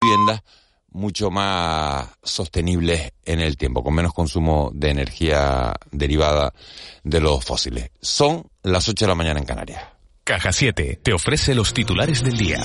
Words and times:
viviendas 0.00 0.42
mucho 0.92 1.30
más 1.30 2.08
sostenibles 2.22 3.12
en 3.24 3.40
el 3.40 3.56
tiempo, 3.56 3.84
con 3.84 3.94
menos 3.94 4.12
consumo 4.12 4.70
de 4.74 4.90
energía 4.90 5.74
derivada 5.92 6.52
de 7.04 7.20
los 7.20 7.44
fósiles. 7.44 7.90
Son 8.00 8.50
las 8.62 8.88
8 8.88 9.04
de 9.04 9.08
la 9.08 9.14
mañana 9.14 9.40
en 9.40 9.46
Canarias. 9.46 9.82
Caja 10.24 10.52
7 10.52 11.00
te 11.02 11.12
ofrece 11.12 11.54
los 11.54 11.72
titulares 11.72 12.22
del 12.22 12.36
día. 12.36 12.60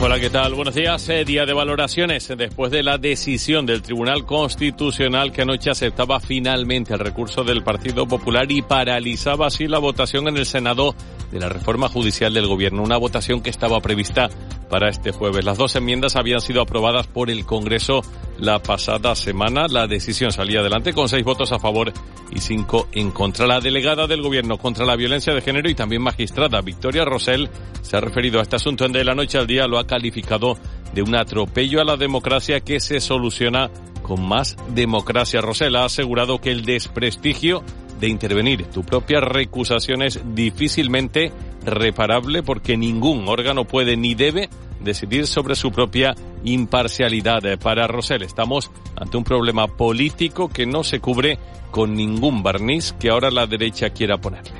Hola, 0.00 0.20
¿qué 0.20 0.28
tal? 0.28 0.54
Buenos 0.54 0.74
días. 0.74 1.08
Eh, 1.08 1.24
día 1.24 1.46
de 1.46 1.52
valoraciones. 1.52 2.28
Después 2.36 2.70
de 2.70 2.82
la 2.82 2.98
decisión 2.98 3.64
del 3.64 3.80
Tribunal 3.80 4.26
Constitucional 4.26 5.32
que 5.32 5.42
anoche 5.42 5.70
aceptaba 5.70 6.20
finalmente 6.20 6.92
el 6.92 7.00
recurso 7.00 7.42
del 7.42 7.62
Partido 7.62 8.06
Popular 8.06 8.50
y 8.50 8.60
paralizaba 8.60 9.46
así 9.46 9.66
la 9.66 9.78
votación 9.78 10.28
en 10.28 10.36
el 10.36 10.46
Senado 10.46 10.94
de 11.30 11.40
la 11.40 11.48
reforma 11.48 11.88
judicial 11.88 12.34
del 12.34 12.46
Gobierno. 12.46 12.82
Una 12.82 12.98
votación 12.98 13.40
que 13.40 13.50
estaba 13.50 13.80
prevista 13.80 14.28
para 14.68 14.88
este 14.88 15.12
jueves. 15.12 15.44
Las 15.44 15.58
dos 15.58 15.76
enmiendas 15.76 16.16
habían 16.16 16.40
sido 16.40 16.60
aprobadas 16.60 17.06
por 17.06 17.30
el 17.30 17.44
Congreso 17.44 18.02
la 18.38 18.60
pasada 18.60 19.14
semana. 19.14 19.68
La 19.68 19.86
decisión 19.86 20.32
salía 20.32 20.60
adelante 20.60 20.92
con 20.92 21.08
seis 21.08 21.24
votos 21.24 21.52
a 21.52 21.58
favor 21.58 21.92
y 22.32 22.40
cinco 22.40 22.88
en 22.92 23.10
contra. 23.10 23.46
La 23.46 23.60
delegada 23.60 24.06
del 24.06 24.22
Gobierno 24.22 24.58
contra 24.58 24.84
la 24.84 24.96
violencia 24.96 25.32
de 25.34 25.40
género 25.40 25.68
y 25.68 25.74
también 25.74 26.02
magistrada 26.02 26.60
Victoria 26.60 27.04
Rosell 27.04 27.48
se 27.82 27.96
ha 27.96 28.00
referido 28.00 28.40
a 28.40 28.42
este 28.42 28.56
asunto 28.56 28.84
en 28.84 28.92
De 28.92 29.04
la 29.04 29.14
Noche 29.14 29.38
al 29.38 29.46
Día. 29.46 29.66
Lo 29.66 29.78
ha 29.78 29.83
calificado 29.86 30.56
de 30.94 31.02
un 31.02 31.14
atropello 31.14 31.80
a 31.80 31.84
la 31.84 31.96
democracia 31.96 32.60
que 32.60 32.80
se 32.80 33.00
soluciona 33.00 33.70
con 34.02 34.26
más 34.26 34.56
democracia. 34.74 35.40
Rosell 35.40 35.76
ha 35.76 35.84
asegurado 35.84 36.40
que 36.40 36.50
el 36.50 36.64
desprestigio 36.64 37.62
de 38.00 38.08
intervenir 38.08 38.64
tu 38.66 38.82
propia 38.82 39.20
recusación 39.20 40.02
es 40.02 40.20
difícilmente 40.34 41.32
reparable 41.64 42.42
porque 42.42 42.76
ningún 42.76 43.28
órgano 43.28 43.64
puede 43.64 43.96
ni 43.96 44.14
debe 44.14 44.48
decidir 44.80 45.26
sobre 45.26 45.54
su 45.54 45.72
propia 45.72 46.14
imparcialidad. 46.44 47.40
Para 47.58 47.86
Rosell 47.86 48.22
estamos 48.22 48.70
ante 48.96 49.16
un 49.16 49.24
problema 49.24 49.66
político 49.66 50.48
que 50.48 50.66
no 50.66 50.84
se 50.84 51.00
cubre 51.00 51.38
con 51.70 51.94
ningún 51.94 52.42
barniz 52.42 52.92
que 52.92 53.10
ahora 53.10 53.30
la 53.30 53.46
derecha 53.46 53.90
quiera 53.90 54.18
ponerle. 54.18 54.52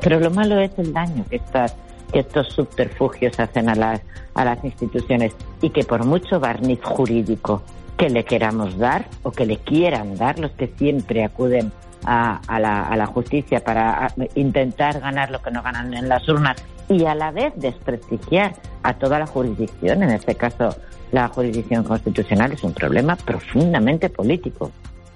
Pero 0.00 0.20
lo 0.20 0.30
malo 0.30 0.58
es 0.60 0.70
el 0.78 0.92
daño 0.92 1.24
que 1.28 1.36
estas 1.36 1.74
que 2.10 2.20
estos 2.20 2.48
subterfugios 2.48 3.38
hacen 3.38 3.68
a 3.68 3.74
las, 3.74 4.00
a 4.34 4.44
las 4.44 4.62
instituciones 4.64 5.32
y 5.62 5.70
que 5.70 5.84
por 5.84 6.04
mucho 6.04 6.40
barniz 6.40 6.80
jurídico 6.82 7.62
que 7.96 8.10
le 8.10 8.24
queramos 8.24 8.78
dar 8.78 9.06
o 9.22 9.30
que 9.30 9.46
le 9.46 9.58
quieran 9.58 10.16
dar 10.16 10.38
los 10.38 10.52
que 10.52 10.68
siempre 10.78 11.24
acuden 11.24 11.72
a, 12.04 12.40
a, 12.46 12.58
la, 12.58 12.82
a 12.84 12.96
la, 12.96 13.06
justicia 13.06 13.62
para 13.62 14.12
intentar 14.34 15.00
ganar 15.00 15.30
lo 15.30 15.42
que 15.42 15.50
no 15.50 15.62
ganan 15.62 15.92
en 15.92 16.08
las 16.08 16.26
urnas 16.28 16.56
y 16.88 17.04
a 17.04 17.14
la 17.14 17.30
vez 17.30 17.52
desprestigiar 17.56 18.54
a 18.82 18.94
toda 18.94 19.18
la 19.18 19.26
jurisdicción, 19.26 20.02
en 20.02 20.10
este 20.10 20.34
caso 20.34 20.74
la 21.12 21.28
jurisdicción 21.28 21.84
constitucional, 21.84 22.52
es 22.52 22.62
un 22.64 22.72
problema 22.72 23.16
profundamente 23.16 24.08
político. 24.08 24.70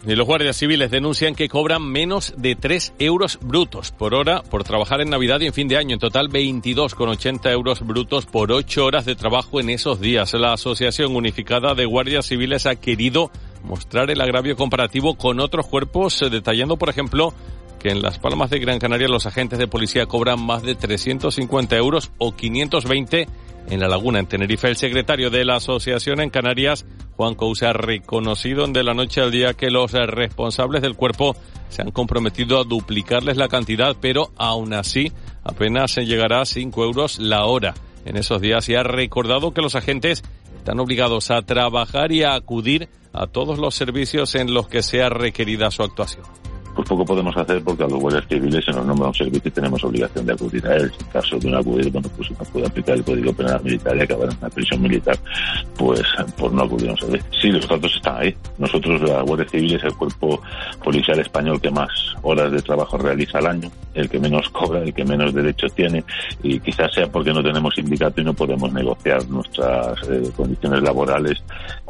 Y 0.06 0.14
los 0.16 0.26
guardias 0.26 0.56
civiles 0.56 0.90
denuncian 0.90 1.34
que 1.34 1.48
cobran 1.48 1.82
menos 1.82 2.34
de 2.36 2.56
3 2.56 2.92
euros 2.98 3.38
brutos 3.40 3.90
por 3.90 4.14
hora 4.14 4.42
por 4.42 4.62
trabajar 4.62 5.00
en 5.00 5.08
Navidad 5.08 5.40
y 5.40 5.46
en 5.46 5.54
fin 5.54 5.66
de 5.66 5.78
año. 5.78 5.94
En 5.94 5.98
total 5.98 6.28
22,80 6.28 7.50
euros 7.50 7.80
brutos 7.80 8.26
por 8.26 8.52
8 8.52 8.84
horas 8.84 9.06
de 9.06 9.14
trabajo 9.14 9.60
en 9.60 9.70
esos 9.70 10.00
días. 10.00 10.34
La 10.34 10.52
Asociación 10.52 11.16
Unificada 11.16 11.74
de 11.74 11.86
Guardias 11.86 12.26
Civiles 12.26 12.66
ha 12.66 12.76
querido 12.76 13.30
mostrar 13.62 14.10
el 14.10 14.20
agravio 14.20 14.56
comparativo 14.56 15.14
con 15.14 15.40
otros 15.40 15.66
cuerpos, 15.66 16.20
eh, 16.20 16.28
detallando, 16.28 16.76
por 16.76 16.90
ejemplo, 16.90 17.32
que 17.78 17.88
en 17.88 18.02
Las 18.02 18.18
Palmas 18.18 18.50
de 18.50 18.58
Gran 18.58 18.78
Canaria 18.78 19.08
los 19.08 19.24
agentes 19.24 19.58
de 19.58 19.68
policía 19.68 20.04
cobran 20.04 20.44
más 20.44 20.62
de 20.62 20.74
350 20.74 21.76
euros 21.76 22.10
o 22.18 22.36
520 22.36 23.26
en 23.68 23.80
La 23.80 23.88
Laguna, 23.88 24.18
en 24.18 24.26
Tenerife. 24.26 24.68
El 24.68 24.76
secretario 24.76 25.30
de 25.30 25.44
la 25.44 25.56
Asociación 25.56 26.20
en 26.20 26.30
Canarias, 26.30 26.86
Juan 27.16 27.34
Cousa, 27.34 27.70
ha 27.70 27.72
reconocido 27.72 28.66
de 28.66 28.82
la 28.82 28.94
noche 28.94 29.20
al 29.20 29.30
día 29.30 29.54
que 29.54 29.70
los 29.70 29.92
responsables 29.92 30.82
del 30.82 30.96
cuerpo 30.96 31.36
se 31.68 31.82
han 31.82 31.90
comprometido 31.90 32.60
a 32.60 32.64
duplicarles 32.64 33.36
la 33.36 33.48
cantidad, 33.48 33.96
pero 34.00 34.30
aún 34.36 34.74
así 34.74 35.12
apenas 35.42 35.92
se 35.92 36.06
llegará 36.06 36.42
a 36.42 36.46
5 36.46 36.84
euros 36.84 37.18
la 37.18 37.46
hora 37.46 37.74
en 38.04 38.16
esos 38.16 38.40
días 38.40 38.68
y 38.68 38.74
ha 38.74 38.82
recordado 38.82 39.52
que 39.52 39.62
los 39.62 39.74
agentes 39.74 40.22
están 40.56 40.78
obligados 40.80 41.30
a 41.30 41.42
trabajar 41.42 42.12
y 42.12 42.22
a 42.22 42.34
acudir 42.34 42.88
a 43.12 43.26
todos 43.26 43.58
los 43.58 43.74
servicios 43.74 44.34
en 44.34 44.52
los 44.52 44.68
que 44.68 44.82
sea 44.82 45.08
requerida 45.08 45.70
su 45.70 45.82
actuación 45.82 46.24
pues 46.74 46.88
poco 46.88 47.04
podemos 47.04 47.36
hacer 47.36 47.62
porque 47.62 47.84
a 47.84 47.88
los 47.88 48.00
guardias 48.00 48.24
civiles 48.28 48.64
se 48.64 48.72
nos 48.72 48.84
nombra 48.84 49.08
un 49.08 49.14
servicio 49.14 49.42
y 49.44 49.50
tenemos 49.50 49.82
obligación 49.84 50.26
de 50.26 50.32
acudir 50.32 50.66
a 50.66 50.76
él. 50.76 50.92
En 51.00 51.06
caso 51.06 51.38
de 51.38 51.48
un 51.48 51.54
acudir, 51.54 51.90
bueno, 51.90 52.08
pues 52.16 52.30
uno 52.30 52.38
puede 52.52 52.66
aplicar 52.66 52.96
el 52.96 53.04
Código 53.04 53.32
Penal 53.32 53.62
Militar 53.62 53.96
y 53.96 54.00
acabar 54.00 54.30
en 54.30 54.38
una 54.38 54.50
prisión 54.50 54.82
militar, 54.82 55.18
pues 55.76 56.02
por 56.36 56.52
no 56.52 56.62
acudir 56.62 56.88
a 56.88 56.92
un 56.92 56.98
servicio. 56.98 57.30
Sí, 57.40 57.48
los 57.50 57.68
datos 57.68 57.94
están 57.94 58.16
ahí. 58.18 58.34
Nosotros, 58.58 59.00
la 59.02 59.22
Guardia 59.22 59.48
Civil 59.48 59.74
es 59.74 59.84
el 59.84 59.94
cuerpo 59.94 60.40
policial 60.82 61.18
español 61.20 61.60
que 61.60 61.70
más 61.70 61.90
horas 62.22 62.50
de 62.50 62.62
trabajo 62.62 62.98
realiza 62.98 63.38
al 63.38 63.46
año, 63.46 63.70
el 63.94 64.08
que 64.08 64.18
menos 64.18 64.48
cobra, 64.50 64.82
el 64.82 64.92
que 64.92 65.04
menos 65.04 65.34
derechos 65.34 65.72
tiene, 65.74 66.04
y 66.42 66.58
quizás 66.60 66.92
sea 66.92 67.06
porque 67.06 67.32
no 67.32 67.42
tenemos 67.42 67.74
sindicato 67.74 68.20
y 68.20 68.24
no 68.24 68.34
podemos 68.34 68.72
negociar 68.72 69.26
nuestras 69.28 69.96
eh, 70.08 70.30
condiciones 70.36 70.82
laborales 70.82 71.42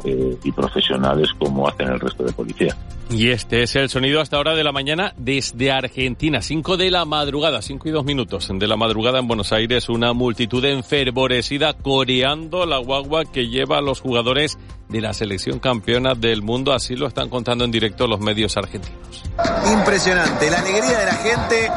eh, 0.03 0.37
y 0.43 0.51
profesionales 0.51 1.29
como 1.39 1.67
hacen 1.67 1.87
el 1.87 1.99
resto 1.99 2.23
de 2.23 2.33
policía. 2.33 2.75
Y 3.09 3.29
este 3.29 3.63
es 3.63 3.75
el 3.75 3.89
sonido 3.89 4.19
hasta 4.19 4.37
ahora 4.37 4.55
de 4.55 4.63
la 4.63 4.71
mañana 4.75 5.13
desde 5.15 5.71
Argentina, 5.71 6.41
5 6.41 6.75
de 6.75 6.91
la 6.91 7.05
madrugada, 7.05 7.61
5 7.61 7.87
y 7.87 7.91
2 7.91 8.03
minutos 8.03 8.49
de 8.51 8.67
la 8.67 8.75
madrugada 8.75 9.19
en 9.19 9.27
Buenos 9.29 9.53
Aires, 9.53 9.87
una 9.87 10.11
multitud 10.11 10.65
enfervorecida 10.65 11.71
coreando 11.71 12.65
la 12.65 12.79
guagua 12.79 13.23
que 13.23 13.47
lleva 13.47 13.77
a 13.77 13.81
los 13.81 14.01
jugadores 14.01 14.57
de 14.89 14.99
la 14.99 15.13
selección 15.13 15.59
campeona 15.59 16.13
del 16.13 16.41
mundo, 16.41 16.73
así 16.73 16.97
lo 16.97 17.07
están 17.07 17.29
contando 17.29 17.63
en 17.63 17.71
directo 17.71 18.05
los 18.05 18.19
medios 18.19 18.57
argentinos. 18.57 19.23
Impresionante, 19.71 20.51
la 20.51 20.59
alegría 20.59 20.99
de 20.99 21.05
la 21.05 21.15
gente 21.15 21.71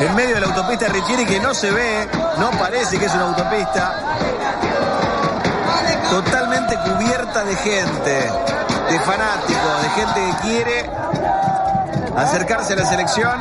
en 0.00 0.14
medio 0.16 0.34
de 0.34 0.40
la 0.40 0.46
autopista 0.48 0.88
Richieri 0.88 1.26
que 1.26 1.38
no 1.38 1.54
se 1.54 1.70
ve, 1.70 2.08
no 2.40 2.50
parece 2.58 2.98
que 2.98 3.04
es 3.04 3.14
una 3.14 3.28
autopista, 3.28 4.18
totalmente 6.10 6.74
cubierta 6.74 7.44
de 7.44 7.54
gente 7.54 8.30
de 8.90 9.00
fanáticos, 9.00 9.82
de 9.82 9.88
gente 9.90 10.20
que 10.20 10.48
quiere 10.48 10.90
acercarse 12.16 12.72
a 12.72 12.76
la 12.76 12.86
selección 12.86 13.38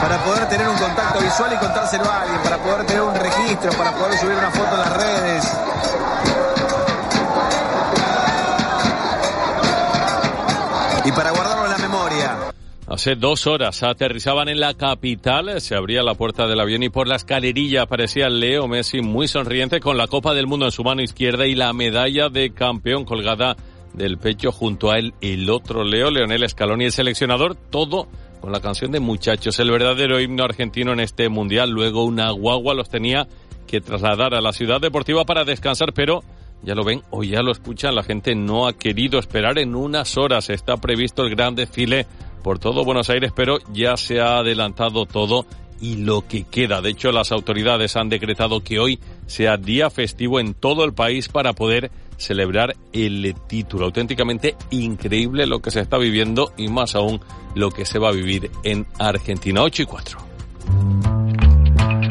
para 0.00 0.18
poder 0.24 0.48
tener 0.48 0.68
un 0.68 0.76
contacto 0.76 1.20
visual 1.20 1.52
y 1.52 1.56
contárselo 1.56 2.04
a 2.04 2.22
alguien, 2.22 2.42
para 2.42 2.58
poder 2.58 2.86
tener 2.86 3.02
un 3.02 3.14
registro, 3.14 3.70
para 3.72 3.92
poder 3.92 4.18
subir 4.18 4.36
una 4.36 4.50
foto 4.50 4.74
a 4.74 4.78
las 4.78 4.96
redes. 4.96 5.58
Y 11.04 11.12
para 11.12 11.30
guardarlo 11.30 11.64
en 11.64 11.70
la 11.70 11.78
memoria. 11.78 12.38
Hace 12.88 13.14
dos 13.14 13.46
horas 13.46 13.82
aterrizaban 13.82 14.48
en 14.48 14.60
la 14.60 14.74
capital, 14.74 15.60
se 15.60 15.74
abría 15.74 16.02
la 16.02 16.14
puerta 16.14 16.46
del 16.46 16.60
avión 16.60 16.82
y 16.82 16.90
por 16.90 17.08
la 17.08 17.16
escalerilla 17.16 17.82
aparecía 17.82 18.28
Leo 18.28 18.68
Messi 18.68 19.00
muy 19.00 19.28
sonriente 19.28 19.80
con 19.80 19.96
la 19.96 20.08
Copa 20.08 20.34
del 20.34 20.46
Mundo 20.46 20.66
en 20.66 20.72
su 20.72 20.84
mano 20.84 21.00
izquierda 21.00 21.46
y 21.46 21.54
la 21.54 21.72
medalla 21.72 22.28
de 22.28 22.52
campeón 22.52 23.04
colgada 23.04 23.56
del 23.94 24.18
pecho 24.18 24.52
junto 24.52 24.90
a 24.90 24.98
él 24.98 25.14
el 25.20 25.48
otro 25.50 25.84
Leo, 25.84 26.10
Leonel 26.10 26.48
Scaloni, 26.48 26.86
el 26.86 26.92
seleccionador, 26.92 27.54
todo 27.54 28.08
con 28.40 28.52
la 28.52 28.60
canción 28.60 28.90
de 28.90 29.00
Muchachos, 29.00 29.58
el 29.60 29.70
verdadero 29.70 30.20
himno 30.20 30.44
argentino 30.44 30.92
en 30.92 31.00
este 31.00 31.28
mundial. 31.28 31.70
Luego 31.70 32.04
una 32.04 32.30
guagua 32.30 32.74
los 32.74 32.88
tenía 32.88 33.28
que 33.66 33.80
trasladar 33.80 34.34
a 34.34 34.40
la 34.40 34.52
ciudad 34.52 34.80
deportiva 34.80 35.24
para 35.24 35.44
descansar, 35.44 35.92
pero 35.92 36.22
ya 36.62 36.74
lo 36.74 36.84
ven 36.84 37.02
o 37.10 37.22
ya 37.22 37.42
lo 37.42 37.52
escuchan, 37.52 37.94
la 37.94 38.02
gente 38.02 38.34
no 38.34 38.66
ha 38.66 38.72
querido 38.72 39.18
esperar 39.18 39.58
en 39.58 39.74
unas 39.74 40.16
horas. 40.16 40.50
Está 40.50 40.76
previsto 40.76 41.22
el 41.22 41.30
gran 41.30 41.54
desfile 41.54 42.06
por 42.42 42.58
todo 42.58 42.84
Buenos 42.84 43.10
Aires, 43.10 43.32
pero 43.34 43.58
ya 43.72 43.96
se 43.96 44.20
ha 44.20 44.38
adelantado 44.38 45.06
todo 45.06 45.46
y 45.82 45.96
lo 45.96 46.26
que 46.26 46.44
queda. 46.44 46.80
De 46.80 46.90
hecho, 46.90 47.12
las 47.12 47.32
autoridades 47.32 47.96
han 47.96 48.08
decretado 48.08 48.62
que 48.62 48.78
hoy 48.78 49.00
sea 49.26 49.56
día 49.58 49.90
festivo 49.90 50.40
en 50.40 50.54
todo 50.54 50.84
el 50.84 50.94
país 50.94 51.28
para 51.28 51.52
poder 51.52 51.90
celebrar 52.16 52.76
el 52.92 53.34
título. 53.48 53.86
Auténticamente 53.86 54.54
increíble 54.70 55.46
lo 55.46 55.60
que 55.60 55.72
se 55.72 55.80
está 55.80 55.98
viviendo 55.98 56.52
y 56.56 56.68
más 56.68 56.94
aún 56.94 57.20
lo 57.54 57.70
que 57.70 57.84
se 57.84 57.98
va 57.98 58.08
a 58.10 58.12
vivir 58.12 58.50
en 58.62 58.86
Argentina. 58.98 59.62
8 59.62 59.82
y 59.82 59.86
4. 59.86 60.18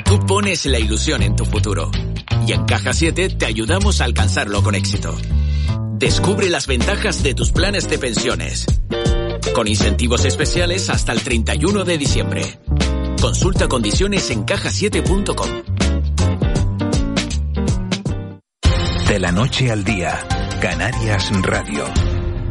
Tú 0.05 0.19
pones 0.27 0.65
la 0.65 0.77
ilusión 0.77 1.23
en 1.23 1.37
tu 1.37 1.45
futuro 1.45 1.89
y 2.45 2.51
en 2.51 2.65
Caja 2.65 2.91
7 2.91 3.29
te 3.29 3.45
ayudamos 3.45 4.01
a 4.01 4.05
alcanzarlo 4.05 4.61
con 4.61 4.75
éxito. 4.75 5.15
Descubre 5.93 6.49
las 6.49 6.67
ventajas 6.67 7.23
de 7.23 7.33
tus 7.33 7.51
planes 7.51 7.89
de 7.89 7.97
pensiones. 7.97 8.65
Con 9.53 9.67
incentivos 9.67 10.25
especiales 10.25 10.89
hasta 10.89 11.13
el 11.13 11.21
31 11.21 11.85
de 11.85 11.97
diciembre. 11.97 12.59
Consulta 13.21 13.67
condiciones 13.67 14.31
en 14.31 14.43
cajasiete.com. 14.43 15.49
De 19.07 19.19
la 19.19 19.31
noche 19.31 19.69
al 19.69 19.83
día, 19.83 20.19
Canarias 20.59 21.29
Radio. 21.43 21.83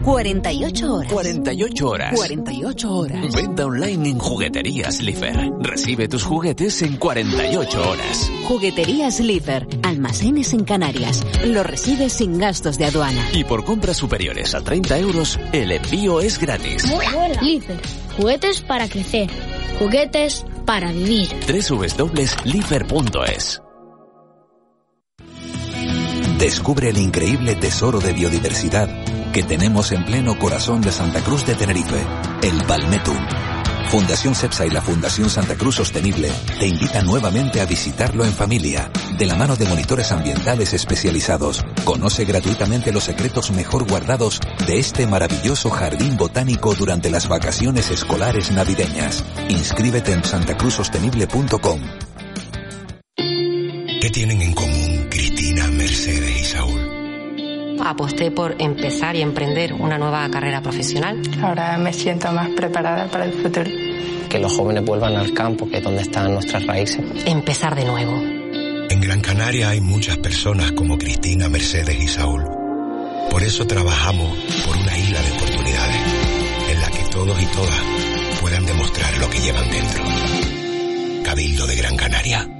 48 0.02 0.94
horas. 0.94 1.12
48 1.12 1.88
horas. 1.88 2.14
48 2.14 2.92
horas. 2.92 3.34
Venta 3.34 3.66
online 3.66 4.10
en 4.10 4.18
Jugueterías 4.18 5.02
Lifer. 5.02 5.50
Recibe 5.60 6.06
tus 6.06 6.22
juguetes 6.22 6.80
en 6.82 6.96
48 6.96 7.90
horas. 7.90 8.30
Jugueterías 8.44 9.18
Lifer. 9.20 9.66
Almacenes 9.82 10.52
en 10.54 10.64
Canarias. 10.64 11.26
Lo 11.44 11.64
recibes 11.64 12.12
sin 12.12 12.38
gastos 12.38 12.78
de 12.78 12.84
aduana. 12.86 13.28
Y 13.32 13.42
por 13.42 13.64
compras 13.64 13.96
superiores 13.96 14.54
a 14.54 14.62
30 14.62 14.98
euros, 14.98 15.38
el 15.52 15.72
envío 15.72 16.20
es 16.20 16.38
gratis. 16.38 16.84
Lifer. 17.42 17.80
Juguetes 18.20 18.60
para 18.60 18.86
crecer. 18.86 19.30
Juguetes 19.78 20.44
para 20.66 20.92
vivir. 20.92 21.28
www.lifer.es 21.48 23.62
Descubre 26.38 26.90
el 26.90 26.98
increíble 26.98 27.54
tesoro 27.54 27.98
de 27.98 28.12
biodiversidad 28.12 28.90
que 29.32 29.42
tenemos 29.42 29.92
en 29.92 30.04
pleno 30.04 30.38
corazón 30.38 30.82
de 30.82 30.92
Santa 30.92 31.22
Cruz 31.22 31.46
de 31.46 31.54
Tenerife, 31.54 32.04
el 32.42 32.62
Palmetum. 32.64 33.16
Fundación 33.90 34.36
CEPSA 34.36 34.66
y 34.66 34.70
la 34.70 34.82
Fundación 34.82 35.28
Santa 35.28 35.56
Cruz 35.56 35.74
Sostenible 35.74 36.30
te 36.60 36.68
invitan 36.68 37.04
nuevamente 37.06 37.60
a 37.60 37.66
visitarlo 37.66 38.24
en 38.24 38.30
familia, 38.32 38.88
de 39.18 39.26
la 39.26 39.34
mano 39.34 39.56
de 39.56 39.64
monitores 39.66 40.12
ambientales 40.12 40.72
especializados. 40.74 41.64
Conoce 41.84 42.24
gratuitamente 42.24 42.92
los 42.92 43.02
secretos 43.02 43.50
mejor 43.50 43.88
guardados 43.88 44.38
de 44.68 44.78
este 44.78 45.08
maravilloso 45.08 45.70
jardín 45.70 46.16
botánico 46.16 46.72
durante 46.76 47.10
las 47.10 47.26
vacaciones 47.26 47.90
escolares 47.90 48.52
navideñas. 48.52 49.24
Inscríbete 49.48 50.12
en 50.12 50.22
santacruzsostenible.com. 50.22 51.80
¿Qué 53.16 54.10
tienen 54.12 54.40
en 54.40 54.54
común 54.54 55.08
Cristina, 55.10 55.66
Mercedes 55.66 56.40
y 56.40 56.44
Saúl? 56.44 57.80
Aposté 57.84 58.30
por 58.30 58.54
empezar 58.60 59.16
y 59.16 59.22
emprender 59.22 59.72
una 59.72 59.98
nueva 59.98 60.30
carrera 60.30 60.62
profesional. 60.62 61.20
Ahora 61.42 61.76
me 61.76 61.92
siento 61.92 62.30
más 62.30 62.50
preparada 62.50 63.08
para 63.08 63.24
el 63.24 63.32
futuro. 63.32 63.79
Que 64.30 64.38
los 64.38 64.52
jóvenes 64.52 64.84
vuelvan 64.84 65.16
al 65.16 65.34
campo, 65.34 65.68
que 65.68 65.78
es 65.78 65.82
donde 65.82 66.02
están 66.02 66.32
nuestras 66.32 66.64
raíces. 66.64 67.04
Empezar 67.26 67.74
de 67.74 67.84
nuevo. 67.84 68.12
En 68.88 69.00
Gran 69.00 69.20
Canaria 69.20 69.70
hay 69.70 69.80
muchas 69.80 70.18
personas 70.18 70.72
como 70.72 70.96
Cristina, 70.96 71.48
Mercedes 71.48 72.00
y 72.00 72.08
Saúl. 72.08 72.44
Por 73.28 73.42
eso 73.42 73.66
trabajamos 73.66 74.38
por 74.64 74.76
una 74.76 74.96
isla 74.96 75.20
de 75.20 75.32
oportunidades 75.32 75.96
en 76.70 76.80
la 76.80 76.90
que 76.90 77.04
todos 77.10 77.42
y 77.42 77.46
todas 77.46 77.82
puedan 78.40 78.64
demostrar 78.64 79.18
lo 79.18 79.28
que 79.28 79.40
llevan 79.40 79.68
dentro. 79.70 80.04
Cabildo 81.24 81.66
de 81.66 81.76
Gran 81.76 81.96
Canaria. 81.96 82.59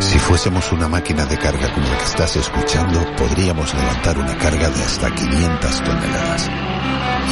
Si 0.00 0.18
fuésemos 0.18 0.70
una 0.70 0.86
máquina 0.86 1.24
de 1.24 1.38
carga 1.38 1.72
como 1.72 1.88
la 1.88 1.96
que 1.96 2.04
estás 2.04 2.36
escuchando, 2.36 3.00
podríamos 3.16 3.72
levantar 3.72 4.18
una 4.18 4.36
carga 4.36 4.68
de 4.68 4.82
hasta 4.82 5.12
500 5.12 5.82
toneladas. 5.82 6.50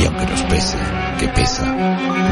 Y 0.01 0.07
aunque 0.07 0.27
nos 0.27 0.43
pese, 0.45 0.79
que 1.19 1.29
pesa, 1.29 1.67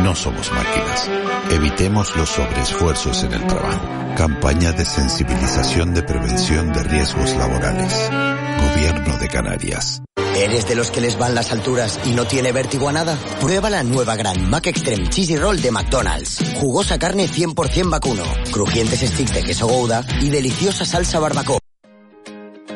no 0.02 0.14
somos 0.14 0.50
máquinas. 0.50 1.10
Evitemos 1.50 2.16
los 2.16 2.30
sobreesfuerzos 2.30 3.22
en 3.22 3.34
el 3.34 3.46
trabajo. 3.46 3.86
Campaña 4.16 4.72
de 4.72 4.86
sensibilización 4.86 5.92
de 5.92 6.02
prevención 6.02 6.72
de 6.72 6.82
riesgos 6.82 7.36
laborales. 7.36 8.10
Gobierno 8.60 9.18
de 9.18 9.28
Canarias. 9.28 10.02
¿Eres 10.36 10.66
de 10.66 10.74
los 10.74 10.90
que 10.90 11.00
les 11.00 11.16
van 11.16 11.34
las 11.34 11.52
alturas 11.52 12.00
y 12.04 12.10
no 12.10 12.24
tiene 12.26 12.50
vértigo 12.50 12.88
a 12.88 12.92
nada? 12.92 13.16
Prueba 13.40 13.70
la 13.70 13.84
nueva 13.84 14.16
Gran 14.16 14.50
Mac 14.50 14.66
Extreme 14.66 15.08
Cheesy 15.08 15.36
Roll 15.36 15.62
de 15.62 15.70
McDonald's. 15.70 16.38
Jugosa 16.60 16.98
carne 16.98 17.28
100% 17.28 17.88
vacuno, 17.88 18.24
crujientes 18.52 19.00
sticks 19.00 19.32
de 19.32 19.44
queso 19.44 19.68
Gouda 19.68 20.04
y 20.20 20.30
deliciosa 20.30 20.84
salsa 20.84 21.20
barbacoa. 21.20 21.60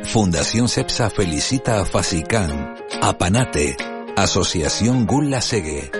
Fundación 0.04 0.68
CEPSA 0.68 1.10
felicita 1.10 1.80
a 1.80 1.84
Fasicán, 1.84 2.76
a 3.02 3.18
Panate, 3.18 3.76
Asociación 4.16 5.04
Gulla 5.04 5.40
Segue, 5.40 5.90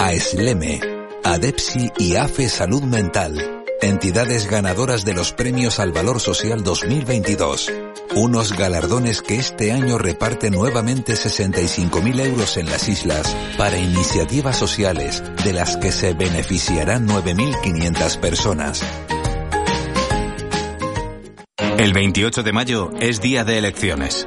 a 0.00 0.12
Esleme, 0.12 0.80
a 1.24 1.38
Depsi 1.38 1.90
y 1.98 2.14
AFE 2.14 2.48
Salud 2.48 2.82
Mental, 2.84 3.57
entidades 3.82 4.48
ganadoras 4.48 5.04
de 5.04 5.14
los 5.14 5.32
Premios 5.32 5.78
al 5.78 5.92
Valor 5.92 6.20
Social 6.20 6.62
2022. 6.62 7.72
Unos 8.14 8.56
galardones 8.56 9.22
que 9.22 9.36
este 9.36 9.72
año 9.72 9.98
reparte 9.98 10.50
nuevamente 10.50 11.14
65.000 11.14 12.20
euros 12.26 12.56
en 12.56 12.66
las 12.66 12.88
islas 12.88 13.36
para 13.56 13.78
iniciativas 13.78 14.56
sociales 14.56 15.22
de 15.44 15.52
las 15.52 15.76
que 15.76 15.92
se 15.92 16.14
beneficiarán 16.14 17.06
9.500 17.06 18.20
personas. 18.20 18.82
El 21.78 21.92
28 21.92 22.42
de 22.42 22.52
mayo 22.52 22.90
es 23.00 23.20
día 23.20 23.44
de 23.44 23.58
elecciones. 23.58 24.26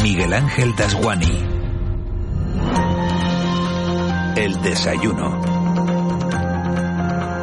Miguel 0.00 0.32
Ángel 0.32 0.74
Dasguani. 0.74 1.44
El 4.36 4.62
desayuno. 4.62 5.40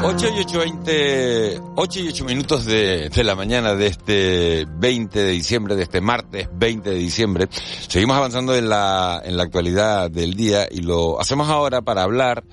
8 0.02 0.28
y 0.36 0.40
8, 0.40 0.60
20, 0.60 1.62
8 1.76 2.00
y 2.00 2.08
8 2.08 2.26
minutos 2.26 2.66
de, 2.66 3.10
de, 3.10 3.24
la 3.24 3.36
mañana 3.36 3.76
de 3.76 3.88
este 3.88 4.66
20 4.68 5.20
de 5.20 5.32
diciembre, 5.32 5.76
de 5.76 5.84
este 5.84 6.02
martes 6.02 6.50
20 6.54 6.90
de 6.90 6.96
diciembre. 6.96 7.48
Seguimos 7.88 8.18
avanzando 8.18 8.56
en 8.56 8.70
la, 8.70 9.22
en 9.24 9.38
la 9.38 9.44
actualidad 9.44 10.10
del 10.10 10.34
día 10.34 10.68
y 10.72 10.82
lo 10.82 11.20
hacemos 11.20 11.50
ahora 11.50 11.82
para 11.82 12.04
hablar 12.04 12.44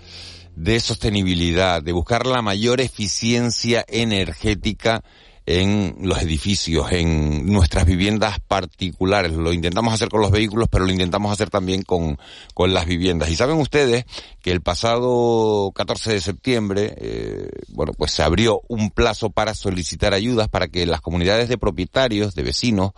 de 0.57 0.81
sostenibilidad, 0.81 1.83
de 1.83 1.93
buscar 1.93 2.27
la 2.27 2.43
mayor 2.43 2.81
eficiencia 2.81 3.85
energética 3.89 5.03
en 5.47 5.97
los 6.01 6.21
edificios, 6.21 6.91
en 6.91 7.47
nuestras 7.47 7.87
viviendas 7.87 8.41
particulares. 8.41 9.33
Lo 9.33 9.53
intentamos 9.53 9.95
hacer 9.95 10.09
con 10.09 10.21
los 10.21 10.33
vehículos, 10.33 10.69
pero 10.69 10.85
lo 10.85 10.93
intentamos 10.93 11.33
hacer 11.33 11.51
también 11.51 11.83
con, 11.83 12.19
con 12.53 12.75
las 12.75 12.87
viviendas. 12.87 13.31
Y 13.31 13.37
saben 13.37 13.59
ustedes 13.59 14.05
que 14.43 14.51
el 14.51 14.61
pasado 14.61 15.71
14 15.75 16.13
de 16.15 16.21
septiembre, 16.21 16.95
eh, 16.99 17.49
bueno, 17.69 17.93
pues 17.97 18.11
se 18.11 18.25
abrió 18.25 18.61
un 18.69 18.91
plazo 18.91 19.31
para 19.31 19.55
solicitar 19.55 20.15
ayudas 20.15 20.49
para 20.49 20.67
que 20.67 20.85
las 20.85 21.01
comunidades 21.01 21.49
de 21.49 21.59
propietarios, 21.59 22.35
de 22.35 22.43
vecinos, 22.43 22.91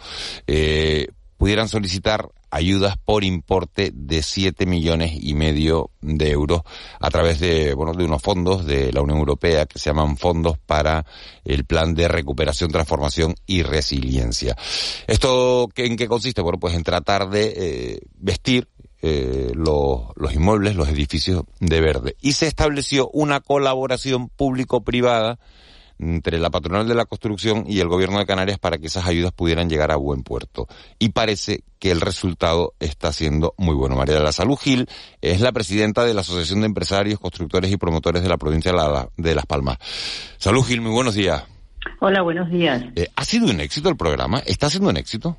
eh, 0.46 1.08
pudieran 1.38 1.68
solicitar 1.68 2.28
ayudas 2.50 2.96
por 2.98 3.24
importe 3.24 3.92
de 3.94 4.22
7 4.22 4.66
millones 4.66 5.12
y 5.14 5.34
medio 5.34 5.90
de 6.00 6.30
euros 6.30 6.62
a 7.00 7.10
través 7.10 7.40
de, 7.40 7.74
bueno, 7.74 7.92
de 7.92 8.04
unos 8.04 8.22
fondos 8.22 8.66
de 8.66 8.92
la 8.92 9.02
Unión 9.02 9.18
Europea 9.18 9.66
que 9.66 9.78
se 9.78 9.90
llaman 9.90 10.16
fondos 10.16 10.58
para 10.58 11.06
el 11.44 11.64
plan 11.64 11.94
de 11.94 12.08
recuperación, 12.08 12.70
transformación 12.70 13.34
y 13.46 13.62
resiliencia. 13.62 14.56
¿Esto 15.06 15.68
en 15.76 15.96
qué 15.96 16.08
consiste? 16.08 16.42
Bueno, 16.42 16.58
pues 16.58 16.74
en 16.74 16.82
tratar 16.82 17.30
de 17.30 17.54
eh, 17.56 18.00
vestir 18.16 18.68
eh, 19.00 19.52
los, 19.54 20.08
los 20.16 20.34
inmuebles, 20.34 20.74
los 20.74 20.88
edificios 20.88 21.44
de 21.60 21.80
verde. 21.80 22.16
Y 22.20 22.32
se 22.32 22.46
estableció 22.46 23.08
una 23.12 23.40
colaboración 23.40 24.28
público-privada 24.28 25.38
entre 25.98 26.38
la 26.38 26.50
patronal 26.50 26.86
de 26.86 26.94
la 26.94 27.04
construcción 27.04 27.64
y 27.66 27.80
el 27.80 27.88
gobierno 27.88 28.18
de 28.18 28.26
Canarias 28.26 28.58
para 28.58 28.78
que 28.78 28.86
esas 28.86 29.06
ayudas 29.06 29.32
pudieran 29.32 29.68
llegar 29.68 29.90
a 29.90 29.96
buen 29.96 30.22
puerto. 30.22 30.66
Y 30.98 31.10
parece 31.10 31.60
que 31.78 31.90
el 31.90 32.00
resultado 32.00 32.74
está 32.80 33.12
siendo 33.12 33.54
muy 33.56 33.74
bueno. 33.74 33.96
María 33.96 34.16
de 34.16 34.22
la 34.22 34.32
Salud 34.32 34.56
Gil 34.56 34.86
es 35.22 35.40
la 35.40 35.52
presidenta 35.52 36.04
de 36.04 36.14
la 36.14 36.20
Asociación 36.20 36.60
de 36.60 36.66
Empresarios, 36.66 37.20
Constructores 37.20 37.72
y 37.72 37.76
Promotores 37.76 38.22
de 38.22 38.28
la 38.28 38.36
provincia 38.36 38.72
de 39.16 39.34
Las 39.34 39.46
Palmas. 39.46 39.78
Salud 40.38 40.64
Gil, 40.64 40.80
muy 40.80 40.92
buenos 40.92 41.14
días. 41.14 41.44
Hola, 42.00 42.22
buenos 42.22 42.50
días. 42.50 42.84
Eh, 42.96 43.06
¿Ha 43.16 43.24
sido 43.24 43.46
un 43.46 43.60
éxito 43.60 43.88
el 43.88 43.96
programa? 43.96 44.38
¿Está 44.46 44.68
siendo 44.68 44.90
un 44.90 44.96
éxito? 44.96 45.36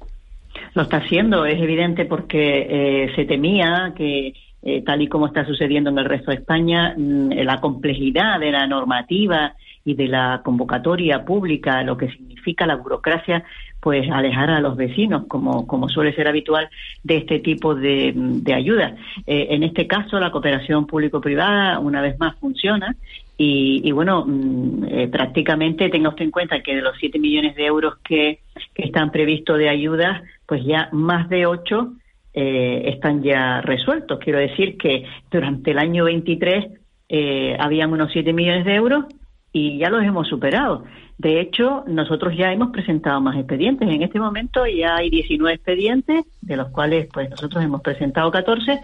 Lo 0.74 0.84
está 0.84 0.98
haciendo, 0.98 1.46
es 1.46 1.62
evidente 1.62 2.06
porque 2.06 2.68
eh, 2.70 3.12
se 3.16 3.26
temía 3.26 3.94
que, 3.96 4.34
eh, 4.62 4.84
tal 4.84 5.02
y 5.02 5.08
como 5.08 5.28
está 5.28 5.46
sucediendo 5.46 5.90
en 5.90 5.98
el 6.00 6.06
resto 6.06 6.32
de 6.32 6.38
España, 6.38 6.94
mm, 6.98 7.32
la 7.44 7.60
complejidad 7.60 8.40
de 8.40 8.52
la 8.52 8.68
normativa 8.68 9.54
y 9.90 9.96
de 9.96 10.08
la 10.08 10.42
convocatoria 10.44 11.26
pública, 11.26 11.84
lo 11.84 11.98
que 11.98 12.10
significa 12.10 12.66
la 12.66 12.76
burocracia, 12.76 13.44
pues 13.80 14.10
alejar 14.12 14.50
a 14.50 14.60
los 14.60 14.76
vecinos, 14.76 15.26
como, 15.28 15.66
como 15.66 15.88
suele 15.88 16.14
ser 16.14 16.28
habitual, 16.28 16.70
de 17.04 17.18
este 17.18 17.40
tipo 17.40 17.76
de, 17.76 18.14
de 18.16 18.54
ayudas. 18.54 18.94
en 19.26 19.64
este 19.64 19.88
caso, 19.88 20.20
la 20.20 20.32
cooperación 20.32 20.86
público-privada, 20.86 21.80
una 21.80 22.02
vez 22.02 22.20
más, 22.20 22.36
funciona 22.40 22.96
y, 23.42 23.90
bueno, 23.94 24.26
mm, 24.28 24.84
eh, 24.90 25.08
prácticamente 25.08 25.88
tenga 25.88 26.10
usted 26.10 26.26
en 26.26 26.32
cuenta 26.32 26.62
que 26.62 26.76
de 26.76 26.82
los 26.82 26.98
7 27.00 27.20
millones 27.20 27.56
de 27.56 27.66
euros 27.66 27.96
que, 28.04 28.40
están 28.76 29.12
previstos 29.12 29.58
de 29.58 29.70
ayudas, 29.70 30.22
pues 30.46 30.66
ya 30.66 30.90
más 30.92 31.30
de 31.30 31.46
8 31.46 31.94
eh, 32.34 32.84
están 32.88 33.24
ya 33.24 33.62
resueltos. 33.62 34.20
Quiero 34.20 34.40
decir 34.40 34.78
que 34.78 35.06
durante 35.32 35.72
el 35.72 35.80
año 35.80 36.06
23 36.06 36.66
eh, 37.08 37.56
habían 37.60 37.94
unos 37.94 38.12
7 38.12 38.34
millones 38.34 38.66
de 38.66 38.76
euros 38.76 39.06
y 39.52 39.78
ya 39.78 39.90
los 39.90 40.04
hemos 40.04 40.28
superado. 40.28 40.84
De 41.18 41.42
hecho, 41.42 41.84
nosotros 41.88 42.36
ya 42.38 42.54
hemos 42.54 42.70
presentado 42.70 43.20
más 43.20 43.36
expedientes. 43.38 43.90
En 43.90 44.02
este 44.02 44.20
momento 44.20 44.66
ya 44.66 44.96
hay 44.96 45.10
19 45.10 45.54
expedientes, 45.54 46.24
de 46.42 46.56
los 46.56 46.70
cuales 46.70 47.08
pues 47.14 47.30
nosotros 47.30 47.64
hemos 47.64 47.82
presentado 47.82 48.32
14, 48.32 48.80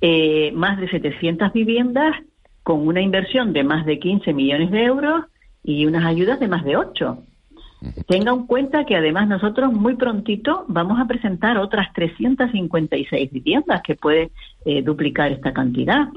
eh, 0.00 0.52
más 0.52 0.78
de 0.78 0.88
700 0.88 1.52
viviendas 1.52 2.14
con 2.62 2.86
una 2.86 3.00
inversión 3.00 3.52
de 3.52 3.64
más 3.64 3.86
de 3.86 3.98
15 3.98 4.32
millones 4.32 4.70
de 4.70 4.84
euros 4.84 5.24
y 5.64 5.86
unas 5.86 6.04
ayudas 6.04 6.38
de 6.38 6.48
más 6.48 6.64
de 6.64 6.76
8. 6.76 7.18
Tenga 8.06 8.32
en 8.32 8.46
cuenta 8.46 8.84
que 8.84 8.94
además 8.94 9.26
nosotros 9.26 9.72
muy 9.72 9.94
prontito 9.94 10.66
vamos 10.68 11.00
a 11.00 11.06
presentar 11.06 11.56
otras 11.56 11.92
356 11.94 13.32
viviendas 13.32 13.80
que 13.82 13.94
puede 13.94 14.30
eh, 14.66 14.82
duplicar 14.82 15.32
esta 15.32 15.52
cantidad 15.52 16.08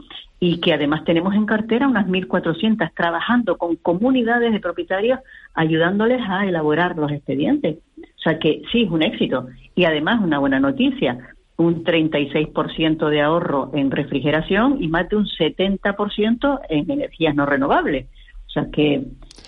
y 0.45 0.57
que 0.57 0.73
además 0.73 1.05
tenemos 1.05 1.33
en 1.35 1.45
cartera 1.45 1.88
unas 1.88 2.05
1.400 2.05 2.91
trabajando 2.93 3.57
con 3.57 3.77
comunidades 3.77 4.51
de 4.51 4.59
propietarios 4.59 5.21
ayudándoles 5.53 6.19
a 6.27 6.45
elaborar 6.45 6.97
los 6.97 7.13
expedientes. 7.13 7.77
O 7.97 8.21
sea 8.21 8.39
que 8.39 8.62
sí, 8.69 8.83
es 8.83 8.91
un 8.91 9.03
éxito 9.03 9.47
y 9.73 9.85
además 9.85 10.19
una 10.21 10.39
buena 10.39 10.59
noticia 10.59 11.17
un 11.55 11.85
36% 11.85 13.07
de 13.07 13.21
ahorro 13.21 13.71
en 13.73 13.89
refrigeración 13.89 14.83
y 14.83 14.89
más 14.89 15.07
de 15.07 15.15
un 15.15 15.27
70% 15.27 16.59
en 16.67 16.91
energías 16.91 17.35
no 17.35 17.45
renovables. 17.45 18.07
O 18.47 18.50
sea 18.50 18.67
que 18.69 19.01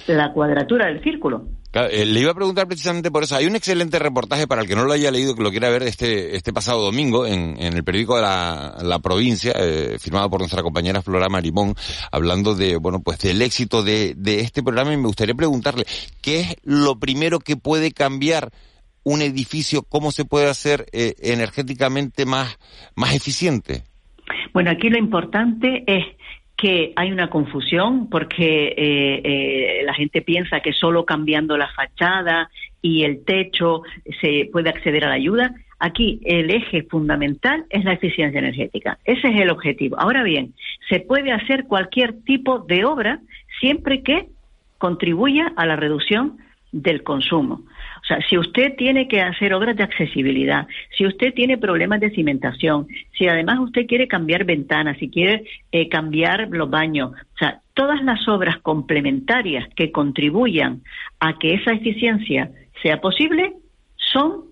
la 0.07 0.31
cuadratura 0.31 0.85
del 0.85 1.03
círculo. 1.03 1.49
Eh, 1.75 2.05
le 2.05 2.21
iba 2.21 2.31
a 2.31 2.35
preguntar 2.35 2.67
precisamente 2.67 3.11
por 3.11 3.23
eso. 3.23 3.35
Hay 3.35 3.45
un 3.45 3.55
excelente 3.55 3.99
reportaje 3.99 4.47
para 4.47 4.61
el 4.61 4.67
que 4.67 4.75
no 4.75 4.85
lo 4.85 4.93
haya 4.93 5.11
leído, 5.11 5.35
que 5.35 5.43
lo 5.43 5.51
quiera 5.51 5.69
ver 5.69 5.83
este, 5.83 6.35
este 6.35 6.53
pasado 6.53 6.81
domingo 6.81 7.27
en, 7.27 7.57
el 7.59 7.83
periódico 7.83 8.15
de 8.15 8.21
la, 8.21 8.99
provincia, 9.03 9.51
eh, 9.59 9.97
firmado 9.99 10.29
por 10.29 10.39
nuestra 10.39 10.63
compañera 10.63 11.01
Flora 11.01 11.27
Marimón, 11.27 11.75
hablando 12.11 12.55
de, 12.55 12.77
bueno, 12.77 13.01
pues 13.01 13.19
del 13.19 13.41
éxito 13.41 13.83
de, 13.83 14.13
de 14.15 14.39
este 14.39 14.63
programa 14.63 14.93
y 14.93 14.97
me 14.97 15.07
gustaría 15.07 15.35
preguntarle, 15.35 15.85
¿qué 16.21 16.39
es 16.41 16.55
lo 16.63 16.97
primero 16.97 17.39
que 17.39 17.57
puede 17.57 17.91
cambiar 17.91 18.51
un 19.03 19.21
edificio, 19.21 19.83
cómo 19.83 20.11
se 20.11 20.25
puede 20.25 20.49
hacer 20.49 20.85
eh, 20.93 21.13
energéticamente 21.19 22.25
más, 22.25 22.57
más 22.95 23.13
eficiente? 23.13 23.83
Bueno, 24.53 24.71
aquí 24.71 24.89
lo 24.89 24.97
importante 24.97 25.83
es 25.85 26.05
que 26.57 26.93
hay 26.95 27.11
una 27.11 27.29
confusión 27.29 28.09
porque 28.09 28.73
eh, 28.77 29.21
eh, 29.23 29.83
la 29.85 29.93
gente 29.93 30.21
piensa 30.21 30.61
que 30.61 30.73
solo 30.73 31.05
cambiando 31.05 31.57
la 31.57 31.67
fachada 31.69 32.49
y 32.81 33.03
el 33.03 33.25
techo 33.25 33.81
se 34.21 34.49
puede 34.51 34.69
acceder 34.69 35.03
a 35.05 35.09
la 35.09 35.15
ayuda. 35.15 35.53
Aquí 35.79 36.21
el 36.23 36.49
eje 36.51 36.83
fundamental 36.83 37.65
es 37.69 37.83
la 37.83 37.93
eficiencia 37.93 38.39
energética. 38.39 38.97
Ese 39.03 39.27
es 39.27 39.41
el 39.41 39.49
objetivo. 39.49 39.99
Ahora 39.99 40.23
bien, 40.23 40.53
se 40.89 41.01
puede 41.01 41.31
hacer 41.31 41.65
cualquier 41.65 42.13
tipo 42.23 42.59
de 42.59 42.85
obra 42.85 43.19
siempre 43.59 44.01
que 44.01 44.27
contribuya 44.77 45.51
a 45.57 45.65
la 45.65 45.75
reducción 45.75 46.37
del 46.71 47.03
consumo. 47.03 47.61
O 48.05 48.07
sea, 48.07 48.19
si 48.29 48.37
usted 48.37 48.75
tiene 48.75 49.07
que 49.07 49.19
hacer 49.19 49.51
obras 49.55 49.75
de 49.75 49.83
accesibilidad, 49.83 50.67
si 50.95 51.07
usted 51.07 51.33
tiene 51.33 51.57
problemas 51.57 51.99
de 51.99 52.11
cimentación, 52.11 52.87
si 53.17 53.27
además 53.27 53.57
usted 53.59 53.87
quiere 53.87 54.07
cambiar 54.07 54.43
ventanas, 54.43 54.97
si 54.99 55.09
quiere 55.09 55.43
eh, 55.71 55.89
cambiar 55.89 56.49
los 56.51 56.69
baños, 56.69 57.13
o 57.13 57.37
sea, 57.39 57.61
todas 57.73 58.03
las 58.03 58.27
obras 58.27 58.59
complementarias 58.59 59.67
que 59.75 59.91
contribuyan 59.91 60.83
a 61.19 61.39
que 61.39 61.55
esa 61.55 61.71
eficiencia 61.71 62.51
sea 62.83 63.01
posible, 63.01 63.53
son 63.95 64.45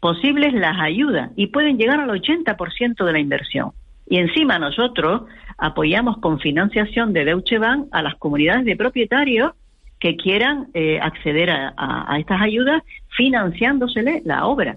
posibles 0.00 0.52
las 0.52 0.80
ayudas 0.80 1.30
y 1.36 1.46
pueden 1.46 1.78
llegar 1.78 2.00
al 2.00 2.10
80% 2.10 3.04
de 3.04 3.12
la 3.12 3.20
inversión. 3.20 3.70
Y 4.08 4.18
encima 4.18 4.58
nosotros 4.58 5.22
apoyamos 5.56 6.18
con 6.18 6.40
financiación 6.40 7.12
de 7.12 7.26
Deutsche 7.26 7.58
Bank 7.58 7.86
a 7.92 8.02
las 8.02 8.16
comunidades 8.16 8.64
de 8.64 8.74
propietarios 8.74 9.52
que 10.00 10.16
quieran 10.16 10.68
eh, 10.74 10.98
acceder 11.00 11.50
a, 11.50 12.16
estas 12.18 12.40
ayudas 12.40 12.82
financiándosele 13.16 14.22
la 14.24 14.46
obra. 14.46 14.76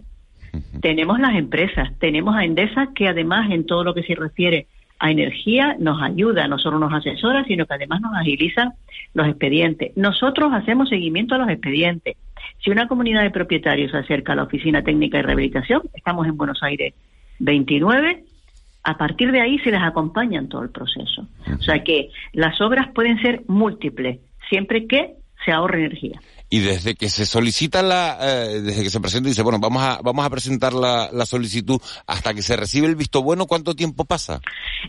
Tenemos 0.82 1.20
las 1.20 1.36
empresas, 1.36 1.90
tenemos 2.00 2.36
a 2.36 2.44
Endesa 2.44 2.90
que 2.94 3.08
además 3.08 3.52
en 3.52 3.66
todo 3.66 3.84
lo 3.84 3.94
que 3.94 4.04
se 4.04 4.16
refiere 4.16 4.68
a 5.00 5.10
energía 5.10 5.76
nos 5.80 6.02
ayuda, 6.02 6.48
no 6.48 6.60
solo 6.60 6.78
nos 6.78 6.94
asesora, 6.94 7.44
sino 7.46 7.66
que 7.66 7.74
además 7.74 8.02
nos 8.02 8.14
agiliza 8.16 8.74
los 9.14 9.28
expedientes. 9.28 9.96
Nosotros 9.96 10.54
hacemos 10.54 10.90
seguimiento 10.90 11.36
a 11.36 11.40
los 11.40 11.50
expedientes. 11.50 12.18
Si 12.64 12.70
una 12.70 12.88
comunidad 12.88 13.24
de 13.24 13.32
propietarios 13.32 13.92
se 13.92 13.98
acerca 13.98 14.34
a 14.34 14.36
la 14.36 14.44
Oficina 14.44 14.84
Técnica 14.84 15.18
de 15.18 15.24
Rehabilitación, 15.24 15.82
estamos 15.94 16.28
en 16.28 16.38
Buenos 16.38 16.62
Aires 16.62 16.94
29, 17.40 18.24
a 18.84 18.98
partir 18.98 19.32
de 19.32 19.42
ahí 19.42 19.60
se 19.60 19.72
les 19.72 19.82
acompaña 19.82 20.40
en 20.40 20.50
todo 20.50 20.64
el 20.64 20.70
proceso. 20.70 21.28
O 21.58 21.62
sea 21.62 21.84
que 21.84 22.10
las 22.34 22.60
obras 22.62 22.90
pueden 22.94 23.20
ser 23.22 23.44
múltiples, 23.48 24.20
siempre 24.50 24.88
que 24.88 25.16
se 25.44 25.52
ahorre 25.52 25.86
energía. 25.86 26.20
Y 26.54 26.60
desde 26.60 26.96
que 26.96 27.08
se 27.08 27.26
solicita 27.26 27.82
la, 27.82 28.18
eh, 28.20 28.60
desde 28.62 28.84
que 28.84 28.90
se 28.90 29.00
presenta 29.00 29.30
y 29.30 29.32
dice, 29.32 29.42
bueno, 29.42 29.60
vamos 29.62 29.82
a, 29.82 30.02
vamos 30.04 30.26
a 30.26 30.30
presentar 30.30 30.74
la, 30.74 31.26
solicitud 31.26 31.80
hasta 32.08 32.34
que 32.34 32.42
se 32.42 32.58
recibe 32.58 32.88
el 32.88 32.98
visto 32.98 33.24
bueno, 33.24 33.46
¿cuánto 33.46 33.74
tiempo 33.74 34.04
pasa? 34.04 34.42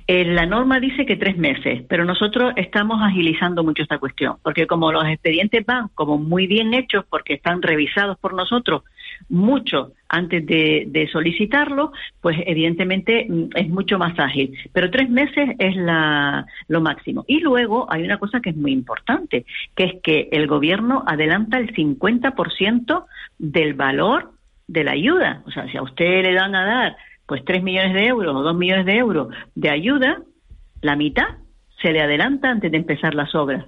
Eh, 0.09 0.25
la 0.25 0.45
norma 0.45 0.81
dice 0.81 1.07
que 1.07 1.15
tres 1.15 1.37
meses, 1.37 1.85
pero 1.89 2.05
nosotros 2.05 2.53
estamos 2.57 2.99
agilizando 3.01 3.63
mucho 3.63 3.85
esta 3.85 3.99
cuestión, 3.99 4.39
porque 4.43 4.67
como 4.67 4.91
los 4.91 5.07
expedientes 5.07 5.65
van 5.65 5.89
como 5.95 6.19
muy 6.19 6.49
bien 6.49 6.75
hechos, 6.75 7.05
porque 7.09 7.35
están 7.35 7.63
revisados 7.63 8.19
por 8.19 8.35
nosotros 8.35 8.83
mucho 9.33 9.93
antes 10.09 10.47
de, 10.47 11.09
solicitarlo, 11.11 11.93
pues 12.21 12.37
evidentemente 12.47 13.27
mm, 13.29 13.49
es 13.55 13.69
mucho 13.69 13.99
más 13.99 14.17
ágil. 14.19 14.57
Pero 14.73 14.91
tres 14.91 15.09
meses 15.09 15.57
es 15.59 15.75
la, 15.75 16.47
lo 16.69 16.83
máximo. 16.83 17.25
Y 17.27 17.41
luego 17.41 17.91
hay 17.91 18.05
una 18.05 18.19
cosa 18.19 18.41
que 18.41 18.51
es 18.51 18.57
muy 18.57 18.73
importante, 18.73 19.47
que 19.75 19.85
es 19.85 19.95
que 20.03 20.29
el 20.33 20.47
gobierno 20.47 21.03
adelanta 21.07 21.59
el 21.59 21.75
50% 21.75 23.07
del 23.39 23.75
valor 23.75 24.33
de 24.69 24.85
la 24.85 24.93
ayuda. 24.93 25.43
O 25.47 25.51
sea, 25.51 25.67
si 25.71 25.79
a 25.79 25.83
usted 25.83 26.23
le 26.23 26.35
dan 26.35 26.55
a 26.55 26.67
dar 26.67 26.97
pues 27.27 27.43
tres 27.45 27.63
millones 27.63 27.95
de 27.95 28.07
euros 28.07 28.37
o 28.37 28.43
dos 28.43 28.55
millones 28.55 28.85
de 28.85 28.97
euros 28.97 29.29
de 29.55 29.71
ayuda, 29.71 30.21
la 30.83 30.97
mitad 30.97 31.39
se 31.81 31.91
le 31.91 32.03
adelanta 32.03 32.51
antes 32.51 32.71
de 32.71 32.77
empezar 32.77 33.15
las 33.15 33.35
obras. 33.35 33.65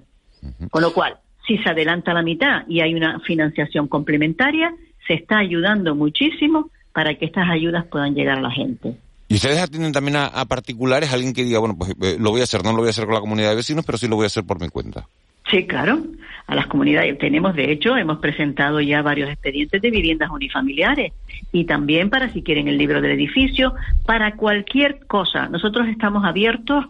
Con 0.70 0.82
lo 0.82 0.92
cual, 0.92 1.16
si 1.46 1.56
se 1.58 1.70
adelanta 1.70 2.12
la 2.12 2.22
mitad 2.22 2.64
y 2.68 2.80
hay 2.80 2.94
una 2.94 3.20
financiación 3.20 3.88
complementaria, 3.88 4.74
se 5.06 5.14
está 5.14 5.38
ayudando 5.38 5.94
muchísimo 5.94 6.70
para 6.92 7.14
que 7.14 7.24
estas 7.26 7.48
ayudas 7.50 7.84
puedan 7.86 8.14
llegar 8.14 8.38
a 8.38 8.42
la 8.42 8.50
gente. 8.50 8.96
¿Y 9.28 9.34
ustedes 9.34 9.58
atienden 9.58 9.92
también 9.92 10.16
a, 10.16 10.44
particulares? 10.44 11.12
Alguien 11.12 11.32
que 11.32 11.44
diga, 11.44 11.58
bueno, 11.58 11.76
pues 11.76 11.94
eh, 12.02 12.16
lo 12.20 12.30
voy 12.30 12.40
a 12.40 12.44
hacer, 12.44 12.62
no 12.62 12.72
lo 12.72 12.78
voy 12.78 12.88
a 12.88 12.90
hacer 12.90 13.04
con 13.04 13.14
la 13.14 13.20
comunidad 13.20 13.50
de 13.50 13.56
vecinos, 13.56 13.84
pero 13.84 13.98
sí 13.98 14.06
lo 14.06 14.16
voy 14.16 14.24
a 14.24 14.26
hacer 14.26 14.44
por 14.44 14.60
mi 14.60 14.68
cuenta. 14.68 15.06
Sí, 15.50 15.66
claro. 15.66 16.02
A 16.46 16.54
las 16.54 16.66
comunidades 16.66 17.18
tenemos, 17.18 17.54
de 17.54 17.72
hecho, 17.72 17.96
hemos 17.96 18.18
presentado 18.18 18.80
ya 18.80 19.02
varios 19.02 19.30
expedientes 19.30 19.80
de 19.80 19.90
viviendas 19.90 20.30
unifamiliares 20.30 21.12
y 21.52 21.64
también 21.64 22.10
para 22.10 22.32
si 22.32 22.42
quieren 22.42 22.68
el 22.68 22.78
libro 22.78 23.00
del 23.00 23.12
edificio, 23.12 23.74
para 24.06 24.36
cualquier 24.36 25.06
cosa. 25.06 25.48
Nosotros 25.48 25.88
estamos 25.88 26.24
abiertos 26.24 26.84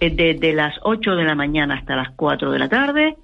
eh, 0.00 0.10
desde 0.10 0.52
las 0.52 0.74
8 0.82 1.14
de 1.14 1.24
la 1.24 1.34
mañana 1.34 1.74
hasta 1.74 1.96
las 1.96 2.10
4 2.10 2.50
de 2.50 2.58
la 2.58 2.68
tarde 2.68 3.16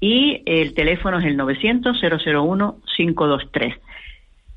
y 0.00 0.42
el 0.46 0.72
teléfono 0.74 1.18
es 1.18 1.24
el 1.24 1.36
900-001-523. 1.38 3.78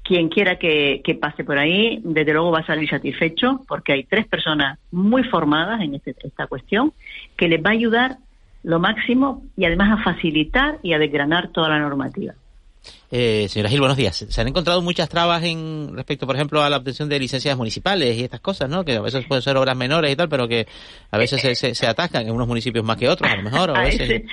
Quien 0.03 0.29
quiera 0.29 0.57
que, 0.57 1.01
pase 1.19 1.43
por 1.43 1.57
ahí, 1.57 1.99
desde 2.03 2.33
luego 2.33 2.51
va 2.51 2.59
a 2.59 2.65
salir 2.65 2.87
satisfecho 2.89 3.61
porque 3.67 3.93
hay 3.93 4.03
tres 4.03 4.27
personas 4.27 4.77
muy 4.91 5.23
formadas 5.23 5.81
en 5.81 5.95
este, 5.95 6.15
esta 6.23 6.45
cuestión 6.47 6.93
que 7.35 7.49
les 7.49 7.63
va 7.63 7.71
a 7.71 7.73
ayudar 7.73 8.17
lo 8.63 8.79
máximo 8.79 9.43
y 9.57 9.65
además 9.65 9.99
a 9.99 10.03
facilitar 10.03 10.77
y 10.83 10.93
a 10.93 10.99
desgranar 10.99 11.49
toda 11.49 11.69
la 11.69 11.79
normativa. 11.79 12.35
Eh, 13.09 13.47
señora 13.49 13.69
Gil, 13.69 13.79
buenos 13.79 13.97
días. 13.97 14.25
Se 14.29 14.41
han 14.41 14.47
encontrado 14.47 14.81
muchas 14.81 15.07
trabas 15.07 15.43
en 15.43 15.91
respecto, 15.95 16.27
por 16.27 16.35
ejemplo, 16.35 16.61
a 16.61 16.69
la 16.69 16.77
obtención 16.77 17.07
de 17.07 17.19
licencias 17.19 17.55
municipales 17.57 18.17
y 18.17 18.23
estas 18.23 18.41
cosas, 18.41 18.69
¿no? 18.69 18.83
Que 18.83 18.95
a 18.95 19.01
veces 19.01 19.25
pueden 19.25 19.41
ser 19.41 19.55
obras 19.57 19.77
menores 19.77 20.11
y 20.11 20.15
tal, 20.15 20.29
pero 20.29 20.47
que 20.47 20.67
a 21.11 21.17
veces 21.17 21.41
se, 21.41 21.73
se, 21.73 21.87
atacan 21.87 22.27
en 22.27 22.31
unos 22.31 22.47
municipios 22.47 22.83
más 22.83 22.97
que 22.97 23.07
otros, 23.07 23.31
a 23.31 23.37
lo 23.37 23.43
mejor. 23.43 23.71
a, 23.71 23.83
veces... 23.83 24.01
ese, 24.01 24.25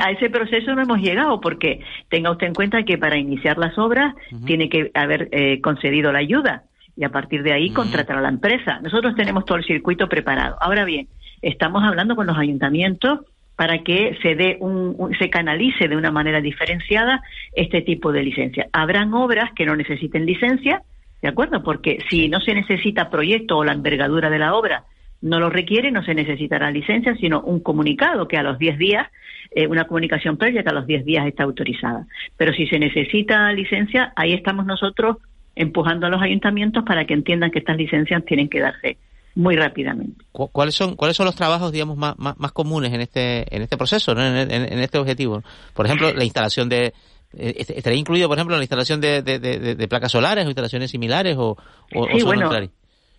a 0.00 0.10
ese 0.10 0.30
proceso 0.30 0.74
no 0.74 0.82
hemos 0.82 1.00
llegado 1.00 1.40
porque 1.40 1.80
tenga 2.08 2.30
usted 2.30 2.48
en 2.48 2.54
cuenta 2.54 2.82
que 2.82 2.98
para 2.98 3.16
iniciar 3.16 3.58
las 3.58 3.76
obras 3.78 4.14
tiene 4.46 4.68
que 4.68 4.90
haber 4.94 5.28
eh, 5.32 5.60
concedido 5.60 6.12
la 6.12 6.18
ayuda 6.18 6.64
y 6.96 7.04
a 7.04 7.08
partir 7.10 7.42
de 7.42 7.52
ahí 7.52 7.70
contratar 7.70 8.18
a 8.18 8.22
la 8.22 8.28
empresa. 8.28 8.78
Nosotros 8.80 9.14
tenemos 9.14 9.44
todo 9.44 9.58
el 9.58 9.64
circuito 9.64 10.08
preparado. 10.08 10.56
Ahora 10.60 10.84
bien, 10.84 11.08
estamos 11.42 11.82
hablando 11.82 12.14
con 12.14 12.26
los 12.26 12.38
ayuntamientos 12.38 13.20
para 13.56 13.78
que 13.78 14.18
se 14.22 14.34
dé 14.34 14.56
un, 14.60 15.14
se 15.18 15.30
canalice 15.30 15.88
de 15.88 15.96
una 15.96 16.10
manera 16.10 16.40
diferenciada 16.40 17.22
este 17.52 17.82
tipo 17.82 18.12
de 18.12 18.22
licencia. 18.22 18.66
Habrán 18.72 19.14
obras 19.14 19.52
que 19.54 19.66
no 19.66 19.76
necesiten 19.76 20.26
licencia, 20.26 20.82
¿de 21.22 21.28
acuerdo? 21.28 21.62
Porque 21.62 21.98
si 22.08 22.28
no 22.28 22.40
se 22.40 22.54
necesita 22.54 23.10
proyecto 23.10 23.58
o 23.58 23.64
la 23.64 23.72
envergadura 23.72 24.28
de 24.30 24.38
la 24.38 24.54
obra 24.54 24.84
no 25.24 25.40
lo 25.40 25.48
requiere, 25.48 25.90
no 25.90 26.04
se 26.04 26.14
necesitará 26.14 26.70
licencia, 26.70 27.16
sino 27.16 27.40
un 27.40 27.60
comunicado 27.60 28.28
que 28.28 28.36
a 28.36 28.42
los 28.42 28.58
10 28.58 28.76
días, 28.76 29.08
eh, 29.52 29.66
una 29.66 29.86
comunicación 29.86 30.36
previa 30.36 30.62
que 30.62 30.68
a 30.68 30.74
los 30.74 30.86
10 30.86 31.06
días 31.06 31.26
está 31.26 31.44
autorizada. 31.44 32.06
Pero 32.36 32.52
si 32.52 32.66
se 32.66 32.78
necesita 32.78 33.50
licencia, 33.52 34.12
ahí 34.16 34.34
estamos 34.34 34.66
nosotros 34.66 35.16
empujando 35.56 36.06
a 36.06 36.10
los 36.10 36.20
ayuntamientos 36.20 36.84
para 36.84 37.06
que 37.06 37.14
entiendan 37.14 37.50
que 37.50 37.60
estas 37.60 37.78
licencias 37.78 38.22
tienen 38.26 38.50
que 38.50 38.60
darse 38.60 38.98
muy 39.34 39.56
rápidamente. 39.56 40.22
¿Cuáles 40.30 40.74
son, 40.74 40.94
cuáles 40.94 41.16
son 41.16 41.24
los 41.24 41.34
trabajos, 41.34 41.72
digamos, 41.72 41.96
más, 41.96 42.16
más, 42.18 42.52
comunes 42.52 42.92
en 42.92 43.00
este, 43.00 43.46
en 43.54 43.62
este 43.62 43.78
proceso, 43.78 44.12
en, 44.12 44.78
este 44.78 44.98
objetivo? 44.98 45.42
Por 45.72 45.86
ejemplo, 45.86 46.12
la 46.12 46.24
instalación 46.24 46.68
de, 46.68 46.92
eh, 47.32 47.54
¿estaría 47.56 47.98
incluido, 47.98 48.28
por 48.28 48.36
ejemplo, 48.36 48.56
la 48.56 48.62
instalación 48.62 49.00
de, 49.00 49.22
de, 49.22 49.88
placas 49.88 50.12
solares 50.12 50.44
o 50.44 50.48
instalaciones 50.48 50.90
similares 50.90 51.36
o, 51.38 51.56
o, 51.94 52.06
sí, 52.12 52.22
bueno, 52.22 52.50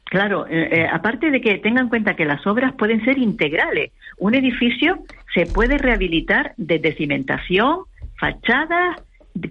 Claro, 0.06 0.46
eh, 0.48 0.70
eh, 0.72 0.88
aparte 0.92 1.32
de 1.32 1.42
que 1.42 1.58
tengan 1.58 1.86
en 1.86 1.90
cuenta 1.90 2.16
que 2.16 2.26
las 2.26 2.46
obras 2.46 2.74
pueden 2.74 3.04
ser 3.04 3.18
integrales. 3.18 3.92
Un 4.18 4.36
edificio 4.36 5.00
se 5.34 5.46
puede 5.46 5.78
rehabilitar 5.78 6.54
desde 6.58 6.94
cimentación, 6.94 7.80
fachadas, 8.18 9.02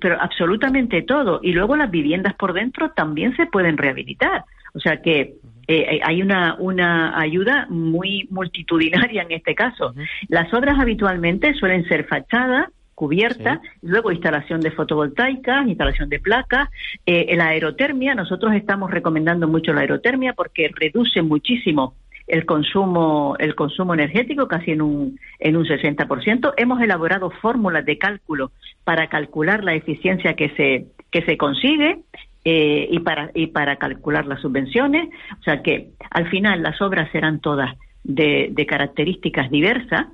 pero 0.00 0.20
absolutamente 0.20 1.02
todo. 1.02 1.40
Y 1.42 1.52
luego 1.52 1.76
las 1.76 1.90
viviendas 1.90 2.34
por 2.34 2.52
dentro 2.52 2.90
también 2.90 3.37
se 3.37 3.46
pueden 3.46 3.76
rehabilitar. 3.76 4.44
O 4.75 4.80
sea 4.80 5.02
que 5.02 5.34
eh, 5.66 6.00
hay 6.02 6.23
una, 6.23 6.56
una 6.58 7.18
ayuda 7.18 7.66
muy 7.68 8.28
multitudinaria 8.30 9.23
en 9.23 9.32
este 9.32 9.54
caso. 9.54 9.94
Las 10.28 10.52
obras 10.54 10.78
habitualmente 10.78 11.54
suelen 11.54 11.84
ser 11.87 12.04
fachadas, 12.04 12.68
cubierta, 12.94 13.60
luego 13.82 14.12
instalación 14.12 14.60
de 14.60 14.70
fotovoltaicas, 14.70 15.66
instalación 15.66 16.08
de 16.08 16.20
placas, 16.20 16.68
eh, 17.06 17.34
la 17.36 17.48
aerotermia, 17.48 18.14
nosotros 18.14 18.54
estamos 18.54 18.90
recomendando 18.90 19.48
mucho 19.48 19.72
la 19.72 19.82
aerotermia 19.82 20.32
porque 20.32 20.70
reduce 20.74 21.22
muchísimo 21.22 21.94
el 22.26 22.46
consumo 22.46 23.36
el 23.38 23.54
consumo 23.54 23.92
energético 23.92 24.48
casi 24.48 24.70
en 24.70 24.80
un 24.80 25.18
en 25.40 25.56
un 25.56 25.66
60%. 25.66 26.54
Hemos 26.56 26.80
elaborado 26.80 27.30
fórmulas 27.30 27.84
de 27.84 27.98
cálculo 27.98 28.50
para 28.82 29.08
calcular 29.08 29.62
la 29.62 29.74
eficiencia 29.74 30.34
que 30.34 30.48
se 30.50 30.86
que 31.10 31.22
se 31.22 31.36
consigue 31.36 31.98
eh, 32.46 32.88
y, 32.90 32.98
para, 32.98 33.30
y 33.34 33.46
para 33.46 33.76
calcular 33.76 34.26
las 34.26 34.40
subvenciones. 34.40 35.08
O 35.40 35.42
sea 35.42 35.62
que 35.62 35.90
al 36.10 36.28
final 36.28 36.62
las 36.62 36.80
obras 36.82 37.10
serán 37.10 37.40
todas 37.40 37.74
de, 38.02 38.66
características 38.68 39.50
diversas, 39.50 40.06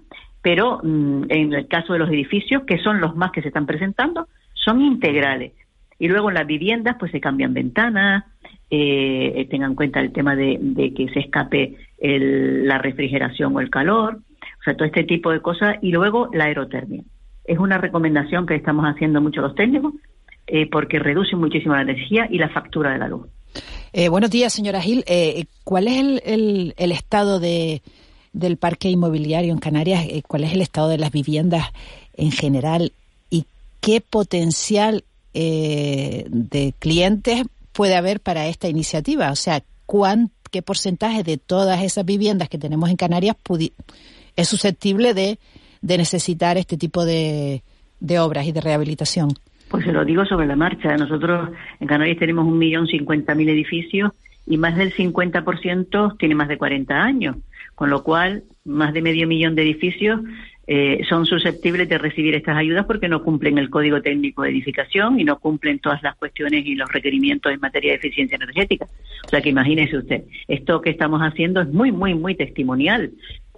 pero 0.42 0.80
mm, 0.82 1.24
en 1.28 1.52
el 1.52 1.68
caso 1.68 1.92
de 1.92 1.98
los 1.98 2.10
edificios, 2.10 2.62
que 2.64 2.78
son 2.78 3.00
los 3.00 3.16
más 3.16 3.32
que 3.32 3.42
se 3.42 3.48
están 3.48 3.66
presentando, 3.66 4.28
son 4.54 4.80
integrales. 4.80 5.52
Y 5.98 6.08
luego 6.08 6.30
en 6.30 6.34
las 6.36 6.46
viviendas, 6.46 6.96
pues 6.98 7.12
se 7.12 7.20
cambian 7.20 7.52
ventanas, 7.52 8.24
eh, 8.70 9.46
tengan 9.50 9.70
en 9.70 9.76
cuenta 9.76 10.00
el 10.00 10.12
tema 10.12 10.34
de, 10.34 10.92
que 10.96 11.08
se 11.12 11.20
escape 11.20 11.76
la 12.00 12.78
refrigeración 12.78 13.54
o 13.54 13.60
el 13.60 13.68
calor, 13.68 14.16
o 14.16 14.62
sea, 14.64 14.74
todo 14.74 14.86
este 14.86 15.04
tipo 15.04 15.30
de 15.30 15.40
cosas. 15.40 15.76
Y 15.82 15.92
luego 15.92 16.30
la 16.32 16.44
aerotermia. 16.44 17.02
Es 17.44 17.58
una 17.58 17.78
recomendación 17.78 18.46
que 18.46 18.54
estamos 18.54 18.86
haciendo 18.86 19.20
mucho 19.20 19.42
los 19.42 19.54
técnicos, 19.54 19.92
eh, 20.46 20.68
porque 20.70 20.98
reduce 20.98 21.36
muchísimo 21.36 21.74
la 21.74 21.82
energía 21.82 22.26
y 22.30 22.38
la 22.38 22.48
factura 22.48 22.92
de 22.92 22.98
la 22.98 23.08
luz. 23.08 23.26
Eh, 23.92 24.08
buenos 24.08 24.30
días, 24.30 24.52
señora 24.52 24.80
Gil. 24.80 25.04
Eh, 25.06 25.44
¿Cuál 25.64 25.88
es 25.88 26.22
el, 26.24 26.74
el, 26.76 26.92
estado 26.92 27.40
de, 27.40 27.82
del 28.32 28.56
parque 28.56 28.88
inmobiliario 28.88 29.52
en 29.52 29.58
Canarias? 29.58 30.04
¿Cuál 30.26 30.44
es 30.44 30.52
el 30.52 30.60
estado 30.60 30.88
de 30.88 30.98
las 30.98 31.10
viviendas 31.10 31.66
en 32.14 32.30
general? 32.30 32.92
¿Y 33.30 33.46
qué 33.80 34.00
potencial 34.00 35.04
de 35.32 36.74
clientes 36.78 37.44
puede 37.72 37.94
haber 37.96 38.20
para 38.20 38.48
esta 38.48 38.68
iniciativa? 38.68 39.30
O 39.30 39.36
sea, 39.36 39.62
¿qué 40.50 40.62
porcentaje 40.62 41.22
de 41.22 41.38
todas 41.38 41.82
esas 41.82 42.04
viviendas 42.04 42.48
que 42.48 42.58
tenemos 42.58 42.90
en 42.90 42.96
Canarias 42.96 43.36
es 44.36 44.48
susceptible 44.48 45.14
de, 45.14 45.38
de 45.80 45.98
necesitar 45.98 46.56
este 46.56 46.76
tipo 46.76 47.04
de, 47.04 47.62
de 48.00 48.18
obras 48.18 48.46
y 48.46 48.52
de 48.52 48.60
rehabilitación? 48.60 49.30
Pues 49.68 49.84
se 49.84 49.92
lo 49.92 50.04
digo 50.04 50.24
sobre 50.26 50.46
la 50.46 50.56
marcha. 50.56 50.96
Nosotros 50.96 51.50
en 51.78 51.86
Canarias 51.86 52.18
tenemos 52.18 52.46
un 52.46 52.58
millón 52.58 52.86
cincuenta 52.86 53.34
mil 53.34 53.48
edificios 53.48 54.12
y 54.46 54.56
más 54.56 54.76
del 54.76 54.92
50% 54.92 56.16
tiene 56.18 56.34
más 56.34 56.48
de 56.48 56.58
40 56.58 56.94
años, 56.94 57.36
con 57.80 57.88
lo 57.88 58.02
cual 58.02 58.42
más 58.66 58.92
de 58.92 59.00
medio 59.00 59.26
millón 59.26 59.54
de 59.54 59.62
edificios 59.62 60.20
eh, 60.66 61.00
son 61.08 61.24
susceptibles 61.24 61.88
de 61.88 61.96
recibir 61.96 62.34
estas 62.34 62.58
ayudas 62.58 62.84
porque 62.84 63.08
no 63.08 63.22
cumplen 63.22 63.56
el 63.56 63.70
código 63.70 64.02
técnico 64.02 64.42
de 64.42 64.50
edificación 64.50 65.18
y 65.18 65.24
no 65.24 65.38
cumplen 65.38 65.78
todas 65.78 66.02
las 66.02 66.14
cuestiones 66.16 66.66
y 66.66 66.74
los 66.74 66.92
requerimientos 66.92 67.50
en 67.50 67.58
materia 67.58 67.92
de 67.92 67.96
eficiencia 67.96 68.36
energética. 68.36 68.84
O 69.24 69.28
sea 69.30 69.40
que 69.40 69.48
imagínese 69.48 69.96
usted, 69.96 70.24
esto 70.46 70.82
que 70.82 70.90
estamos 70.90 71.22
haciendo 71.22 71.62
es 71.62 71.68
muy, 71.68 71.90
muy, 71.90 72.12
muy 72.12 72.34
testimonial. 72.34 73.12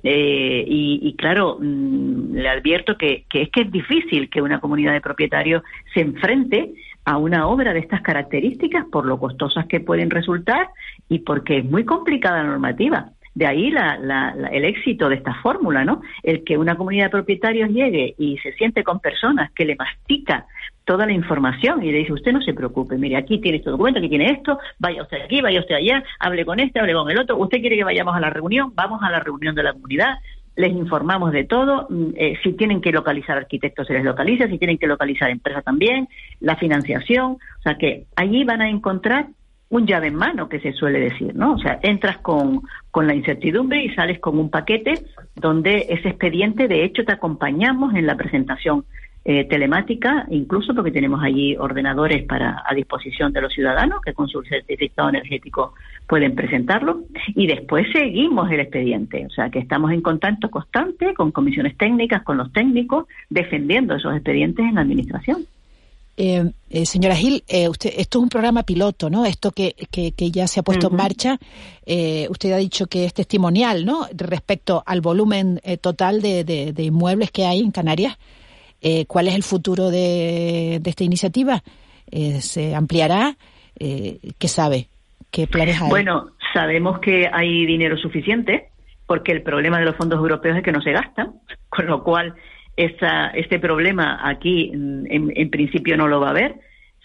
Eh, 0.04 0.64
y, 0.68 1.16
claro, 1.18 1.58
mm, 1.60 2.34
le 2.34 2.48
advierto 2.48 2.96
que, 2.96 3.24
que 3.28 3.42
es 3.42 3.50
que 3.50 3.62
es 3.62 3.72
difícil 3.72 4.30
que 4.30 4.40
una 4.40 4.60
comunidad 4.60 4.92
de 4.92 5.00
propietarios 5.00 5.64
se 5.94 6.00
enfrente 6.00 6.74
a 7.04 7.16
una 7.16 7.48
obra 7.48 7.72
de 7.72 7.80
estas 7.80 8.02
características 8.02 8.86
por 8.86 9.04
lo 9.04 9.18
costosas 9.18 9.66
que 9.66 9.80
pueden 9.80 10.10
resultar 10.10 10.68
y 11.08 11.18
porque 11.18 11.58
es 11.58 11.64
muy 11.64 11.84
complicada 11.84 12.44
la 12.44 12.50
normativa. 12.50 13.10
De 13.34 13.46
ahí 13.46 13.70
la, 13.70 14.34
el 14.52 14.64
éxito 14.64 15.08
de 15.08 15.16
esta 15.16 15.34
fórmula, 15.36 15.84
¿no? 15.84 16.02
El 16.22 16.44
que 16.44 16.58
una 16.58 16.76
comunidad 16.76 17.06
de 17.06 17.10
propietarios 17.10 17.70
llegue 17.70 18.14
y 18.18 18.36
se 18.38 18.52
siente 18.52 18.84
con 18.84 19.00
personas 19.00 19.50
que 19.52 19.64
le 19.64 19.76
mastica 19.76 20.46
toda 20.84 21.06
la 21.06 21.12
información 21.12 21.82
y 21.82 21.92
le 21.92 21.98
dice, 21.98 22.12
usted 22.12 22.32
no 22.32 22.42
se 22.42 22.54
preocupe, 22.54 22.98
mire, 22.98 23.16
aquí 23.16 23.38
tiene 23.38 23.58
este 23.58 23.70
documento, 23.70 23.98
aquí 23.98 24.08
tiene 24.08 24.32
esto, 24.32 24.58
vaya 24.78 25.02
usted 25.02 25.22
aquí, 25.22 25.40
vaya 25.40 25.60
usted 25.60 25.76
allá, 25.76 26.02
hable 26.18 26.44
con 26.44 26.60
este, 26.60 26.80
hable 26.80 26.92
con 26.92 27.10
el 27.10 27.18
otro, 27.18 27.36
usted 27.36 27.60
quiere 27.60 27.76
que 27.76 27.84
vayamos 27.84 28.14
a 28.16 28.20
la 28.20 28.30
reunión, 28.30 28.72
vamos 28.74 29.00
a 29.02 29.10
la 29.10 29.20
reunión 29.20 29.54
de 29.54 29.62
la 29.62 29.72
comunidad, 29.72 30.18
les 30.56 30.72
informamos 30.72 31.32
de 31.32 31.44
todo, 31.44 31.86
mm, 31.88 32.06
eh, 32.16 32.38
si 32.42 32.52
tienen 32.54 32.80
que 32.80 32.92
localizar 32.92 33.38
arquitectos 33.38 33.86
se 33.86 33.94
les 33.94 34.04
localiza, 34.04 34.48
si 34.48 34.58
tienen 34.58 34.78
que 34.78 34.86
localizar 34.86 35.30
empresas 35.30 35.64
también, 35.64 36.08
la 36.40 36.56
financiación, 36.56 37.32
o 37.32 37.62
sea 37.62 37.76
que 37.76 38.04
allí 38.16 38.44
van 38.44 38.60
a 38.60 38.68
encontrar 38.68 39.26
un 39.72 39.86
llave 39.86 40.08
en 40.08 40.14
mano, 40.14 40.50
que 40.50 40.60
se 40.60 40.74
suele 40.74 41.00
decir, 41.00 41.34
¿no? 41.34 41.54
O 41.54 41.58
sea, 41.58 41.80
entras 41.82 42.18
con, 42.18 42.60
con 42.90 43.06
la 43.06 43.14
incertidumbre 43.14 43.82
y 43.82 43.88
sales 43.94 44.20
con 44.20 44.38
un 44.38 44.50
paquete 44.50 44.92
donde 45.34 45.86
ese 45.88 46.10
expediente, 46.10 46.68
de 46.68 46.84
hecho, 46.84 47.04
te 47.06 47.12
acompañamos 47.12 47.94
en 47.94 48.06
la 48.06 48.14
presentación 48.14 48.84
eh, 49.24 49.44
telemática, 49.44 50.26
incluso 50.28 50.74
porque 50.74 50.90
tenemos 50.90 51.22
allí 51.22 51.56
ordenadores 51.56 52.22
para 52.24 52.62
a 52.66 52.74
disposición 52.74 53.32
de 53.32 53.40
los 53.40 53.54
ciudadanos 53.54 54.02
que 54.02 54.12
con 54.12 54.28
su 54.28 54.42
certificado 54.42 55.08
energético 55.08 55.72
pueden 56.06 56.34
presentarlo 56.34 57.04
y 57.28 57.46
después 57.46 57.86
seguimos 57.92 58.50
el 58.50 58.60
expediente, 58.60 59.24
o 59.24 59.30
sea 59.30 59.48
que 59.48 59.60
estamos 59.60 59.92
en 59.92 60.02
contacto 60.02 60.50
constante 60.50 61.14
con 61.14 61.30
comisiones 61.30 61.78
técnicas, 61.78 62.24
con 62.24 62.36
los 62.36 62.52
técnicos, 62.52 63.06
defendiendo 63.30 63.94
esos 63.94 64.12
expedientes 64.12 64.66
en 64.66 64.74
la 64.74 64.82
administración. 64.82 65.46
Eh, 66.16 66.50
eh, 66.70 66.86
señora 66.86 67.14
Gil, 67.14 67.42
eh, 67.48 67.68
usted, 67.68 67.90
esto 67.96 68.18
es 68.18 68.22
un 68.22 68.28
programa 68.28 68.64
piloto, 68.64 69.08
¿no? 69.08 69.24
Esto 69.24 69.50
que, 69.50 69.74
que, 69.90 70.30
ya 70.30 70.46
se 70.46 70.60
ha 70.60 70.62
puesto 70.62 70.88
en 70.88 70.96
marcha, 70.96 71.38
eh, 71.86 72.26
usted 72.30 72.52
ha 72.52 72.58
dicho 72.58 72.86
que 72.86 73.06
es 73.06 73.14
testimonial, 73.14 73.86
¿no? 73.86 74.06
Respecto 74.14 74.82
al 74.84 75.00
volumen 75.00 75.60
total 75.80 76.20
de, 76.20 76.44
de, 76.44 76.82
inmuebles 76.82 77.30
que 77.30 77.46
hay 77.46 77.60
en 77.60 77.70
Canarias. 77.70 78.18
¿Cuál 79.06 79.28
es 79.28 79.36
el 79.36 79.44
futuro 79.44 79.90
de, 79.90 80.80
de 80.82 80.90
esta 80.90 81.04
iniciativa? 81.04 81.62
¿Se 82.40 82.74
ampliará? 82.74 83.36
¿Qué 83.78 84.48
sabe? 84.48 84.88
¿Qué 85.30 85.46
planes 85.46 85.80
hay? 85.80 85.88
Bueno, 85.88 86.30
sabemos 86.52 86.98
que 86.98 87.28
hay 87.32 87.64
dinero 87.64 87.96
suficiente 87.96 88.70
porque 89.06 89.32
el 89.32 89.42
problema 89.42 89.78
de 89.78 89.84
los 89.84 89.96
fondos 89.96 90.18
europeos 90.18 90.56
es 90.56 90.62
que 90.62 90.72
no 90.72 90.80
se 90.80 90.92
gastan, 90.92 91.34
con 91.68 91.86
lo 91.86 92.02
cual 92.02 92.34
esta, 92.76 93.28
este 93.28 93.58
problema 93.58 94.20
aquí 94.22 94.70
en, 94.72 95.50
principio 95.50 95.96
no 95.96 96.08
lo 96.08 96.20
va 96.20 96.28
a 96.28 96.30
haber, 96.30 96.56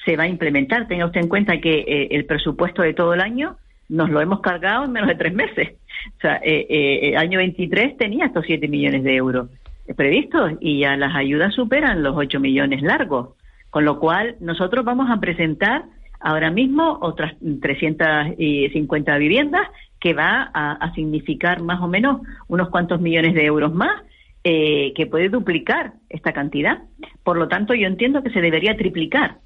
se 0.05 0.15
va 0.15 0.23
a 0.23 0.27
implementar. 0.27 0.87
Tenga 0.87 1.05
usted 1.05 1.21
en 1.21 1.27
cuenta 1.27 1.59
que 1.59 1.79
eh, 1.79 2.07
el 2.11 2.25
presupuesto 2.25 2.81
de 2.81 2.93
todo 2.93 3.13
el 3.13 3.21
año 3.21 3.57
nos 3.89 4.09
lo 4.09 4.21
hemos 4.21 4.41
cargado 4.41 4.85
en 4.85 4.91
menos 4.91 5.09
de 5.09 5.15
tres 5.15 5.33
meses. 5.33 5.73
O 6.17 6.21
sea, 6.21 6.35
eh, 6.37 6.65
eh, 6.69 7.09
el 7.09 7.17
año 7.17 7.39
23 7.39 7.97
tenía 7.97 8.27
estos 8.27 8.45
7 8.45 8.67
millones 8.67 9.03
de 9.03 9.15
euros. 9.15 9.49
previstos 9.95 10.53
y 10.61 10.79
ya 10.79 10.95
las 10.95 11.13
ayudas 11.15 11.53
superan 11.53 12.03
los 12.03 12.15
8 12.15 12.39
millones 12.39 12.81
largos. 12.81 13.35
Con 13.71 13.83
lo 13.83 13.99
cual, 13.99 14.35
nosotros 14.39 14.85
vamos 14.85 15.09
a 15.09 15.19
presentar 15.19 15.85
ahora 16.19 16.51
mismo 16.51 16.99
otras 17.01 17.33
350 17.61 19.17
viviendas 19.17 19.67
que 19.99 20.13
va 20.13 20.51
a, 20.53 20.93
significar 20.93 21.61
más 21.61 21.81
o 21.81 21.87
menos 21.87 22.21
unos 22.47 22.69
cuantos 22.69 23.01
millones 23.01 23.33
de 23.33 23.45
euros 23.45 23.73
más, 23.73 24.03
eh, 24.49 24.93
que 24.95 25.07
puede 25.07 25.27
duplicar 25.27 25.91
esta 26.07 26.31
cantidad. 26.31 26.83
Por 27.21 27.35
lo 27.37 27.49
tanto, 27.49 27.73
yo 27.73 27.85
entiendo 27.85 28.23
que 28.23 28.29
se 28.29 28.39
debería 28.39 28.77
triplicar, 28.77 29.39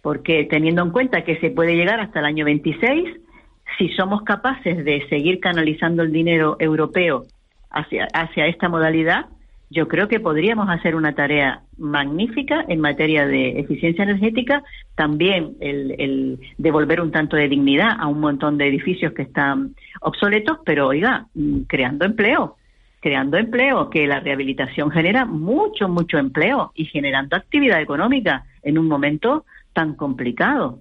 porque 0.00 0.44
teniendo 0.44 0.80
en 0.82 0.92
cuenta 0.92 1.24
que 1.24 1.38
se 1.40 1.50
puede 1.50 1.76
llegar 1.76 2.00
hasta 2.00 2.20
el 2.20 2.24
año 2.24 2.46
26, 2.46 3.20
si 3.76 3.90
somos 3.90 4.22
capaces 4.22 4.82
de 4.82 5.06
seguir 5.10 5.40
canalizando 5.40 6.02
el 6.02 6.10
dinero 6.10 6.56
europeo 6.58 7.24
hacia, 7.68 8.08
hacia 8.14 8.46
esta 8.46 8.70
modalidad, 8.70 9.26
yo 9.68 9.88
creo 9.88 10.08
que 10.08 10.20
podríamos 10.20 10.70
hacer 10.70 10.94
una 10.94 11.14
tarea 11.14 11.60
magnífica 11.76 12.64
en 12.66 12.80
materia 12.80 13.26
de 13.26 13.60
eficiencia 13.60 14.04
energética, 14.04 14.62
también 14.94 15.52
el, 15.60 16.40
devolver 16.56 17.02
un 17.02 17.10
tanto 17.10 17.36
de 17.36 17.50
dignidad 17.50 17.90
a 17.98 18.06
un 18.06 18.20
montón 18.20 18.56
de 18.56 18.68
edificios 18.68 19.12
que 19.12 19.20
están 19.20 19.74
obsoletos, 20.00 20.60
pero 20.64 20.86
oiga, 20.86 21.26
mm, 21.34 21.64
creando 21.68 22.06
empleo, 22.06 22.56
creando 23.00 23.36
empleo, 23.36 23.90
que 23.90 24.06
la 24.06 24.20
rehabilitación 24.20 24.90
genera 24.90 25.24
mucho, 25.24 25.88
mucho 25.88 26.18
empleo 26.18 26.72
y 26.74 26.86
generando 26.86 27.36
actividad 27.36 27.80
económica 27.80 28.44
en 28.62 28.78
un 28.78 28.88
momento 28.88 29.44
tan 29.72 29.94
complicado. 29.94 30.80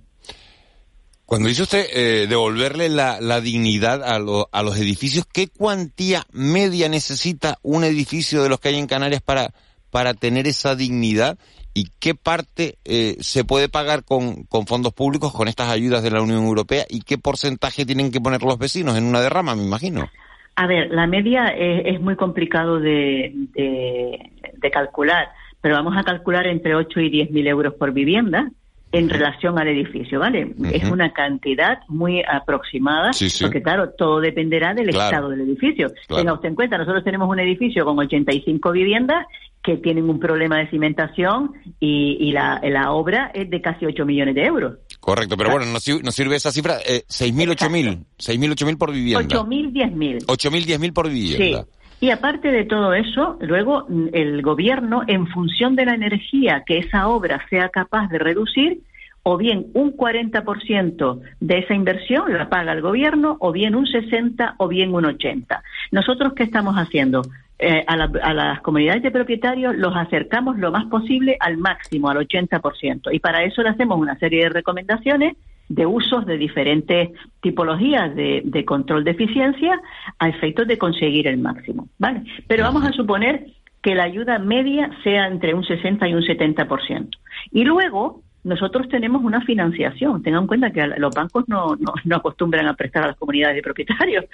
Cuando 1.26 1.50
dice 1.50 1.64
usted 1.64 1.88
eh, 1.92 2.28
devolverle 2.28 2.88
la, 2.88 3.42
dignidad 3.42 4.04
a, 4.04 4.16
a, 4.16 4.64
los 4.64 4.78
edificios, 4.78 5.26
¿qué 5.32 5.48
cuantía 5.48 6.24
media 6.32 6.88
necesita 6.88 7.58
un 7.64 7.84
edificio 7.84 8.44
de 8.44 8.50
los 8.50 8.60
que 8.60 8.70
hay 8.70 8.76
en 8.76 8.86
Canarias 8.86 9.24
para, 9.24 9.52
para 9.90 10.14
tener 10.14 10.48
esa 10.48 10.76
dignidad? 10.76 11.40
¿Y 11.74 11.90
qué 12.00 12.16
parte 12.16 12.78
eh, 12.86 13.18
se 13.20 13.44
puede 13.44 13.70
pagar 13.70 14.04
con, 14.06 14.44
con, 14.44 14.66
fondos 14.68 14.94
públicos, 14.94 15.34
con 15.34 15.48
estas 15.48 15.70
ayudas 15.70 16.04
de 16.04 16.12
la 16.12 16.22
Unión 16.22 16.46
Europea? 16.46 16.86
¿Y 16.90 17.02
qué 17.02 17.18
porcentaje 17.18 17.86
tienen 17.86 18.12
que 18.12 18.22
poner 18.22 18.44
los 18.44 18.58
vecinos 18.58 18.96
en 18.96 19.04
una 19.04 19.20
derrama, 19.20 19.56
me 19.56 19.64
imagino? 19.64 20.08
A 20.56 20.68
ver, 20.68 20.92
la 20.92 21.06
media 21.06 21.48
es, 21.48 22.00
muy 22.00 22.16
complicado 22.16 22.80
de, 22.80 23.34
de, 23.54 24.32
de, 24.54 24.72
calcular, 24.72 25.30
pero 25.60 25.76
vamos 25.76 25.98
a 25.98 26.04
calcular 26.04 26.48
entre 26.48 26.76
8 26.76 27.00
y 27.02 27.10
10 27.10 27.32
mil 27.32 27.48
euros 27.48 27.74
por 27.74 27.92
vivienda 27.92 28.50
en 28.92 29.10
relación 29.10 29.60
al 29.60 29.68
edificio, 29.68 30.20
¿vale? 30.20 30.54
Es 30.72 30.90
una 30.90 31.12
cantidad 31.12 31.80
muy 31.90 32.24
aproximada, 32.24 33.12
porque 33.42 33.62
claro, 33.62 33.90
todo 33.90 34.22
dependerá 34.22 34.74
del 34.74 34.90
estado 34.90 35.30
del 35.30 35.42
edificio. 35.42 35.92
Tenga 36.08 36.34
usted 36.34 36.50
en 36.50 36.56
cuenta, 36.56 36.78
nosotros 36.78 37.04
tenemos 37.04 37.30
un 37.30 37.40
edificio 37.40 37.84
con 37.84 38.00
85 38.00 38.72
viviendas 38.72 39.26
que 39.62 39.78
tienen 39.78 40.10
un 40.10 40.20
problema 40.20 40.60
de 40.60 40.70
cimentación 40.70 41.54
y, 41.80 42.32
la, 42.32 42.92
obra 42.92 43.32
es 43.34 43.50
de 43.50 43.62
casi 43.62 43.86
8 43.86 44.06
millones 44.06 44.36
de 44.36 44.46
euros. 44.46 44.78
Correcto, 45.00 45.36
pero 45.36 45.52
bueno, 45.52 45.66
nos, 45.66 45.84
sirve 45.84 46.36
esa 46.36 46.52
cifra, 46.52 46.78
eh, 46.86 47.04
6.000, 47.10 47.56
8.000, 47.56 48.06
6.000, 48.18 48.56
8.000 48.56 48.78
por 48.78 48.94
vivienda. 48.94 49.40
8.000, 49.40 49.72
10.000. 49.74 50.26
8.000, 50.26 50.66
10.000 50.66 50.94
por 50.94 51.10
vivienda. 51.10 51.64
Sí. 51.64 51.85
Y 52.06 52.12
aparte 52.12 52.52
de 52.52 52.66
todo 52.66 52.94
eso, 52.94 53.36
luego 53.42 53.88
mm, 53.90 54.10
el 54.14 54.44
gobierno, 54.44 55.02
en 55.08 55.26
función 55.26 55.76
de 55.76 55.88
la 55.88 55.96
energía 55.96 56.62
que 56.64 56.78
esa 56.78 57.08
obra 57.08 57.44
sea 57.50 57.70
capaz 57.70 58.10
de 58.10 58.20
reducir, 58.20 58.82
o 59.24 59.38
bien 59.38 59.72
un 59.74 59.98
40% 59.98 61.20
de 61.40 61.58
esa 61.58 61.74
inversión 61.74 62.32
la 62.32 62.48
paga 62.48 62.74
el 62.74 62.84
gobierno, 62.84 63.38
o 63.40 63.52
bien 63.52 63.74
un 63.74 63.88
60% 63.88 64.54
o 64.60 64.68
bien 64.68 64.94
un 64.94 65.06
80%. 65.06 65.48
Nosotros, 65.92 66.34
¿qué 66.36 66.44
estamos 66.44 66.76
haciendo? 66.76 67.24
Eh, 67.58 67.84
a, 67.88 67.94
a, 67.94 68.34
las 68.36 68.62
comunidades 68.62 69.02
de 69.02 69.10
propietarios 69.10 69.76
los 69.76 69.96
acercamos 69.96 70.60
lo 70.60 70.72
más 70.72 70.86
posible 70.86 71.38
al 71.40 71.58
máximo, 71.58 72.12
al 72.12 72.18
80%. 72.18 73.16
Y 73.16 73.18
para 73.18 73.44
eso 73.46 73.64
le 73.64 73.70
hacemos 73.70 73.98
una 73.98 74.16
serie 74.20 74.44
de 74.44 74.50
recomendaciones 74.50 75.38
de 75.70 75.86
usos 75.86 76.26
de 76.26 76.38
diferentes 76.38 77.10
tipologías 77.42 78.16
de, 78.16 78.64
control 78.66 79.04
de 79.04 79.12
eficiencia 79.12 79.80
a 80.20 80.30
efectos 80.30 80.68
de 80.68 80.78
conseguir 80.78 81.28
el 81.28 81.38
máximo. 81.38 81.88
¿vale? 81.98 82.24
Pero 82.48 82.64
vamos 82.64 82.86
a 82.86 82.92
suponer 82.92 83.48
que 83.82 83.96
la 83.96 84.04
ayuda 84.04 84.40
media 84.40 84.90
sea 85.04 85.28
entre 85.28 85.54
un 85.54 85.64
60 85.64 86.08
y 86.08 86.14
un 86.14 86.22
70%. 86.22 87.10
Y 87.52 87.64
luego 87.64 88.22
nosotros 88.44 88.88
tenemos 88.90 89.24
una 89.24 89.42
financiación. 89.42 90.22
Tengan 90.22 90.44
en 90.44 90.48
cuenta 90.48 90.72
que 90.72 90.86
los 90.86 91.14
bancos 91.14 91.46
no, 91.48 91.76
no, 92.04 92.16
acostumbran 92.16 92.68
a 92.68 92.76
prestar 92.76 93.04
a 93.04 93.08
las 93.08 93.18
comunidades 93.18 93.56
de 93.56 93.64
propietarios. 93.64 94.26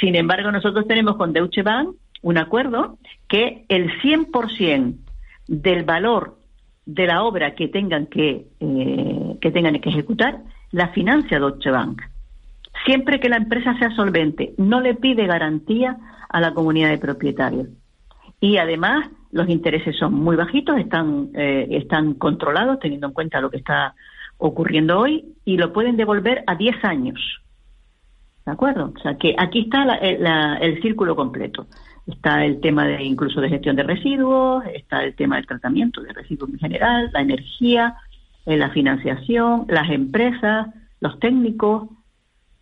Sin 0.00 0.16
embargo, 0.16 0.50
nosotros 0.50 0.86
tenemos 0.86 1.16
con 1.16 1.32
Deutsche 1.32 1.62
Bank 1.62 1.90
un 2.22 2.38
acuerdo 2.38 2.98
que 3.28 3.64
el 3.68 3.90
100% 4.00 4.96
del 5.46 5.84
valor 5.84 6.36
de 6.84 7.06
la 7.06 7.22
obra 7.22 7.54
que 7.54 7.68
tengan 7.68 8.06
que, 8.06 8.46
eh, 8.58 9.36
que 9.40 9.50
tengan 9.50 9.80
que 9.80 9.88
ejecutar 9.88 10.40
la 10.72 10.88
financia 10.88 11.38
Deutsche 11.38 11.70
Bank. 11.70 12.02
Siempre 12.84 13.20
que 13.20 13.28
la 13.28 13.36
empresa 13.36 13.76
sea 13.78 13.90
solvente, 13.94 14.54
no 14.56 14.80
le 14.80 14.94
pide 14.94 15.26
garantía 15.26 15.96
a 16.28 16.40
la 16.40 16.54
comunidad 16.54 16.90
de 16.90 16.98
propietarios. 16.98 17.68
Y 18.40 18.56
además, 18.56 19.08
los 19.32 19.48
intereses 19.48 19.96
son 19.98 20.14
muy 20.14 20.36
bajitos, 20.36 20.78
están, 20.78 21.30
eh, 21.34 21.68
están 21.72 22.14
controlados 22.14 22.78
teniendo 22.78 23.08
en 23.08 23.12
cuenta 23.12 23.40
lo 23.40 23.50
que 23.50 23.58
está 23.58 23.94
ocurriendo 24.38 24.98
hoy 24.98 25.24
y 25.44 25.58
lo 25.58 25.72
pueden 25.72 25.96
devolver 25.96 26.42
a 26.46 26.54
10 26.54 26.84
años. 26.84 27.20
¿De 28.46 28.52
acuerdo? 28.52 28.92
O 28.96 29.00
sea 29.00 29.16
que 29.16 29.34
aquí 29.38 29.60
está 29.60 29.84
el 29.94 30.80
círculo 30.80 31.14
completo. 31.14 31.66
Está 32.06 32.44
el 32.44 32.60
tema 32.60 32.86
de 32.86 33.04
incluso 33.04 33.40
de 33.40 33.50
gestión 33.50 33.76
de 33.76 33.82
residuos, 33.82 34.64
está 34.74 35.04
el 35.04 35.14
tema 35.14 35.36
del 35.36 35.46
tratamiento 35.46 36.00
de 36.00 36.12
residuos 36.12 36.50
en 36.50 36.58
general, 36.58 37.10
la 37.12 37.20
energía, 37.20 37.94
la 38.46 38.70
financiación, 38.70 39.66
las 39.68 39.90
empresas, 39.90 40.68
los 41.00 41.18
técnicos. 41.18 41.88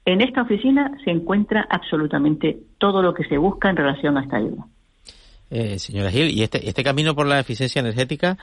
En 0.05 0.21
esta 0.21 0.43
oficina 0.43 0.97
se 1.05 1.11
encuentra 1.11 1.67
absolutamente 1.69 2.59
todo 2.79 3.03
lo 3.03 3.15
que 3.15 3.25
se 3.25 3.39
busca 3.39 3.71
en 3.71 3.77
relación 3.77 4.17
a 4.17 4.23
esta 4.23 4.37
ayuda. 4.37 4.67
Eh, 5.51 5.79
señora 5.79 6.11
Gil, 6.11 6.31
y 6.31 6.43
este, 6.43 6.69
este 6.69 6.85
camino 6.85 7.15
por 7.15 7.27
la 7.27 7.41
eficiencia 7.41 7.81
energética, 7.81 8.37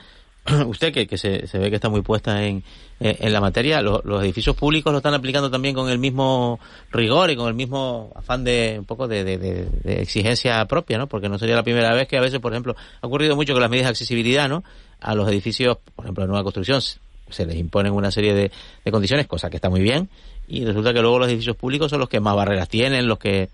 usted 0.66 0.92
que, 0.92 1.06
que 1.06 1.18
se, 1.18 1.46
se, 1.46 1.58
ve 1.58 1.70
que 1.70 1.76
está 1.76 1.88
muy 1.88 2.02
puesta 2.02 2.44
en, 2.44 2.62
en 3.00 3.32
la 3.32 3.40
materia, 3.40 3.80
los, 3.80 4.02
edificios 4.22 4.56
públicos 4.56 4.92
lo 4.92 4.98
están 4.98 5.14
aplicando 5.14 5.50
también 5.50 5.74
con 5.74 5.88
el 5.88 5.98
mismo 5.98 6.58
rigor 6.90 7.30
y 7.30 7.36
con 7.36 7.48
el 7.48 7.54
mismo 7.54 8.12
afán 8.14 8.44
de 8.44 8.76
un 8.78 8.84
poco 8.84 9.08
de, 9.08 9.24
de, 9.24 9.38
de, 9.38 10.02
exigencia 10.02 10.64
propia, 10.66 10.98
¿no? 10.98 11.08
Porque 11.08 11.28
no 11.28 11.38
sería 11.38 11.56
la 11.56 11.62
primera 11.62 11.94
vez 11.94 12.08
que 12.08 12.16
a 12.16 12.20
veces, 12.20 12.40
por 12.40 12.52
ejemplo, 12.52 12.76
ha 13.00 13.06
ocurrido 13.06 13.36
mucho 13.36 13.52
con 13.52 13.62
las 13.62 13.70
medidas 13.70 13.86
de 13.86 13.90
accesibilidad, 13.90 14.48
¿no? 14.48 14.62
A 15.00 15.14
los 15.14 15.28
edificios, 15.28 15.78
por 15.94 16.04
ejemplo, 16.04 16.24
de 16.24 16.28
nueva 16.28 16.42
construcción, 16.42 16.80
se 17.28 17.46
les 17.46 17.56
imponen 17.56 17.92
una 17.92 18.10
serie 18.10 18.34
de, 18.34 18.50
condiciones, 18.90 19.26
cosa 19.26 19.50
que 19.50 19.56
está 19.56 19.70
muy 19.70 19.80
bien, 19.80 20.08
y 20.48 20.64
resulta 20.64 20.92
que 20.92 21.00
luego 21.00 21.18
los 21.18 21.28
edificios 21.28 21.56
públicos 21.56 21.90
son 21.90 22.00
los 22.00 22.08
que 22.08 22.20
más 22.20 22.36
barreras 22.36 22.68
tienen, 22.68 23.06
los 23.06 23.18
que 23.18 23.48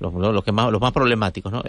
los, 0.00 0.12
los 0.12 0.44
que 0.44 0.52
más 0.52 0.70
los 0.70 0.80
más 0.80 0.92
problemáticos, 0.92 1.52
¿no? 1.52 1.62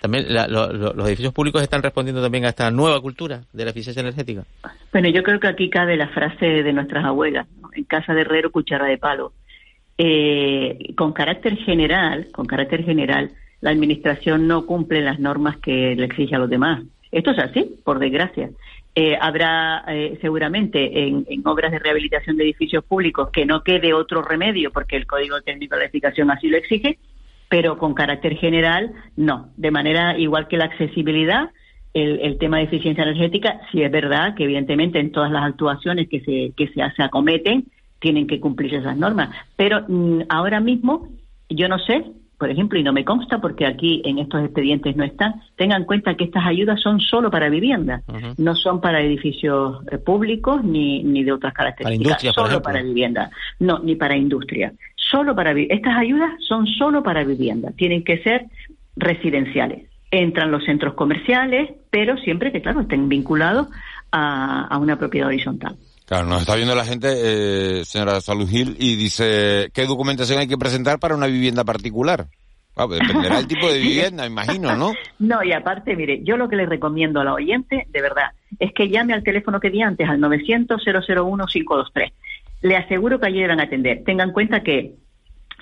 también 0.00 0.26
los 0.28 1.08
edificios 1.08 1.32
públicos 1.32 1.62
están 1.62 1.82
respondiendo 1.82 2.22
también 2.22 2.44
a 2.44 2.50
esta 2.50 2.70
nueva 2.70 3.00
cultura 3.00 3.42
de 3.52 3.64
la 3.64 3.70
eficiencia 3.70 4.00
energética. 4.00 4.44
Bueno, 4.92 5.08
yo 5.08 5.22
creo 5.22 5.40
que 5.40 5.48
aquí 5.48 5.70
cabe 5.70 5.96
la 5.96 6.08
frase 6.08 6.62
de 6.62 6.72
nuestras 6.72 7.04
abuelas, 7.04 7.46
en 7.74 7.84
casa 7.84 8.14
de 8.14 8.20
herrero 8.20 8.52
cuchara 8.52 8.86
de 8.86 8.98
palo. 8.98 9.32
Eh, 9.96 10.92
con 10.96 11.12
carácter 11.12 11.56
general, 11.56 12.28
con 12.32 12.46
carácter 12.46 12.84
general, 12.84 13.30
la 13.60 13.70
administración 13.70 14.46
no 14.46 14.66
cumple 14.66 15.00
las 15.00 15.18
normas 15.18 15.56
que 15.58 15.94
le 15.96 16.04
exige 16.04 16.34
a 16.34 16.38
los 16.38 16.50
demás. 16.50 16.82
Esto 17.12 17.30
es 17.30 17.38
así, 17.38 17.76
por 17.84 18.00
desgracia. 18.00 18.50
Eh, 18.96 19.18
habrá 19.20 19.84
eh, 19.88 20.18
seguramente 20.20 21.08
en, 21.08 21.26
obras 21.44 21.72
de 21.72 21.80
rehabilitación 21.80 22.36
de 22.36 22.44
edificios 22.44 22.84
públicos 22.84 23.28
que 23.32 23.44
no 23.44 23.64
quede 23.64 23.92
otro 23.92 24.22
remedio 24.22 24.70
porque 24.70 24.96
el 24.96 25.04
Código 25.04 25.40
Técnico 25.42 25.74
de 25.74 25.80
la 25.80 25.84
Edificación 25.86 26.30
así 26.30 26.46
lo 26.48 26.56
exige, 26.56 26.98
pero 27.48 27.76
con 27.76 27.94
carácter 27.94 28.36
general 28.36 28.92
no. 29.16 29.50
De 29.56 29.72
manera 29.72 30.16
igual 30.16 30.46
que 30.46 30.58
la 30.58 30.66
accesibilidad, 30.66 31.50
el, 31.92 32.38
tema 32.38 32.58
de 32.58 32.64
eficiencia 32.64 33.02
energética, 33.02 33.60
sí 33.72 33.82
es 33.82 33.90
verdad 33.90 34.36
que 34.36 34.44
evidentemente 34.44 35.00
en 35.00 35.10
todas 35.10 35.32
las 35.32 35.42
actuaciones 35.42 36.08
que 36.08 36.20
se, 36.20 36.52
que 36.56 36.68
se, 36.68 36.88
se 36.94 37.02
acometen 37.02 37.64
tienen 37.98 38.28
que 38.28 38.38
cumplir 38.38 38.74
esas 38.74 38.96
normas. 38.96 39.30
Pero 39.56 39.84
mm, 39.88 40.22
ahora 40.28 40.60
mismo 40.60 41.08
yo 41.48 41.68
no 41.68 41.80
sé 41.80 42.04
por 42.38 42.50
ejemplo, 42.50 42.78
y 42.78 42.82
no 42.82 42.92
me 42.92 43.04
consta 43.04 43.40
porque 43.40 43.66
aquí 43.66 44.02
en 44.04 44.18
estos 44.18 44.44
expedientes 44.44 44.96
no 44.96 45.04
están, 45.04 45.42
tengan 45.56 45.82
en 45.82 45.86
cuenta 45.86 46.14
que 46.14 46.24
estas 46.24 46.46
ayudas 46.46 46.80
son 46.80 47.00
solo 47.00 47.30
para 47.30 47.48
vivienda, 47.48 48.02
no 48.36 48.54
son 48.54 48.80
para 48.80 49.00
edificios 49.00 49.78
eh, 49.90 49.98
públicos 49.98 50.64
ni, 50.64 51.02
ni 51.02 51.24
de 51.24 51.32
otras 51.32 51.54
características, 51.54 52.34
solo 52.34 52.60
para 52.62 52.82
vivienda, 52.82 53.30
no, 53.60 53.78
ni 53.78 53.94
para 53.94 54.16
industria, 54.16 54.72
solo 54.96 55.34
para 55.34 55.52
estas 55.52 55.96
ayudas 55.96 56.32
son 56.40 56.66
solo 56.66 57.02
para 57.02 57.24
vivienda, 57.24 57.70
tienen 57.76 58.04
que 58.04 58.18
ser 58.22 58.46
residenciales. 58.96 59.88
Entran 60.10 60.50
los 60.52 60.64
centros 60.64 60.94
comerciales, 60.94 61.72
pero 61.90 62.16
siempre 62.18 62.52
que, 62.52 62.62
claro, 62.62 62.82
estén 62.82 63.08
vinculados 63.08 63.68
a, 64.12 64.66
a 64.66 64.78
una 64.78 64.96
propiedad 64.96 65.28
horizontal. 65.28 65.76
Claro, 66.06 66.26
nos 66.26 66.40
está 66.40 66.54
viendo 66.56 66.74
la 66.74 66.84
gente, 66.84 67.08
eh, 67.10 67.84
señora 67.84 68.20
Salud 68.20 68.48
Gil, 68.48 68.76
y 68.78 68.96
dice, 68.96 69.70
¿qué 69.72 69.86
documentación 69.86 70.38
hay 70.38 70.46
que 70.46 70.58
presentar 70.58 70.98
para 70.98 71.14
una 71.14 71.26
vivienda 71.26 71.64
particular? 71.64 72.26
Pues 72.74 73.00
dependerá 73.00 73.36
del 73.36 73.46
tipo 73.46 73.70
de 73.72 73.78
vivienda, 73.80 74.26
imagino, 74.26 74.76
¿no? 74.76 74.92
No, 75.18 75.42
y 75.42 75.52
aparte, 75.52 75.96
mire, 75.96 76.22
yo 76.22 76.36
lo 76.36 76.48
que 76.48 76.56
le 76.56 76.66
recomiendo 76.66 77.20
a 77.20 77.24
la 77.24 77.32
oyente, 77.32 77.86
de 77.88 78.02
verdad, 78.02 78.32
es 78.58 78.72
que 78.72 78.88
llame 78.88 79.14
al 79.14 79.22
teléfono 79.22 79.60
que 79.60 79.70
di 79.70 79.80
antes, 79.80 80.08
al 80.08 80.18
900-001-523. 80.20 82.12
Le 82.62 82.76
aseguro 82.76 83.20
que 83.20 83.26
allí 83.26 83.46
van 83.46 83.60
a 83.60 83.64
atender. 83.64 84.02
Tengan 84.04 84.28
en 84.28 84.34
cuenta 84.34 84.62
que 84.62 84.96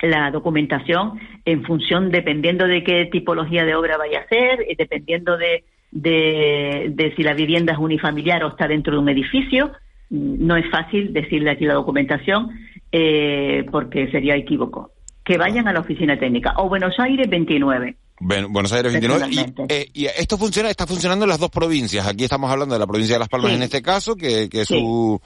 la 0.01 0.31
documentación, 0.31 1.21
en 1.45 1.63
función, 1.65 2.11
dependiendo 2.11 2.67
de 2.67 2.83
qué 2.83 3.07
tipología 3.07 3.65
de 3.65 3.75
obra 3.75 3.97
vaya 3.97 4.21
a 4.21 4.29
ser, 4.29 4.67
y 4.69 4.75
dependiendo 4.75 5.37
de, 5.37 5.65
de, 5.93 7.13
si 7.17 7.23
la 7.23 7.35
vivienda 7.35 7.75
es 7.75 7.79
unifamiliar 7.79 8.43
o 8.43 8.49
está 8.49 8.67
dentro 8.67 8.95
de 8.95 8.99
un 8.99 9.09
edificio, 9.09 9.71
no 10.13 10.57
es 10.57 10.71
fácil 10.71 11.13
decirle 11.13 11.51
aquí 11.51 11.65
la 11.65 11.75
documentación 11.75 12.51
eh, 12.93 13.65
porque 13.71 14.11
sería 14.11 14.37
equívoco. 14.37 14.93
Que 15.25 15.39
vayan 15.39 15.67
a 15.69 15.73
la 15.73 15.81
oficina 15.81 16.19
técnica 16.19 16.55
o 16.59 16.69
Buenos 16.69 16.95
Aires 16.99 17.29
29. 17.31 17.97
Buenos 18.21 18.73
Aires 18.73 18.93
29. 18.93 19.27
Eh, 19.69 19.89
y, 19.95 20.05
esto 20.05 20.37
funciona, 20.37 20.69
está 20.69 20.87
funcionando 20.87 21.25
en 21.25 21.31
las 21.31 21.41
dos 21.41 21.51
provincias. 21.51 22.07
Aquí 22.07 22.25
estamos 22.25 22.51
hablando 22.51 22.75
de 22.75 22.79
la 22.79 22.87
provincia 22.87 23.15
de 23.15 23.21
Las 23.21 23.29
Palmas 23.29 23.53
en 23.53 23.63
este 23.63 23.83
caso, 23.83 24.15
que, 24.15 24.49
que 24.49 24.65
su 24.65 25.21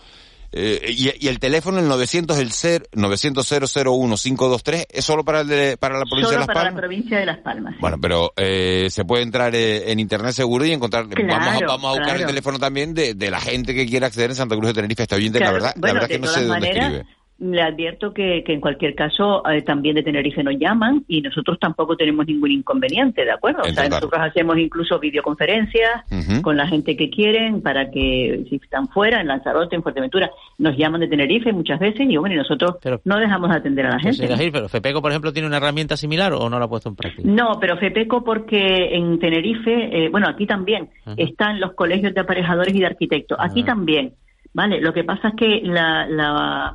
eh, 0.52 0.94
y, 0.96 1.28
el 1.28 1.38
teléfono, 1.38 1.78
el 1.78 1.88
900, 1.88 2.38
el 2.38 2.50
900 2.94 3.46
523 3.46 4.86
¿es 4.90 5.04
solo 5.04 5.24
para, 5.24 5.40
el 5.40 5.76
para 5.78 5.98
la 5.98 6.04
provincia 6.04 6.32
de 6.32 6.38
Las 6.38 6.46
para 6.46 6.70
la 6.70 6.76
provincia 6.76 7.18
de 7.18 7.26
Las 7.26 7.38
Palmas. 7.38 7.74
Bueno, 7.80 7.98
pero 8.00 8.32
eh, 8.36 8.88
se 8.90 9.04
puede 9.04 9.22
entrar 9.22 9.54
eh, 9.54 9.90
en 9.90 10.00
internet 10.00 10.32
seguro 10.32 10.64
y 10.64 10.72
encontrar. 10.72 11.06
vamos, 11.06 11.62
a, 11.62 11.66
vamos 11.66 11.96
a 11.96 11.98
buscar 11.98 12.20
el 12.20 12.26
teléfono 12.26 12.58
también 12.58 12.94
de, 12.94 13.14
de, 13.14 13.30
la 13.30 13.40
gente 13.40 13.74
que 13.74 13.86
quiera 13.86 14.06
acceder 14.06 14.30
en 14.30 14.36
Santa 14.36 14.56
Cruz 14.56 14.68
de 14.68 14.74
Tenerife. 14.74 15.02
Está 15.02 15.16
bien, 15.16 15.32
la 15.32 15.50
verdad, 15.50 15.74
la 15.80 15.92
verdad 15.92 16.08
que 16.08 16.18
no 16.18 16.26
sé 16.26 16.44
dónde 16.44 16.68
escribe 16.68 17.06
le 17.38 17.60
advierto 17.60 18.14
que, 18.14 18.42
que 18.44 18.54
en 18.54 18.60
cualquier 18.60 18.94
caso 18.94 19.42
eh, 19.48 19.60
también 19.60 19.94
de 19.94 20.02
Tenerife 20.02 20.42
nos 20.42 20.58
llaman 20.58 21.04
y 21.06 21.20
nosotros 21.20 21.58
tampoco 21.60 21.94
tenemos 21.94 22.26
ningún 22.26 22.50
inconveniente, 22.50 23.24
¿de 23.24 23.30
acuerdo? 23.30 23.60
O 23.62 23.72
sea, 23.72 23.88
nosotros 23.88 24.20
hacemos 24.22 24.56
incluso 24.56 24.98
videoconferencias 24.98 26.04
con 26.42 26.56
la 26.56 26.66
gente 26.66 26.96
que 26.96 27.10
quieren 27.10 27.60
para 27.60 27.90
que 27.90 28.46
si 28.48 28.56
están 28.56 28.88
fuera, 28.88 29.20
en 29.20 29.28
Lanzarote, 29.28 29.76
en 29.76 29.82
Fuerteventura, 29.82 30.30
nos 30.58 30.76
llaman 30.78 31.02
de 31.02 31.08
Tenerife 31.08 31.52
muchas 31.52 31.78
veces 31.78 32.06
y 32.08 32.16
bueno, 32.16 32.34
y 32.34 32.38
nosotros 32.38 32.76
no 33.04 33.18
dejamos 33.18 33.50
de 33.50 33.56
atender 33.56 33.86
a 33.86 33.90
la 33.90 33.98
gente. 34.00 34.28
pero 34.50 34.68
FEPECO, 34.68 35.02
por 35.02 35.10
ejemplo, 35.10 35.32
¿tiene 35.32 35.48
una 35.48 35.58
herramienta 35.58 35.96
similar 35.96 36.32
o 36.32 36.48
no 36.48 36.58
la 36.58 36.64
ha 36.64 36.68
puesto 36.68 36.88
en 36.88 36.96
práctica? 36.96 37.28
No, 37.28 37.58
pero 37.60 37.76
FEPECO 37.76 38.24
porque 38.24 38.94
en 38.96 39.18
Tenerife, 39.18 40.06
eh, 40.06 40.08
bueno, 40.08 40.26
aquí 40.28 40.46
también 40.46 40.88
están 41.18 41.60
los 41.60 41.74
colegios 41.74 42.14
de 42.14 42.20
aparejadores 42.20 42.74
y 42.74 42.80
de 42.80 42.86
arquitectos, 42.86 43.36
aquí 43.38 43.62
también. 43.62 44.14
Vale, 44.54 44.80
lo 44.80 44.94
que 44.94 45.04
pasa 45.04 45.28
es 45.28 45.34
que 45.34 45.60
la, 45.64 46.06
la, 46.08 46.74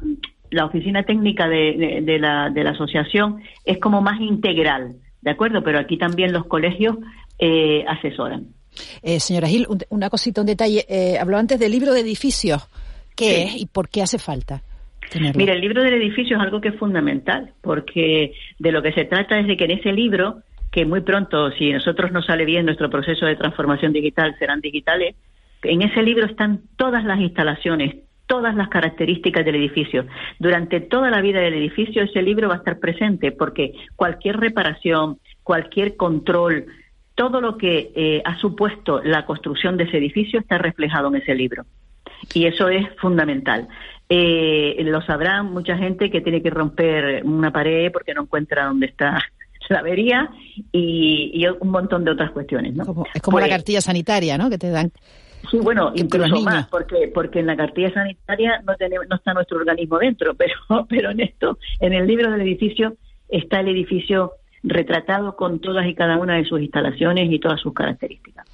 la 0.51 0.65
oficina 0.65 1.03
técnica 1.03 1.47
de, 1.47 2.01
de, 2.03 2.19
la, 2.19 2.49
de 2.49 2.63
la 2.63 2.71
asociación 2.71 3.41
es 3.65 3.79
como 3.79 4.01
más 4.01 4.21
integral, 4.21 4.95
¿de 5.21 5.31
acuerdo? 5.31 5.63
Pero 5.63 5.79
aquí 5.79 5.97
también 5.97 6.33
los 6.33 6.45
colegios 6.45 6.97
eh, 7.39 7.83
asesoran. 7.87 8.47
Eh, 9.01 9.19
señora 9.19 9.47
Gil, 9.47 9.65
una 9.89 10.09
cosita, 10.09 10.41
un 10.41 10.47
detalle. 10.47 10.85
Eh, 10.87 11.17
habló 11.19 11.37
antes 11.37 11.59
del 11.59 11.71
libro 11.71 11.93
de 11.93 12.01
edificios. 12.01 12.67
¿Qué 13.15 13.43
es 13.43 13.61
y 13.61 13.65
por 13.65 13.89
qué 13.89 14.01
hace 14.01 14.19
falta? 14.19 14.61
Tenerlo? 15.11 15.37
Mira, 15.37 15.53
el 15.53 15.61
libro 15.61 15.83
del 15.83 15.93
edificio 15.93 16.37
es 16.37 16.43
algo 16.43 16.61
que 16.61 16.69
es 16.69 16.75
fundamental, 16.75 17.53
porque 17.61 18.33
de 18.59 18.71
lo 18.71 18.81
que 18.81 18.93
se 18.93 19.05
trata 19.05 19.39
es 19.39 19.47
de 19.47 19.57
que 19.57 19.65
en 19.65 19.71
ese 19.71 19.91
libro, 19.91 20.41
que 20.71 20.85
muy 20.85 21.01
pronto, 21.01 21.51
si 21.51 21.71
nosotros 21.71 22.11
nos 22.11 22.25
sale 22.25 22.45
bien 22.45 22.65
nuestro 22.65 22.89
proceso 22.89 23.25
de 23.25 23.35
transformación 23.35 23.91
digital, 23.91 24.35
serán 24.39 24.61
digitales, 24.61 25.15
en 25.63 25.81
ese 25.81 26.01
libro 26.01 26.25
están 26.25 26.61
todas 26.77 27.03
las 27.03 27.19
instalaciones, 27.19 27.95
todas 28.31 28.55
las 28.55 28.69
características 28.69 29.43
del 29.43 29.55
edificio. 29.55 30.05
Durante 30.39 30.79
toda 30.79 31.09
la 31.09 31.19
vida 31.19 31.41
del 31.41 31.53
edificio 31.53 32.01
ese 32.01 32.21
libro 32.21 32.47
va 32.47 32.53
a 32.53 32.57
estar 32.59 32.79
presente 32.79 33.33
porque 33.33 33.73
cualquier 33.97 34.37
reparación, 34.37 35.19
cualquier 35.43 35.97
control, 35.97 36.67
todo 37.13 37.41
lo 37.41 37.57
que 37.57 37.91
eh, 37.93 38.21
ha 38.23 38.39
supuesto 38.39 39.01
la 39.03 39.25
construcción 39.25 39.75
de 39.75 39.83
ese 39.83 39.97
edificio 39.97 40.39
está 40.39 40.57
reflejado 40.57 41.09
en 41.09 41.17
ese 41.17 41.35
libro. 41.35 41.65
Y 42.33 42.45
eso 42.45 42.69
es 42.69 42.87
fundamental. 43.01 43.67
Eh, 44.07 44.77
lo 44.85 45.01
sabrán 45.01 45.51
mucha 45.51 45.75
gente 45.75 46.09
que 46.09 46.21
tiene 46.21 46.41
que 46.41 46.51
romper 46.51 47.25
una 47.25 47.51
pared 47.51 47.91
porque 47.91 48.13
no 48.13 48.21
encuentra 48.21 48.67
dónde 48.67 48.85
está 48.85 49.21
la 49.67 49.79
avería 49.79 50.29
y, 50.71 51.45
un 51.59 51.69
montón 51.69 52.05
de 52.05 52.11
otras 52.11 52.31
cuestiones. 52.31 52.75
¿no? 52.75 52.83
es 53.13 53.21
como 53.21 53.39
la 53.39 53.47
pues 53.47 53.57
cartilla 53.57 53.81
sanitaria, 53.81 54.37
¿no? 54.37 54.49
Que 54.49 54.57
te 54.57 54.69
dan 54.69 54.93
Sí, 55.49 55.57
bueno, 55.57 55.91
incluso 55.95 56.41
más, 56.41 56.67
porque 56.67 57.11
porque 57.13 57.39
en 57.39 57.47
la 57.47 57.57
cartilla 57.57 57.93
sanitaria 57.93 58.61
no, 58.65 58.75
tenemos, 58.75 59.07
no 59.09 59.15
está 59.15 59.33
nuestro 59.33 59.57
organismo 59.57 59.97
dentro, 59.97 60.33
pero, 60.37 60.53
pero 60.87 61.11
en 61.11 61.21
esto, 61.21 61.57
en 61.79 61.93
el 61.93 62.07
libro 62.07 62.31
del 62.31 62.41
edificio, 62.41 62.95
está 63.29 63.61
el 63.61 63.69
edificio 63.69 64.33
retratado 64.63 65.35
con 65.35 65.59
todas 65.59 65.87
y 65.87 65.95
cada 65.95 66.17
una 66.17 66.35
de 66.35 66.45
sus 66.45 66.61
instalaciones 66.61 67.31
y 67.31 67.39
todas 67.39 67.59
sus 67.59 67.73
características. 67.73 68.45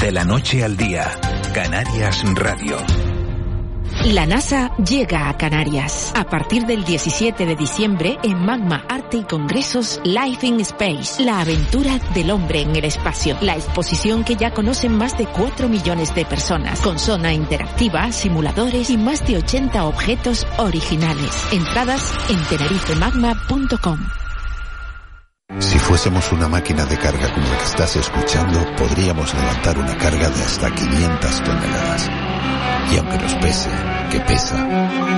De 0.01 0.11
la 0.11 0.23
noche 0.23 0.63
al 0.63 0.77
día, 0.77 1.05
Canarias 1.53 2.23
Radio. 2.35 3.06
La 4.05 4.25
NASA 4.25 4.75
llega 4.77 5.27
a 5.27 5.37
Canarias. 5.37 6.13
A 6.15 6.23
partir 6.23 6.65
del 6.65 6.85
17 6.85 7.45
de 7.45 7.55
diciembre 7.55 8.17
en 8.23 8.45
Magma 8.45 8.85
Arte 8.87 9.17
y 9.17 9.23
Congresos 9.23 9.99
Life 10.03 10.45
in 10.45 10.59
Space, 10.61 11.23
la 11.23 11.41
aventura 11.41 11.99
del 12.13 12.31
hombre 12.31 12.61
en 12.61 12.75
el 12.75 12.85
espacio. 12.85 13.37
La 13.41 13.55
exposición 13.55 14.23
que 14.23 14.35
ya 14.35 14.51
conocen 14.51 14.95
más 14.95 15.17
de 15.17 15.25
4 15.25 15.67
millones 15.67 16.15
de 16.15 16.25
personas, 16.25 16.79
con 16.81 16.99
zona 16.99 17.33
interactiva, 17.33 18.11
simuladores 18.11 18.89
y 18.89 18.97
más 18.97 19.25
de 19.27 19.37
80 19.37 19.85
objetos 19.85 20.47
originales. 20.57 21.31
Entradas 21.51 22.13
en 22.29 22.41
tenerifemagma.com. 22.45 23.99
Si 25.59 25.79
fuésemos 25.79 26.31
una 26.31 26.47
máquina 26.47 26.85
de 26.85 26.97
carga 26.97 27.33
como 27.33 27.47
la 27.47 27.57
que 27.57 27.63
estás 27.63 27.95
escuchando, 27.95 28.59
podríamos 28.75 29.33
levantar 29.33 29.77
una 29.79 29.97
carga 29.97 30.29
de 30.29 30.41
hasta 30.43 30.73
500 30.73 31.43
toneladas. 31.43 32.09
Y 32.91 32.97
aunque 32.97 33.17
nos 33.17 33.33
pese, 33.35 33.69
que 34.11 34.19
pesa, 34.21 34.57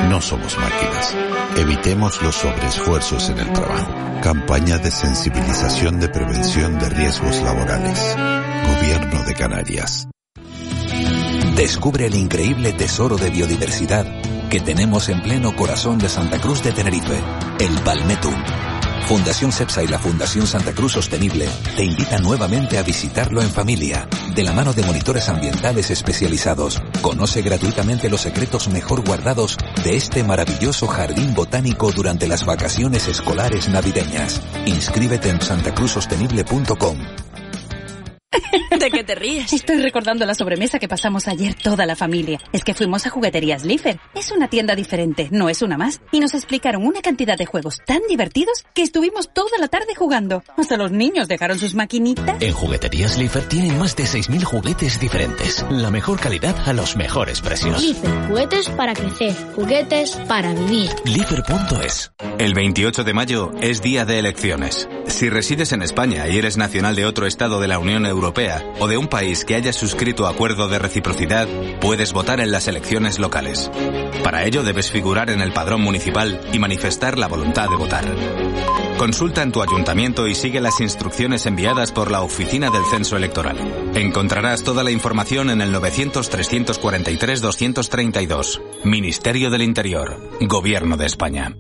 no 0.09 0.21
somos 0.21 0.57
máquinas. 0.57 1.15
Evitemos 1.57 2.21
los 2.21 2.35
sobreesfuerzos 2.35 3.29
en 3.29 3.39
el 3.39 3.53
trabajo. 3.53 3.93
Campaña 4.21 4.77
de 4.77 4.91
sensibilización 4.91 5.99
de 5.99 6.09
prevención 6.09 6.79
de 6.79 6.89
riesgos 6.89 7.41
laborales. 7.41 8.17
Gobierno 8.67 9.23
de 9.23 9.33
Canarias. 9.33 10.07
Descubre 11.55 12.05
el 12.05 12.15
increíble 12.15 12.73
tesoro 12.73 13.17
de 13.17 13.29
biodiversidad 13.29 14.05
que 14.49 14.59
tenemos 14.59 15.09
en 15.09 15.21
pleno 15.21 15.55
corazón 15.55 15.99
de 15.99 16.09
Santa 16.09 16.39
Cruz 16.39 16.63
de 16.63 16.71
Tenerife, 16.71 17.19
el 17.59 17.79
Palmetum 17.81 18.33
Fundación 19.09 19.51
CEPSA 19.51 19.81
y 19.81 19.87
la 19.87 19.97
Fundación 19.97 20.45
Santa 20.45 20.71
Cruz 20.71 20.91
Sostenible 20.91 21.49
te 21.75 21.83
invitan 21.83 22.21
nuevamente 22.21 22.77
a 22.77 22.83
visitarlo 22.83 23.41
en 23.41 23.49
familia, 23.49 24.07
de 24.35 24.43
la 24.43 24.53
mano 24.53 24.71
de 24.71 24.83
monitores 24.83 25.29
ambientales 25.29 25.89
especializados. 25.89 26.79
Conoce 27.01 27.41
gratuitamente 27.41 28.07
los 28.07 28.21
secretos 28.21 28.67
mejor 28.67 29.03
guardados 29.03 29.57
de 29.83 29.95
este 29.95 30.23
maravilloso 30.23 30.85
jardín 30.85 31.33
botánico 31.33 31.91
durante 31.91 32.27
las 32.27 32.45
vacaciones 32.45 33.07
escolares 33.07 33.67
navideñas. 33.67 34.43
Inscríbete 34.67 35.29
en 35.29 35.41
santacruzsostenible.com. 35.41 36.99
¿De 38.79 38.91
qué 38.91 39.03
te 39.03 39.15
ríes? 39.15 39.51
Estoy 39.53 39.77
recordando 39.81 40.25
la 40.25 40.35
sobremesa 40.35 40.77
que 40.77 40.87
pasamos 40.87 41.27
ayer 41.27 41.55
toda 41.55 41.85
la 41.85 41.95
familia. 41.95 42.39
Es 42.53 42.63
que 42.63 42.73
fuimos 42.73 43.05
a 43.07 43.09
Jugueterías 43.09 43.65
Lifer. 43.65 43.99
Es 44.13 44.31
una 44.31 44.47
tienda 44.47 44.75
diferente, 44.75 45.29
no 45.31 45.49
es 45.49 45.61
una 45.61 45.77
más. 45.77 46.01
Y 46.11 46.19
nos 46.19 46.33
explicaron 46.33 46.85
una 46.85 47.01
cantidad 47.01 47.37
de 47.37 47.45
juegos 47.45 47.79
tan 47.85 48.01
divertidos 48.07 48.65
que 48.73 48.83
estuvimos 48.83 49.33
toda 49.33 49.57
la 49.59 49.67
tarde 49.67 49.95
jugando. 49.95 50.43
Hasta 50.57 50.77
los 50.77 50.91
niños 50.91 51.27
dejaron 51.27 51.57
sus 51.57 51.73
maquinitas. 51.73 52.41
En 52.41 52.53
Jugueterías 52.53 53.17
Lifer 53.17 53.47
tienen 53.47 53.77
más 53.79 53.95
de 53.95 54.03
6.000 54.03 54.43
juguetes 54.43 54.99
diferentes. 54.99 55.65
La 55.69 55.89
mejor 55.89 56.19
calidad 56.19 56.55
a 56.67 56.73
los 56.73 56.95
mejores 56.95 57.41
precios. 57.41 57.81
Lifer, 57.81 58.27
juguetes 58.27 58.69
para 58.69 58.93
crecer, 58.93 59.35
juguetes 59.55 60.11
para 60.27 60.53
vivir. 60.53 60.91
Lifer.es. 61.03 62.11
El 62.37 62.53
28 62.53 63.03
de 63.03 63.13
mayo 63.13 63.51
es 63.59 63.81
día 63.81 64.05
de 64.05 64.19
elecciones. 64.19 64.87
Si 65.07 65.29
resides 65.29 65.73
en 65.73 65.81
España 65.81 66.27
y 66.27 66.37
eres 66.37 66.57
nacional 66.57 66.95
de 66.95 67.05
otro 67.05 67.25
estado 67.25 67.59
de 67.59 67.67
la 67.67 67.79
Unión 67.79 68.05
Europea 68.19 68.73
o 68.79 68.87
de 68.87 68.97
un 68.97 69.07
país 69.07 69.45
que 69.45 69.55
haya 69.55 69.71
suscrito 69.71 70.27
acuerdo 70.27 70.67
de 70.67 70.77
reciprocidad, 70.77 71.47
puedes 71.79 72.11
votar 72.11 72.41
en 72.41 72.51
las 72.51 72.67
elecciones 72.67 73.17
locales. 73.17 73.71
Para 74.23 74.43
ello 74.43 74.63
debes 74.63 74.91
figurar 74.91 75.29
en 75.29 75.39
el 75.39 75.53
padrón 75.53 75.79
municipal 75.81 76.41
y 76.51 76.59
manifestar 76.59 77.17
la 77.17 77.27
voluntad 77.27 77.69
de 77.69 77.77
votar. 77.77 78.03
Consulta 78.97 79.41
en 79.41 79.53
tu 79.53 79.63
ayuntamiento 79.63 80.27
y 80.27 80.35
sigue 80.35 80.59
las 80.59 80.81
instrucciones 80.81 81.45
enviadas 81.45 81.93
por 81.93 82.11
la 82.11 82.21
Oficina 82.21 82.69
del 82.69 82.83
Censo 82.91 83.15
Electoral. 83.15 83.57
Encontrarás 83.95 84.63
toda 84.63 84.83
la 84.83 84.91
información 84.91 85.49
en 85.49 85.61
el 85.61 85.73
900-343-232. 85.73 88.59
Ministerio 88.83 89.49
del 89.49 89.61
Interior. 89.61 90.19
Gobierno 90.41 90.97
de 90.97 91.05
España. 91.05 91.55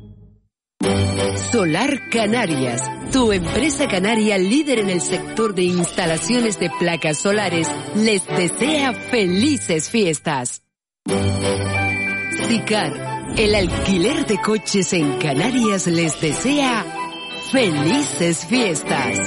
Solar 1.51 2.09
Canarias, 2.11 2.81
tu 3.11 3.31
empresa 3.31 3.87
canaria 3.87 4.37
líder 4.37 4.79
en 4.79 4.89
el 4.89 5.01
sector 5.01 5.55
de 5.55 5.63
instalaciones 5.63 6.59
de 6.59 6.69
placas 6.69 7.17
solares, 7.17 7.67
les 7.95 8.25
desea 8.27 8.93
felices 8.93 9.89
fiestas. 9.89 10.61
Sicar, 12.47 13.33
el 13.37 13.55
alquiler 13.55 14.25
de 14.25 14.37
coches 14.37 14.93
en 14.93 15.17
Canarias 15.17 15.87
les 15.87 16.19
desea 16.21 16.85
felices 17.51 18.45
fiestas. 18.45 19.17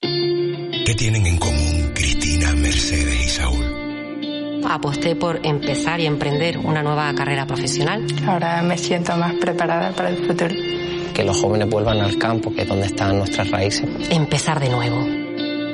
¿Qué 0.00 0.94
tienen 0.96 1.26
en 1.26 1.38
común 1.38 1.92
Cristina, 1.94 2.52
Mercedes 2.54 3.26
y 3.26 3.28
Saúl? 3.28 4.62
Aposté 4.64 5.16
por 5.16 5.44
empezar 5.44 6.00
y 6.00 6.06
emprender 6.06 6.58
una 6.58 6.82
nueva 6.82 7.12
carrera 7.14 7.46
profesional. 7.46 8.06
Ahora 8.26 8.62
me 8.62 8.78
siento 8.78 9.16
más 9.16 9.34
preparada 9.34 9.92
para 9.92 10.10
el 10.10 10.26
futuro. 10.26 10.81
Que 11.14 11.24
los 11.24 11.36
jóvenes 11.36 11.68
vuelvan 11.68 12.00
al 12.00 12.18
campo, 12.18 12.54
que 12.54 12.62
es 12.62 12.68
donde 12.68 12.86
están 12.86 13.18
nuestras 13.18 13.50
raíces. 13.50 13.88
Empezar 14.10 14.60
de 14.60 14.68
nuevo. 14.68 14.96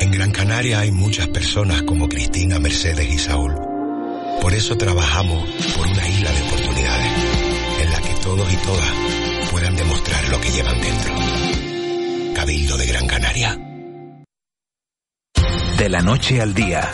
En 0.01 0.11
Gran 0.11 0.31
Canaria 0.31 0.81
hay 0.81 0.90
muchas 0.90 1.29
personas 1.29 1.83
como 1.83 2.09
Cristina, 2.09 2.59
Mercedes 2.59 3.09
y 3.12 3.18
Saúl. 3.18 3.55
Por 4.40 4.55
eso 4.55 4.77
trabajamos 4.77 5.48
por 5.77 5.87
una 5.87 6.09
isla 6.09 6.31
de 6.31 6.42
oportunidades, 6.42 7.12
en 7.83 7.90
la 7.90 8.01
que 8.01 8.14
todos 8.22 8.53
y 8.53 8.57
todas 8.57 8.92
puedan 9.51 9.77
demostrar 9.77 10.29
lo 10.29 10.40
que 10.40 10.51
llevan 10.51 10.81
dentro. 10.81 11.14
Cabildo 12.35 12.77
de 12.77 12.87
Gran 12.87 13.07
Canaria. 13.07 13.59
De 15.79 15.88
la 15.88 16.01
noche 16.01 16.40
al 16.40 16.55
día, 16.55 16.88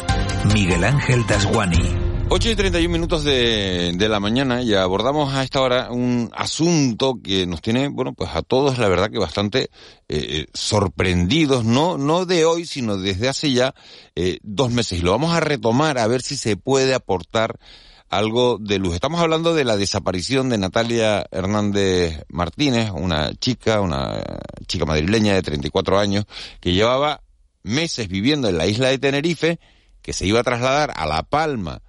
Miguel 0.53 0.85
Ángel 0.85 1.27
Dasguani. 1.27 2.04
8 2.37 2.51
y 2.51 2.57
31 2.57 2.93
minutos 2.93 3.23
de, 3.23 3.93
de 3.95 4.09
la 4.09 4.19
mañana 4.19 4.61
y 4.61 4.75
abordamos 4.75 5.33
a 5.35 5.45
esta 5.45 5.61
hora 5.61 5.93
un 5.93 6.33
asunto 6.35 7.21
que 7.23 7.47
nos 7.47 7.63
tiene, 7.63 7.87
bueno, 7.87 8.13
pues 8.13 8.31
a 8.35 8.43
todos 8.43 8.77
la 8.79 8.89
verdad 8.89 9.09
que 9.09 9.21
bastante 9.21 9.71
eh, 10.09 10.47
sorprendidos, 10.53 11.65
no, 11.65 11.97
no 11.97 12.27
de 12.27 12.45
hoy, 12.45 12.67
sino 12.67 12.97
desde 12.97 13.29
hace 13.29 13.53
ya 13.53 13.73
eh, 14.17 14.41
dos 14.43 14.73
meses. 14.73 14.99
Y 14.99 15.03
lo 15.03 15.13
vamos 15.13 15.33
a 15.33 15.39
retomar 15.39 15.97
a 15.97 16.09
ver 16.09 16.23
si 16.23 16.37
se 16.37 16.57
puede 16.57 16.93
aportar 16.93 17.61
algo 18.09 18.59
de 18.59 18.81
luz. 18.81 18.95
Estamos 18.95 19.21
hablando 19.21 19.55
de 19.55 19.63
la 19.63 19.77
desaparición 19.77 20.49
de 20.49 20.59
Natalia 20.59 21.25
Hernández 21.31 22.25
Martínez, 22.29 22.91
una 22.91 23.33
chica, 23.35 23.81
una 23.81 24.25
chica 24.67 24.85
madrileña 24.85 25.35
de 25.35 25.43
34 25.43 26.01
años, 26.01 26.25
que 26.59 26.73
llevaba 26.73 27.23
meses 27.63 28.09
viviendo 28.09 28.49
en 28.49 28.59
la 28.59 28.67
isla 28.67 28.89
de 28.89 28.99
Tenerife, 28.99 29.61
que 30.03 30.13
se 30.13 30.27
iba 30.27 30.41
a 30.41 30.43
trasladar 30.43 30.93
a 30.97 31.07
La 31.07 31.23
Palma 31.23 31.81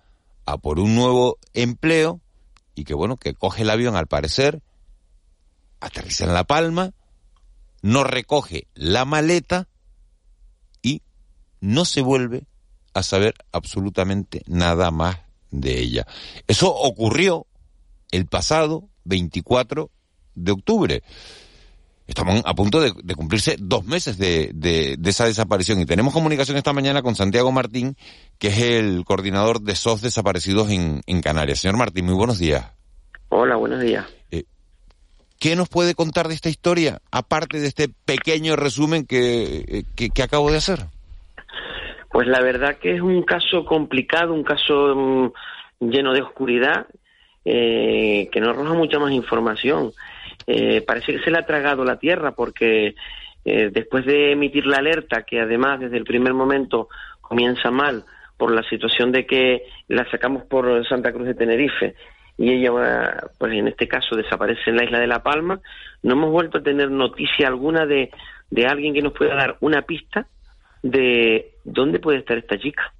a 0.46 0.58
por 0.58 0.80
un 0.80 0.96
nuevo 0.96 1.38
empleo 1.54 2.22
y 2.76 2.84
que 2.84 2.94
bueno, 2.94 3.18
que 3.18 3.34
coge 3.34 3.64
el 3.64 3.70
avión 3.70 3.96
al 3.96 4.08
parecer, 4.08 4.62
aterriza 5.80 6.26
en 6.26 6.34
La 6.34 6.44
Palma, 6.44 6.94
no 7.82 8.04
recoge 8.04 8.68
la 8.74 9.06
maleta 9.06 9.68
y 10.82 11.02
no 11.62 11.86
se 11.86 12.02
vuelve 12.02 12.48
a 12.94 13.04
saber 13.04 13.36
absolutamente 13.52 14.44
nada 14.48 14.92
más 14.92 15.20
de 15.52 15.80
ella. 15.80 16.08
Eso 16.48 16.74
ocurrió 16.74 17.48
el 18.12 18.26
pasado 18.26 18.90
24 19.06 19.92
de 20.36 20.52
octubre. 20.52 21.04
Estamos 22.08 22.44
a 22.46 22.54
punto 22.54 22.82
de, 22.82 22.92
de 23.04 23.16
cumplirse 23.16 23.56
dos 23.60 23.84
meses 23.86 24.18
de, 24.18 24.52
de, 24.54 24.96
de, 24.98 25.10
esa 25.10 25.26
desaparición 25.26 25.80
y 25.80 25.86
tenemos 25.86 26.14
comunicación 26.14 26.56
esta 26.56 26.72
mañana 26.72 27.02
con 27.02 27.16
Santiago 27.16 27.52
Martín, 27.52 27.96
que 28.38 28.50
es 28.50 28.62
el 28.62 29.04
coordinador 29.06 29.62
de 29.62 29.76
SOS 29.76 30.02
desaparecidos 30.02 30.70
en, 30.70 31.02
en 31.08 31.22
Canarias. 31.22 31.60
Señor 31.60 31.78
Martín, 31.78 32.06
muy 32.06 32.14
buenos 32.14 32.38
días. 32.38 32.72
Hola, 33.30 33.56
buenos 33.56 33.82
días. 33.82 34.06
Eh, 34.30 34.44
¿Qué 35.40 35.56
nos 35.56 35.68
puede 35.68 35.96
contar 35.96 36.28
de 36.28 36.36
esta 36.36 36.50
historia, 36.50 37.00
aparte 37.12 37.60
de 37.60 37.68
este 37.68 37.90
pequeño 37.90 38.56
resumen 38.56 39.08
que, 39.08 39.86
que, 39.96 40.10
que 40.10 40.24
acabo 40.24 40.52
de 40.52 40.58
hacer? 40.58 40.86
Pues 42.12 42.28
la 42.28 42.40
verdad 42.40 42.78
que 42.78 42.96
es 42.96 43.02
un 43.02 43.24
caso 43.24 43.66
complicado, 43.66 44.32
un 44.32 44.44
caso 44.44 44.96
um, 44.96 45.32
lleno 45.82 46.14
de 46.14 46.22
oscuridad, 46.22 46.88
eh, 47.44 48.30
que 48.32 48.40
no 48.40 48.52
arroja 48.52 48.74
mucha 48.74 49.00
más 49.00 49.12
información. 49.12 49.92
Eh, 50.48 50.82
parece 50.82 51.14
que 51.14 51.24
se 51.24 51.32
le 51.32 51.40
ha 51.40 51.46
tragado 51.46 51.84
la 51.84 51.98
tierra 51.98 52.32
porque 52.32 52.96
eh, 53.44 53.70
después 53.72 54.06
de 54.06 54.32
emitir 54.34 54.66
la 54.66 54.78
alerta, 54.78 55.24
que 55.24 55.40
además 55.40 55.80
desde 55.80 55.98
el 55.98 56.04
primer 56.04 56.34
momento 56.34 56.90
comienza 57.22 57.72
mal 57.72 58.06
por 58.38 58.52
la 58.52 58.64
situación 58.70 59.12
de 59.12 59.26
que 59.26 59.64
la 59.88 60.10
sacamos 60.12 60.44
por 60.46 60.88
Santa 60.88 61.12
Cruz 61.12 61.28
de 61.28 61.36
Tenerife 61.36 61.96
y 62.38 62.52
ella, 62.52 62.72
pues 63.38 63.54
en 63.54 63.68
este 63.68 63.88
caso, 63.88 64.16
desaparece 64.16 64.70
en 64.70 64.76
la 64.76 64.84
isla 64.84 65.00
de 65.00 65.08
La 65.08 65.24
Palma, 65.24 65.62
no 66.04 66.14
hemos 66.14 66.32
vuelto 66.32 66.58
a 66.58 66.64
tener 66.64 66.92
noticia 66.92 67.48
alguna 67.48 67.86
de, 67.86 68.12
de 68.50 68.68
alguien 68.68 68.94
que 68.94 69.02
nos 69.02 69.14
pueda 69.14 69.36
dar 69.36 69.58
una 69.62 69.84
pista 69.84 70.28
de 70.84 71.54
dónde 71.64 72.00
puede 72.00 72.20
estar 72.20 72.38
esta 72.38 72.60
chica. 72.60 72.94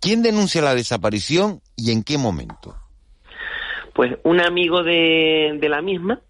¿Quién 0.00 0.22
denuncia 0.22 0.62
la 0.62 0.74
desaparición 0.74 1.60
y 1.76 1.90
en 1.90 2.04
qué 2.04 2.16
momento? 2.18 2.76
Pues 3.94 4.16
un 4.22 4.40
amigo 4.40 4.84
de, 4.84 5.58
de 5.60 5.68
la 5.68 5.82
misma, 5.82 6.20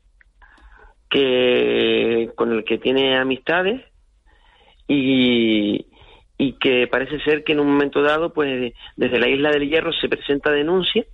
que 1.09 2.31
con 2.35 2.53
el 2.53 2.64
que 2.64 2.79
tiene 2.79 3.16
amistades 3.16 3.83
y, 4.87 5.87
y 6.37 6.53
que 6.55 6.87
parece 6.87 7.21
ser 7.21 7.44
que 7.44 7.53
en 7.53 7.61
un 7.61 7.68
momento 7.68 8.03
dado, 8.03 8.33
pues 8.33 8.73
desde 8.97 9.18
la 9.18 9.29
isla 9.29 9.51
del 9.51 9.68
Hierro 9.68 9.92
se 9.92 10.09
presenta 10.09 10.51
denuncia. 10.51 11.05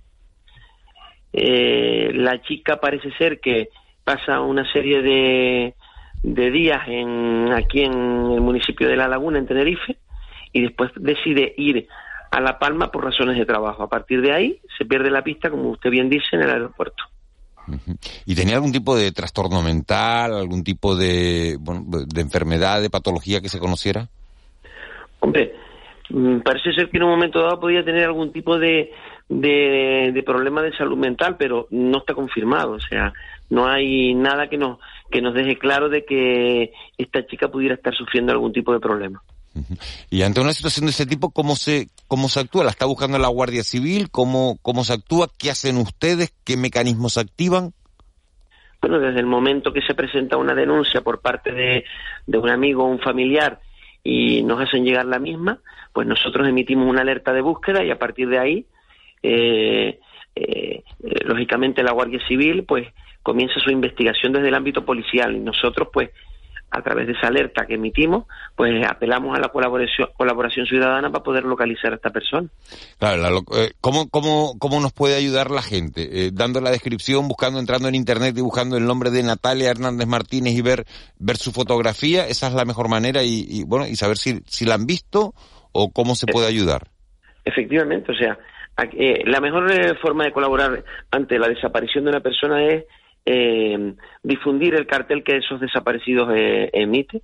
Eh, 1.33 2.11
la 2.13 2.41
chica 2.41 2.79
parece 2.79 3.11
ser 3.13 3.39
que 3.39 3.69
pasa 4.03 4.39
una 4.39 4.71
serie 4.71 5.01
de, 5.01 5.73
de 6.23 6.51
días 6.51 6.87
en, 6.87 7.51
aquí 7.51 7.81
en 7.81 7.93
el 7.93 8.41
municipio 8.41 8.87
de 8.87 8.95
La 8.95 9.07
Laguna, 9.07 9.39
en 9.39 9.47
Tenerife, 9.47 9.97
y 10.53 10.61
después 10.61 10.91
decide 10.95 11.53
ir 11.57 11.87
a 12.31 12.39
La 12.39 12.57
Palma 12.59 12.91
por 12.91 13.03
razones 13.03 13.37
de 13.37 13.45
trabajo. 13.45 13.83
A 13.83 13.89
partir 13.89 14.21
de 14.21 14.31
ahí 14.31 14.61
se 14.77 14.85
pierde 14.85 15.09
la 15.09 15.23
pista, 15.23 15.49
como 15.49 15.69
usted 15.71 15.89
bien 15.89 16.09
dice, 16.09 16.35
en 16.35 16.41
el 16.43 16.49
aeropuerto. 16.49 17.03
¿Y 18.25 18.35
tenía 18.35 18.55
algún 18.55 18.71
tipo 18.71 18.95
de 18.95 19.11
trastorno 19.11 19.61
mental, 19.61 20.33
algún 20.33 20.63
tipo 20.63 20.95
de, 20.95 21.57
bueno, 21.59 21.83
de 21.87 22.21
enfermedad, 22.21 22.81
de 22.81 22.89
patología 22.89 23.41
que 23.41 23.49
se 23.49 23.59
conociera? 23.59 24.07
Hombre, 25.19 25.53
parece 26.43 26.73
ser 26.73 26.89
que 26.89 26.97
en 26.97 27.03
un 27.03 27.09
momento 27.09 27.41
dado 27.41 27.59
podía 27.59 27.83
tener 27.83 28.05
algún 28.05 28.31
tipo 28.31 28.59
de, 28.59 28.91
de, 29.27 30.11
de, 30.13 30.23
problema 30.23 30.61
de 30.61 30.75
salud 30.75 30.97
mental, 30.97 31.35
pero 31.37 31.67
no 31.71 31.99
está 31.99 32.13
confirmado. 32.13 32.73
O 32.73 32.79
sea, 32.79 33.13
no 33.49 33.67
hay 33.67 34.13
nada 34.13 34.47
que 34.47 34.57
nos, 34.57 34.79
que 35.09 35.21
nos 35.21 35.33
deje 35.33 35.57
claro 35.57 35.89
de 35.89 36.05
que 36.05 36.71
esta 36.97 37.25
chica 37.25 37.49
pudiera 37.49 37.75
estar 37.75 37.95
sufriendo 37.95 38.31
algún 38.31 38.53
tipo 38.53 38.73
de 38.73 38.79
problema. 38.79 39.21
Y 40.09 40.21
ante 40.23 40.41
una 40.41 40.53
situación 40.53 40.85
de 40.85 40.91
ese 40.91 41.05
tipo, 41.05 41.31
¿cómo 41.31 41.55
se, 41.55 41.87
cómo 42.07 42.29
se 42.29 42.41
actúa? 42.41 42.63
¿La 42.63 42.71
está 42.71 42.85
buscando 42.85 43.17
la 43.17 43.29
Guardia 43.29 43.63
Civil? 43.63 44.09
¿Cómo, 44.11 44.57
¿Cómo 44.61 44.83
se 44.83 44.93
actúa? 44.93 45.27
¿Qué 45.37 45.49
hacen 45.49 45.77
ustedes? 45.77 46.33
¿Qué 46.43 46.57
mecanismos 46.57 47.17
activan? 47.17 47.73
Bueno, 48.81 48.99
desde 48.99 49.19
el 49.19 49.25
momento 49.25 49.73
que 49.73 49.81
se 49.81 49.95
presenta 49.95 50.37
una 50.37 50.53
denuncia 50.53 51.01
por 51.01 51.21
parte 51.21 51.51
de, 51.51 51.85
un 52.37 52.49
amigo 52.49 52.83
o 52.83 52.87
un 52.87 52.99
familiar 52.99 53.59
y 54.03 54.43
nos 54.43 54.61
hacen 54.61 54.85
llegar 54.85 55.05
la 55.05 55.17
misma, 55.17 55.59
pues 55.91 56.05
nosotros 56.05 56.47
emitimos 56.47 56.87
una 56.87 57.01
alerta 57.01 57.33
de 57.33 57.41
búsqueda 57.41 57.83
y 57.83 57.89
a 57.89 57.97
partir 57.97 58.29
de 58.29 58.37
ahí, 58.37 58.65
eh, 59.23 59.99
eh, 60.35 60.83
lógicamente 61.23 61.81
la 61.81 61.93
Guardia 61.93 62.19
Civil 62.27 62.63
pues 62.65 62.87
comienza 63.23 63.59
su 63.59 63.71
investigación 63.71 64.33
desde 64.33 64.49
el 64.49 64.53
ámbito 64.53 64.85
policial 64.85 65.35
y 65.35 65.39
nosotros 65.39 65.87
pues 65.91 66.11
a 66.71 66.81
través 66.81 67.07
de 67.07 67.13
esa 67.13 67.27
alerta 67.27 67.65
que 67.65 67.75
emitimos, 67.75 68.25
pues 68.55 68.73
apelamos 68.85 69.37
a 69.37 69.39
la 69.39 69.49
colaboración, 69.49 70.09
colaboración 70.17 70.65
ciudadana 70.65 71.09
para 71.09 71.23
poder 71.23 71.43
localizar 71.43 71.93
a 71.93 71.95
esta 71.95 72.09
persona. 72.09 72.49
Claro, 72.99 73.43
eh, 73.55 73.71
¿cómo, 73.79 74.09
cómo, 74.09 74.53
¿cómo 74.59 74.79
nos 74.81 74.91
puede 74.91 75.15
ayudar 75.15 75.51
la 75.51 75.61
gente? 75.61 76.25
Eh, 76.25 76.31
dando 76.33 76.59
la 76.61 76.71
descripción, 76.71 77.27
buscando, 77.27 77.59
entrando 77.59 77.87
en 77.87 77.95
internet 77.95 78.35
y 78.37 78.41
buscando 78.41 78.77
el 78.77 78.85
nombre 78.85 79.09
de 79.09 79.23
Natalia 79.23 79.71
Hernández 79.71 80.07
Martínez 80.07 80.53
y 80.53 80.61
ver, 80.61 80.85
ver 81.17 81.37
su 81.37 81.51
fotografía, 81.51 82.27
esa 82.27 82.47
es 82.47 82.53
la 82.53 82.65
mejor 82.65 82.89
manera 82.89 83.23
y, 83.23 83.63
bueno, 83.65 83.87
y 83.87 83.95
saber 83.95 84.17
si, 84.17 84.41
si 84.45 84.65
la 84.65 84.75
han 84.75 84.85
visto 84.85 85.33
o 85.71 85.91
cómo 85.91 86.15
se 86.15 86.27
puede 86.27 86.47
ayudar. 86.47 86.87
Efectivamente, 87.45 88.11
o 88.11 88.15
sea, 88.15 88.37
eh, 88.97 89.23
la 89.25 89.39
mejor 89.39 89.71
forma 90.01 90.25
de 90.25 90.31
colaborar 90.31 90.83
ante 91.11 91.39
la 91.39 91.47
desaparición 91.47 92.03
de 92.03 92.09
una 92.09 92.19
persona 92.19 92.65
es 92.65 92.85
eh, 93.25 93.93
difundir 94.23 94.75
el 94.75 94.87
cartel 94.87 95.23
que 95.23 95.37
esos 95.37 95.59
desaparecidos 95.59 96.29
eh, 96.35 96.69
emite, 96.73 97.21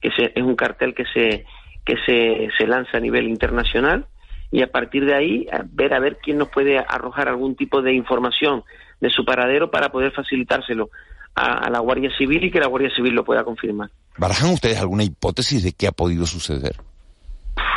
que 0.00 0.10
es 0.34 0.42
un 0.42 0.56
cartel 0.56 0.94
que 0.94 1.04
se 1.12 1.44
que 1.84 1.96
se, 2.04 2.48
se 2.58 2.66
lanza 2.66 2.98
a 2.98 3.00
nivel 3.00 3.28
internacional 3.28 4.06
y 4.50 4.62
a 4.62 4.70
partir 4.70 5.06
de 5.06 5.14
ahí 5.14 5.46
ver 5.70 5.94
a 5.94 6.00
ver 6.00 6.18
quién 6.22 6.36
nos 6.36 6.48
puede 6.48 6.78
arrojar 6.78 7.28
algún 7.28 7.56
tipo 7.56 7.80
de 7.80 7.94
información 7.94 8.62
de 9.00 9.08
su 9.08 9.24
paradero 9.24 9.70
para 9.70 9.90
poder 9.90 10.12
facilitárselo 10.12 10.90
a, 11.34 11.70
la 11.70 11.78
Guardia 11.78 12.10
Civil 12.16 12.44
y 12.44 12.50
que 12.50 12.60
la 12.60 12.66
Guardia 12.66 12.90
Civil 12.94 13.14
lo 13.14 13.24
pueda 13.24 13.44
confirmar. 13.44 13.90
¿Barajan 14.16 14.50
ustedes 14.50 14.80
alguna 14.80 15.04
hipótesis 15.04 15.62
de 15.62 15.72
qué 15.72 15.86
ha 15.86 15.92
podido 15.92 16.26
suceder? 16.26 16.76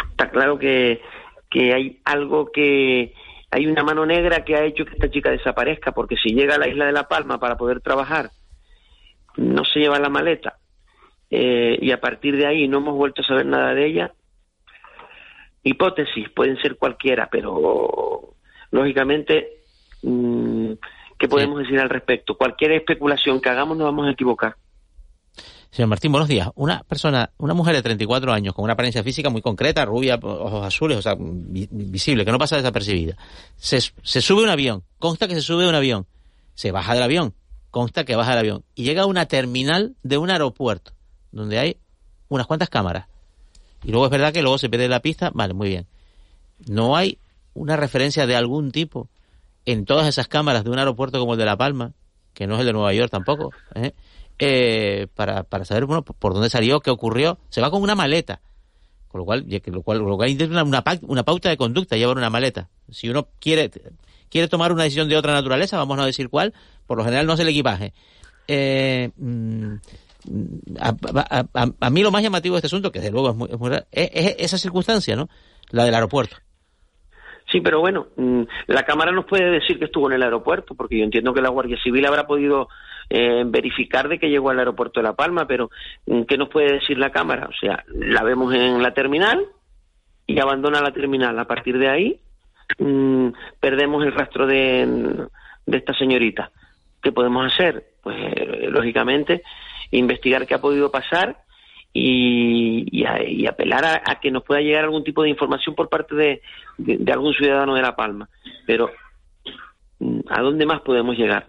Está 0.10 0.30
claro 0.30 0.58
que, 0.58 1.02
que 1.50 1.74
hay 1.74 2.00
algo 2.04 2.52
que, 2.52 3.14
hay 3.52 3.68
una 3.68 3.84
mano 3.84 4.06
negra 4.06 4.46
que 4.46 4.56
ha 4.56 4.64
hecho 4.64 4.86
que 4.86 4.94
esta 4.94 5.12
chica 5.12 5.30
desaparezca, 5.30 5.92
porque 5.92 6.16
si 6.16 6.34
llega 6.34 6.56
a 6.56 6.58
la 6.58 6.70
isla 6.70 6.86
de 6.86 6.94
La 6.94 7.10
Palma 7.10 7.38
para 7.38 7.58
poder 7.58 7.82
trabajar, 7.82 8.30
no 9.36 9.66
se 9.66 9.82
lleva 9.82 10.00
la 10.00 10.10
maleta, 10.10 10.58
eh, 11.30 11.78
y 11.82 11.92
a 11.92 12.00
partir 12.00 12.38
de 12.38 12.48
ahí 12.48 12.68
no 12.70 12.78
hemos 12.78 12.96
vuelto 12.96 13.22
a 13.22 13.26
saber 13.26 13.46
nada 13.46 13.74
de 13.74 13.86
ella. 13.86 14.14
Hipótesis, 15.64 16.30
pueden 16.30 16.58
ser 16.62 16.78
cualquiera, 16.78 17.28
pero 17.30 18.36
lógicamente, 18.72 19.64
mm, 20.02 20.72
¿qué 21.20 21.28
podemos 21.28 21.60
decir 21.60 21.80
al 21.80 21.90
respecto? 21.90 22.38
Cualquier 22.38 22.72
especulación 22.72 23.42
que 23.42 23.50
hagamos 23.50 23.78
nos 23.78 23.86
vamos 23.86 24.08
a 24.08 24.12
equivocar. 24.12 24.56
Señor 25.72 25.88
Martín, 25.88 26.12
buenos 26.12 26.28
días. 26.28 26.50
Una 26.56 26.84
persona, 26.84 27.32
una 27.38 27.54
mujer 27.54 27.74
de 27.74 27.82
34 27.82 28.34
años 28.34 28.54
con 28.54 28.64
una 28.64 28.74
apariencia 28.74 29.04
física 29.04 29.30
muy 29.30 29.42
concreta, 29.42 29.86
rubia, 29.86 30.20
ojos 30.22 30.66
azules, 30.66 30.98
o 30.98 31.02
sea, 31.02 31.16
visible, 31.18 32.26
que 32.26 32.32
no 32.34 32.38
pasa 32.38 32.58
desapercibida. 32.58 33.16
Se, 33.56 33.80
sube 33.80 34.44
un 34.44 34.50
avión, 34.50 34.84
consta 35.00 35.30
que 35.30 35.36
se 35.36 35.42
sube 35.42 35.66
un 35.70 35.74
avión, 35.74 36.08
se 36.56 36.72
baja 36.72 36.94
del 36.94 37.04
avión, 37.04 37.34
consta 37.70 38.04
que 38.04 38.18
baja 38.18 38.32
del 38.32 38.40
avión 38.40 38.64
y 38.76 38.84
llega 38.84 39.04
a 39.04 39.06
una 39.06 39.28
terminal 39.28 39.96
de 40.04 40.18
un 40.18 40.30
aeropuerto 40.30 40.92
donde 41.32 41.58
hay 41.58 41.78
unas 42.28 42.48
cuantas 42.48 42.70
cámaras. 42.70 43.08
Y 43.86 43.92
luego 43.92 44.06
es 44.08 44.12
verdad 44.12 44.34
que 44.34 44.42
luego 44.42 44.58
se 44.58 44.68
pierde 44.68 44.90
la 44.90 45.00
pista, 45.00 45.32
vale, 45.34 45.54
muy 45.54 45.70
bien. 45.70 45.88
No 46.68 46.98
hay 46.98 47.18
una 47.54 47.78
referencia 47.78 48.28
de 48.28 48.36
algún 48.36 48.74
tipo 48.74 49.08
en 49.66 49.86
todas 49.86 50.06
esas 50.06 50.28
cámaras 50.28 50.66
de 50.66 50.70
un 50.70 50.80
aeropuerto 50.80 51.18
como 51.18 51.34
el 51.34 51.40
de 51.40 51.46
La 51.46 51.56
Palma, 51.56 51.94
que 52.34 52.46
no 52.46 52.56
es 52.56 52.60
el 52.60 52.66
de 52.66 52.74
Nueva 52.74 52.94
York 52.94 53.10
tampoco, 53.10 53.52
¿eh? 53.74 53.94
Eh, 54.44 55.06
para, 55.14 55.44
para 55.44 55.66
saber 55.66 55.86
bueno, 55.86 56.02
por 56.02 56.34
dónde 56.34 56.50
salió, 56.50 56.80
qué 56.80 56.90
ocurrió. 56.90 57.38
Se 57.50 57.62
va 57.62 57.70
con 57.70 57.84
una 57.84 57.94
maleta. 57.94 58.42
Con 59.08 59.20
lo 59.20 59.26
cual, 59.26 59.46
lo 59.48 59.84
cual, 59.84 60.00
lo 60.00 60.16
cual 60.18 60.36
una, 60.50 60.64
una, 60.64 61.24
pauta 61.24 61.50
de 61.50 61.58
conducta 61.58 61.96
llevar 61.96 62.18
una 62.18 62.32
maleta. 62.32 62.68
Si 62.90 63.08
uno 63.08 63.28
quiere, 63.40 63.70
quiere 64.30 64.48
tomar 64.48 64.72
una 64.72 64.84
decisión 64.84 65.08
de 65.10 65.16
otra 65.16 65.34
naturaleza, 65.34 65.78
vamos 65.78 66.00
a 66.00 66.06
decir 66.08 66.30
cuál, 66.30 66.56
por 66.88 66.98
lo 66.98 67.04
general 67.04 67.28
no 67.28 67.34
es 67.34 67.40
el 67.40 67.50
equipaje. 67.50 67.94
Eh, 68.48 69.12
mm, 69.16 69.74
a, 70.80 71.46
a, 71.80 71.90
mí 71.92 72.02
lo 72.02 72.10
más 72.10 72.24
llamativo 72.24 72.56
de 72.56 72.60
este 72.60 72.68
asunto, 72.68 72.92
que 72.92 73.00
desde 73.00 73.12
luego 73.12 73.30
es 73.30 73.60
muy, 73.60 73.74
es, 73.92 74.10
es, 74.12 74.36
esa 74.40 74.58
circunstancia, 74.58 75.16
¿no? 75.16 75.30
La 75.70 75.86
del 75.86 75.94
aeropuerto. 75.94 76.38
Sí, 77.52 77.60
pero 77.60 77.82
bueno, 77.82 78.08
mm, 78.16 78.44
la 78.68 78.84
Cámara 78.84 79.12
nos 79.12 79.26
puede 79.26 79.50
decir 79.52 79.78
que 79.78 79.86
estuvo 79.86 80.08
en 80.08 80.16
el 80.16 80.24
aeropuerto, 80.24 80.74
porque 80.74 80.98
yo 80.98 81.04
entiendo 81.04 81.34
que 81.34 81.42
la 81.42 81.50
Guardia 81.50 81.78
Civil 81.84 82.06
habrá 82.06 82.26
podido 82.26 82.70
eh, 83.10 83.44
verificar 83.46 84.08
de 84.08 84.20
que 84.20 84.30
llegó 84.30 84.50
al 84.50 84.60
aeropuerto 84.60 85.00
de 85.00 85.04
La 85.04 85.14
Palma, 85.14 85.46
pero 85.48 85.70
mm, 86.06 86.24
¿qué 86.24 86.38
nos 86.38 86.48
puede 86.50 86.74
decir 86.74 86.98
la 86.98 87.12
Cámara? 87.12 87.48
O 87.48 87.54
sea, 87.60 87.84
la 87.88 88.24
vemos 88.24 88.54
en 88.54 88.82
la 88.82 88.94
terminal 88.94 89.46
y 90.26 90.40
abandona 90.40 90.82
la 90.82 90.94
terminal. 90.94 91.38
A 91.38 91.46
partir 91.46 91.78
de 91.78 91.90
ahí 91.90 92.22
mm, 92.80 93.30
perdemos 93.60 94.06
el 94.06 94.14
rastro 94.14 94.48
de, 94.48 95.28
de 95.66 95.78
esta 95.78 95.94
señorita. 95.94 96.52
¿Qué 97.04 97.12
podemos 97.12 97.52
hacer? 97.52 97.84
Pues 98.02 98.18
lógicamente 98.70 99.44
investigar 99.92 100.48
qué 100.48 100.54
ha 100.54 100.62
podido 100.62 100.90
pasar 100.90 101.44
y, 101.94 103.06
apelar 103.48 104.02
a, 104.06 104.20
que 104.22 104.32
nos 104.32 104.44
pueda 104.44 104.62
llegar 104.62 104.86
algún 104.86 105.04
tipo 105.04 105.24
de 105.24 105.30
información 105.30 105.76
por 105.76 105.90
parte 105.90 106.16
de, 106.16 107.12
algún 107.12 107.34
ciudadano 107.34 107.76
de 107.76 107.82
La 107.82 107.96
Palma. 107.96 108.30
Pero, 108.66 108.92
mm, 110.00 110.20
¿a 110.30 110.42
dónde 110.42 110.66
más 110.66 110.82
podemos 110.82 111.18
llegar? 111.18 111.48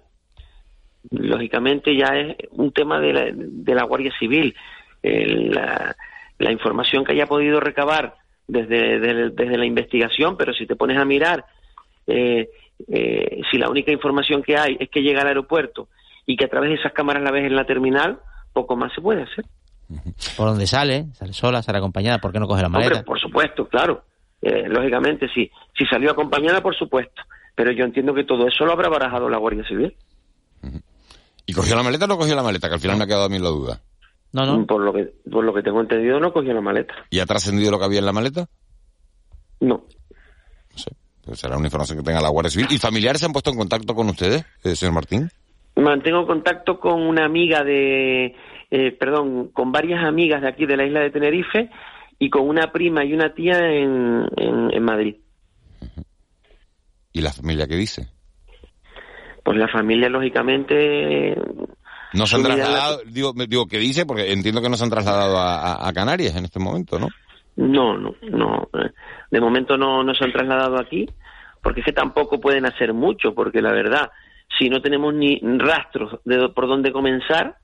lógicamente 1.10 1.96
ya 1.96 2.16
es 2.16 2.36
un 2.50 2.72
tema 2.72 3.00
de 3.00 3.12
la, 3.12 3.30
de 3.32 3.74
la 3.74 3.84
Guardia 3.84 4.12
Civil. 4.18 4.54
la, 5.02 5.94
información 6.50 7.04
que 7.04 7.12
haya 7.12 7.26
podido 7.26 7.60
recabar 7.60 8.14
desde, 8.46 8.98
desde, 9.30 9.56
la 9.56 9.64
investigación, 9.64 10.36
pero 10.36 10.52
si 10.52 10.66
te 10.66 10.76
pones 10.76 10.98
a 10.98 11.04
mirar, 11.04 11.44
eh, 12.06 12.50
eh, 12.88 13.40
si 13.50 13.58
la 13.58 13.70
única 13.70 13.92
información 13.92 14.42
que 14.42 14.56
hay 14.56 14.76
es 14.78 14.90
que 14.90 15.02
llega 15.02 15.22
al 15.22 15.28
aeropuerto 15.28 15.88
y 16.26 16.36
que 16.36 16.44
a 16.44 16.48
través 16.48 16.70
de 16.70 16.76
esas 16.76 16.92
cámaras 16.92 17.22
la 17.22 17.30
ves 17.30 17.46
en 17.46 17.56
la 17.56 17.64
terminal, 17.64 18.18
poco 18.52 18.76
más 18.76 18.92
se 18.92 19.00
puede 19.00 19.22
hacer. 19.22 19.44
¿Por 20.36 20.48
dónde 20.48 20.66
sale? 20.66 21.06
¿Sale 21.14 21.32
sola? 21.32 21.62
¿Sale 21.62 21.78
acompañada? 21.78 22.18
¿Por 22.18 22.32
qué 22.32 22.40
no 22.40 22.46
coge 22.46 22.62
la 22.62 22.68
maleta? 22.68 23.02
por 23.02 23.20
supuesto, 23.20 23.68
claro. 23.68 24.04
Eh, 24.40 24.68
lógicamente, 24.68 25.28
sí. 25.32 25.50
Si 25.76 25.84
salió 25.86 26.10
acompañada, 26.10 26.60
por 26.60 26.76
supuesto. 26.76 27.22
Pero 27.54 27.70
yo 27.72 27.84
entiendo 27.84 28.14
que 28.14 28.24
todo 28.24 28.48
eso 28.48 28.64
lo 28.64 28.72
habrá 28.72 28.88
barajado 28.88 29.28
la 29.28 29.38
Guardia 29.38 29.64
Civil. 29.66 29.94
¿Y 31.46 31.52
cogió 31.52 31.76
la 31.76 31.82
maleta 31.82 32.06
o 32.06 32.08
no 32.08 32.18
cogió 32.18 32.34
la 32.34 32.42
maleta? 32.42 32.68
Que 32.68 32.74
al 32.74 32.80
final 32.80 32.96
me 32.96 33.04
ha 33.04 33.06
quedado 33.06 33.24
a 33.24 33.28
mí 33.28 33.38
la 33.38 33.50
duda. 33.50 33.80
No, 34.32 34.46
no. 34.46 34.66
Por 34.66 34.80
lo 34.80 34.92
que, 34.92 35.12
por 35.30 35.44
lo 35.44 35.52
que 35.52 35.62
tengo 35.62 35.80
entendido, 35.80 36.18
no 36.18 36.32
cogió 36.32 36.54
la 36.54 36.60
maleta. 36.60 36.94
¿Y 37.10 37.20
ha 37.20 37.26
trascendido 37.26 37.70
lo 37.70 37.78
que 37.78 37.84
había 37.84 37.98
en 37.98 38.06
la 38.06 38.12
maleta? 38.12 38.48
No. 39.60 39.84
No 40.70 40.78
sé. 40.78 40.90
Pues 41.24 41.38
será 41.38 41.56
una 41.56 41.66
información 41.66 41.98
que 41.98 42.04
tenga 42.04 42.20
la 42.20 42.30
Guardia 42.30 42.50
Civil. 42.50 42.68
¿Y 42.70 42.78
familiares 42.78 43.20
se 43.20 43.26
han 43.26 43.32
puesto 43.32 43.50
en 43.50 43.58
contacto 43.58 43.94
con 43.94 44.08
ustedes, 44.08 44.44
eh, 44.64 44.74
señor 44.74 44.94
Martín? 44.94 45.28
Mantengo 45.76 46.26
contacto 46.26 46.80
con 46.80 47.02
una 47.02 47.24
amiga 47.24 47.62
de, 47.62 48.34
eh, 48.72 48.90
perdón, 48.92 49.48
con 49.52 49.70
varias 49.70 50.04
amigas 50.04 50.42
de 50.42 50.48
aquí 50.48 50.66
de 50.66 50.76
la 50.76 50.84
isla 50.84 51.00
de 51.00 51.10
Tenerife 51.10 51.70
y 52.18 52.30
con 52.30 52.48
una 52.48 52.72
prima 52.72 53.04
y 53.04 53.12
una 53.12 53.34
tía 53.34 53.70
en, 53.70 54.26
en 54.36 54.82
Madrid. 54.82 55.16
¿Y 57.12 57.20
la 57.20 57.32
familia 57.32 57.66
qué 57.66 57.76
dice? 57.76 58.08
pues 59.42 59.58
la 59.58 59.68
familia 59.68 60.08
lógicamente 60.08 61.36
no 62.14 62.26
se 62.26 62.36
han 62.36 62.42
trasladado, 62.42 63.00
digo, 63.06 63.32
digo 63.48 63.66
que 63.66 63.78
dice 63.78 64.06
porque 64.06 64.32
entiendo 64.32 64.60
que 64.60 64.68
no 64.68 64.76
se 64.76 64.84
han 64.84 64.90
trasladado 64.90 65.36
a, 65.38 65.90
Canarias 65.94 66.36
en 66.36 66.44
este 66.44 66.60
momento, 66.60 66.98
¿no? 66.98 67.08
No, 67.56 67.98
no, 67.98 68.14
no. 68.22 68.68
De 69.30 69.40
momento 69.40 69.76
no, 69.76 70.02
no 70.04 70.14
se 70.14 70.24
han 70.24 70.32
trasladado 70.32 70.78
aquí, 70.80 71.06
porque 71.62 71.80
es 71.80 71.86
que 71.86 71.92
tampoco 71.92 72.40
pueden 72.40 72.66
hacer 72.66 72.92
mucho, 72.92 73.34
porque 73.34 73.60
la 73.60 73.72
verdad, 73.72 74.10
si 74.58 74.68
no 74.68 74.80
tenemos 74.80 75.14
ni 75.14 75.38
rastros 75.58 76.20
de 76.24 76.48
por 76.50 76.66
dónde 76.66 76.92
comenzar, 76.92 77.56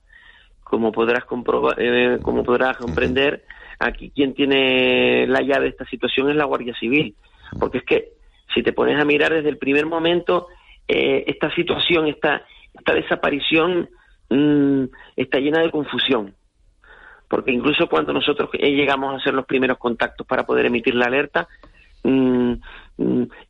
como 0.69 0.93
podrás 0.93 1.25
comprobar, 1.25 1.77
eh, 1.79 2.19
como 2.23 2.45
podrás 2.45 2.77
comprender, 2.77 3.45
aquí 3.79 4.11
quien 4.11 4.35
tiene 4.35 5.27
la 5.27 5.41
llave 5.41 5.65
de 5.65 5.71
esta 5.71 5.87
situación 5.87 6.31
es 6.31 6.37
la 6.37 6.45
Guardia 6.45 6.75
Civil, 6.79 7.15
porque 7.59 7.79
es 7.79 7.85
que 7.85 8.09
si 8.55 8.63
te 8.63 8.73
pones 8.73 9.01
a 9.01 9.05
mirar 9.05 9.33
desde 9.33 9.49
el 9.49 9.59
primer 9.59 9.87
momento 9.87 10.49
eh, 10.87 11.25
esta 11.27 11.55
situación, 11.55 12.07
esta, 12.07 12.43
esta 12.75 12.95
desaparición 12.95 13.89
mm, 14.31 14.85
está 15.17 15.39
llena 15.39 15.61
de 15.61 15.71
confusión. 15.71 16.35
Porque 17.29 17.53
incluso 17.53 17.89
cuando 17.89 18.13
nosotros 18.13 18.51
eh, 18.55 18.73
llegamos 18.73 19.13
a 19.13 19.19
hacer 19.19 19.35
los 19.35 19.45
primeros 19.47 19.79
contactos 19.79 20.27
para 20.27 20.45
poder 20.45 20.67
emitir 20.67 20.95
la 20.95 21.07
alerta, 21.07 21.49
mm, 22.05 22.11
mm, 22.11 22.61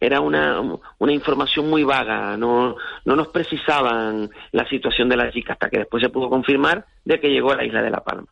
era 0.01 0.21
una, 0.21 0.61
una 0.99 1.13
información 1.13 1.71
muy 1.71 1.83
vaga, 1.83 2.37
no, 2.37 2.77
no 3.05 3.17
nos 3.17 3.29
precisaban 3.29 4.29
la 4.53 4.69
situación 4.69 5.09
de 5.09 5.17
la 5.17 5.31
chica 5.33 5.55
hasta 5.55 5.71
que 5.71 5.79
después 5.79 6.03
se 6.03 6.11
pudo 6.11 6.29
confirmar 6.29 6.85
de 7.05 7.19
que 7.19 7.31
llegó 7.31 7.53
a 7.53 7.57
la 7.57 7.65
isla 7.65 7.83
de 7.83 7.91
La 7.91 8.05
Palma. 8.05 8.29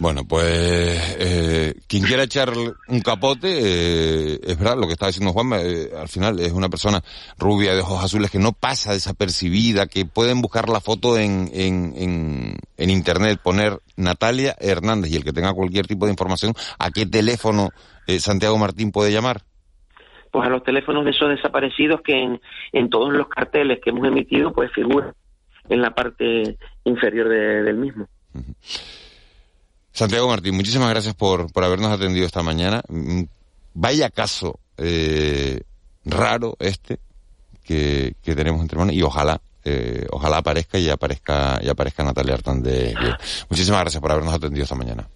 Bueno, 0.00 0.22
pues 0.26 1.18
eh, 1.20 1.74
quien 1.86 2.02
quiera 2.04 2.22
echar 2.22 2.48
un 2.88 3.00
capote, 3.00 3.48
eh, 3.50 4.40
es 4.42 4.58
verdad 4.58 4.78
lo 4.78 4.86
que 4.86 4.94
estaba 4.94 5.08
diciendo 5.10 5.34
Juan, 5.34 5.52
eh, 5.60 5.90
al 5.94 6.08
final 6.08 6.40
es 6.40 6.52
una 6.52 6.70
persona 6.70 7.02
rubia 7.38 7.74
de 7.74 7.82
ojos 7.82 8.02
azules 8.02 8.30
que 8.30 8.38
no 8.38 8.52
pasa 8.52 8.94
desapercibida, 8.94 9.88
que 9.88 10.06
pueden 10.06 10.40
buscar 10.40 10.70
la 10.70 10.80
foto 10.80 11.18
en, 11.18 11.50
en, 11.52 12.56
en, 12.78 12.90
internet, 12.90 13.40
poner 13.44 13.78
Natalia 13.98 14.56
Hernández 14.58 15.12
y 15.12 15.16
el 15.16 15.24
que 15.24 15.34
tenga 15.34 15.52
cualquier 15.52 15.86
tipo 15.86 16.06
de 16.06 16.12
información, 16.12 16.54
¿a 16.78 16.90
qué 16.90 17.04
teléfono 17.04 17.68
Santiago 18.06 18.56
Martín 18.56 18.92
puede 18.92 19.12
llamar? 19.12 19.42
Pues 20.32 20.46
a 20.46 20.50
los 20.50 20.62
teléfonos 20.62 21.04
de 21.04 21.10
esos 21.10 21.28
desaparecidos 21.28 22.00
que 22.00 22.14
en, 22.14 22.40
en 22.72 22.88
todos 22.88 23.12
los 23.12 23.28
carteles 23.28 23.80
que 23.84 23.90
hemos 23.90 24.08
emitido 24.08 24.50
pues 24.54 24.72
figuran 24.72 25.12
en 25.68 25.82
la 25.82 25.90
parte 25.90 26.56
inferior 26.84 27.28
del 27.28 27.76
mismo. 27.76 28.08
Santiago 29.92 30.28
Martín, 30.28 30.54
muchísimas 30.54 30.90
gracias 30.90 31.14
por, 31.14 31.52
por 31.52 31.64
habernos 31.64 31.90
atendido 31.90 32.26
esta 32.26 32.42
mañana. 32.42 32.82
Mm, 32.88 33.22
vaya 33.74 34.10
caso 34.10 34.58
eh, 34.76 35.62
raro 36.04 36.56
este 36.58 36.98
que, 37.64 38.14
tenemos 38.22 38.60
entre 38.62 38.78
manos 38.78 38.94
y 38.94 39.02
ojalá 39.02 39.40
eh, 39.64 40.06
ojalá 40.10 40.38
aparezca 40.38 40.78
y 40.78 40.88
aparezca 40.88 41.60
y 41.62 41.68
aparezca 41.68 42.02
Natalia 42.02 42.34
Artán 42.34 42.62
de 42.62 42.94
Muchísimas 43.50 43.82
gracias 43.82 44.00
por 44.00 44.10
habernos 44.10 44.34
atendido 44.34 44.64
esta 44.64 44.74
mañana. 44.74 45.06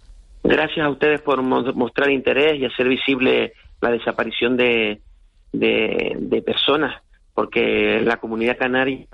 Gracias 0.42 0.84
a 0.84 0.90
ustedes 0.90 1.22
por 1.22 1.42
mostrar 1.42 2.10
interés 2.10 2.60
y 2.60 2.66
hacer 2.66 2.86
visible 2.86 3.54
la 3.80 3.90
desaparición 3.90 4.56
de, 4.56 5.00
de, 5.52 6.42
personas, 6.44 7.02
porque 7.32 8.00
la 8.02 8.18
comunidad 8.18 8.58
canaria 8.58 9.06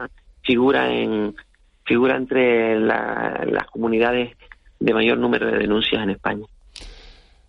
figura 0.43 0.93
en 0.93 1.35
figura 1.85 2.17
entre 2.17 2.81
las 2.81 3.67
comunidades 3.71 4.37
de 4.81 4.95
mayor 4.95 5.19
número 5.19 5.47
de 5.47 5.59
denuncias 5.59 6.03
en 6.03 6.11
España. 6.11 6.47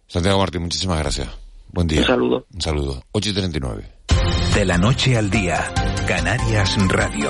Santiago 0.07 0.39
Martín, 0.39 0.61
muchísimas 0.63 0.99
gracias. 0.99 1.29
Buen 1.71 1.87
día. 1.87 2.01
Un 2.01 2.07
saludo. 2.07 2.45
Un 2.53 2.61
saludo. 2.61 3.03
8 3.13 3.29
y 3.29 3.33
39. 3.33 3.83
De 4.53 4.65
la 4.65 4.77
noche 4.77 5.17
al 5.17 5.29
día, 5.29 5.73
Canarias 6.05 6.77
Radio. 6.89 7.29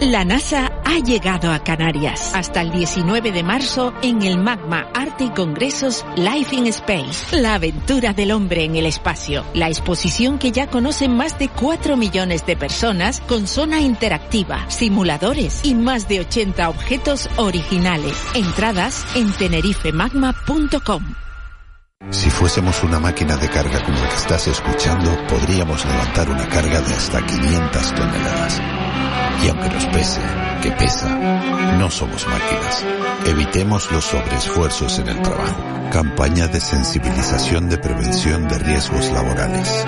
La 0.00 0.24
NASA 0.24 0.70
ha 0.84 1.00
llegado 1.00 1.50
a 1.50 1.58
Canarias 1.58 2.30
hasta 2.32 2.60
el 2.60 2.70
19 2.70 3.32
de 3.32 3.42
marzo 3.42 3.92
en 4.00 4.22
el 4.22 4.38
Magma 4.38 4.86
Arte 4.94 5.24
y 5.24 5.30
Congresos 5.30 6.06
Life 6.14 6.54
in 6.54 6.68
Space, 6.68 7.40
la 7.40 7.54
aventura 7.54 8.12
del 8.12 8.30
hombre 8.30 8.62
en 8.62 8.76
el 8.76 8.86
espacio. 8.86 9.44
La 9.54 9.66
exposición 9.66 10.38
que 10.38 10.52
ya 10.52 10.68
conocen 10.68 11.16
más 11.16 11.36
de 11.40 11.48
4 11.48 11.96
millones 11.96 12.46
de 12.46 12.56
personas 12.56 13.20
con 13.22 13.48
zona 13.48 13.80
interactiva, 13.80 14.70
simuladores 14.70 15.62
y 15.64 15.74
más 15.74 16.06
de 16.06 16.20
80 16.20 16.68
objetos 16.68 17.28
originales. 17.36 18.16
Entradas 18.34 19.04
en 19.16 19.32
tenerifemagma.com. 19.32 21.02
Si 22.10 22.30
fuésemos 22.30 22.84
una 22.84 23.00
máquina 23.00 23.36
de 23.36 23.48
carga 23.48 23.82
como 23.84 23.98
la 23.98 24.08
que 24.08 24.14
estás 24.14 24.46
escuchando, 24.46 25.10
podríamos 25.26 25.84
levantar 25.84 26.30
una 26.30 26.48
carga 26.48 26.80
de 26.82 26.94
hasta 26.94 27.26
500 27.26 27.94
toneladas. 27.96 28.62
Y 29.44 29.48
aunque 29.48 29.68
nos 29.68 29.86
pese, 29.86 30.20
que 30.62 30.70
pesa, 30.72 31.08
no 31.78 31.90
somos 31.90 32.26
máquinas. 32.26 32.84
Evitemos 33.26 33.90
los 33.92 34.04
sobreesfuerzos 34.04 34.98
en 34.98 35.08
el 35.08 35.22
trabajo. 35.22 35.62
Campaña 35.92 36.48
de 36.48 36.60
sensibilización 36.60 37.68
de 37.68 37.78
prevención 37.78 38.48
de 38.48 38.58
riesgos 38.58 39.10
laborales. 39.10 39.84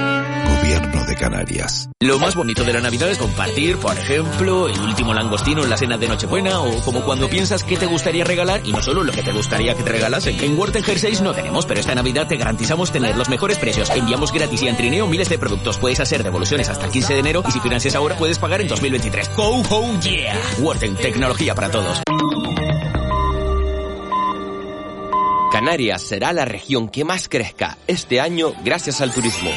Gobierno 0.60 1.04
de 1.04 1.16
Canarias. 1.16 1.88
Lo 2.00 2.18
más 2.18 2.34
bonito 2.34 2.64
de 2.64 2.74
la 2.74 2.80
Navidad 2.80 3.10
es 3.10 3.16
compartir, 3.16 3.78
por 3.78 3.96
ejemplo, 3.96 4.68
el 4.68 4.78
último 4.80 5.14
langostino 5.14 5.64
en 5.64 5.70
la 5.70 5.78
cena 5.78 5.96
de 5.96 6.06
Nochebuena 6.06 6.60
o 6.60 6.82
como 6.82 7.00
cuando 7.00 7.30
piensas 7.30 7.64
que 7.64 7.78
te 7.78 7.86
gustaría 7.86 8.24
regalar 8.24 8.60
y 8.64 8.72
no 8.72 8.82
solo 8.82 9.02
lo 9.02 9.10
que 9.10 9.22
te 9.22 9.32
gustaría 9.32 9.74
que 9.74 9.82
te 9.82 9.90
regalasen. 9.90 10.38
En 10.38 10.58
Worten 10.58 10.82
Jerseys 10.84 11.22
no 11.22 11.32
tenemos, 11.32 11.64
pero 11.64 11.80
esta 11.80 11.94
Navidad 11.94 12.28
te 12.28 12.36
garantizamos 12.36 12.92
tener 12.92 13.16
los 13.16 13.30
mejores 13.30 13.56
precios. 13.56 13.88
Enviamos 13.90 14.32
gratis 14.32 14.62
y 14.62 14.68
en 14.68 14.76
trineo 14.76 15.06
miles 15.06 15.30
de 15.30 15.38
productos. 15.38 15.78
Puedes 15.78 16.00
hacer 16.00 16.22
devoluciones 16.22 16.68
hasta 16.68 16.84
el 16.84 16.92
15 16.92 17.14
de 17.14 17.20
enero 17.20 17.42
y 17.48 17.52
si 17.52 17.60
financias 17.60 17.94
ahora 17.94 18.16
puedes 18.18 18.38
pagar 18.38 18.60
en 18.60 18.68
2023. 18.68 19.30
¡Ho, 19.38 19.62
ho, 19.62 20.00
yeah! 20.00 20.38
Worten, 20.60 20.94
tecnología 20.96 21.54
para 21.54 21.70
todos. 21.70 22.02
Canarias 25.50 26.02
será 26.02 26.32
la 26.32 26.44
región 26.44 26.88
que 26.88 27.04
más 27.04 27.28
crezca 27.28 27.78
este 27.86 28.20
año 28.20 28.52
gracias 28.62 29.00
al 29.00 29.12
turismo. 29.12 29.50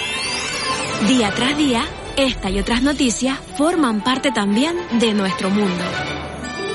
Día 1.08 1.32
tras 1.36 1.58
día, 1.58 1.86
esta 2.16 2.50
y 2.50 2.60
otras 2.60 2.82
noticias 2.82 3.38
forman 3.58 4.02
parte 4.04 4.32
también 4.32 4.78
de 5.00 5.14
nuestro 5.14 5.50
mundo. 5.50 5.84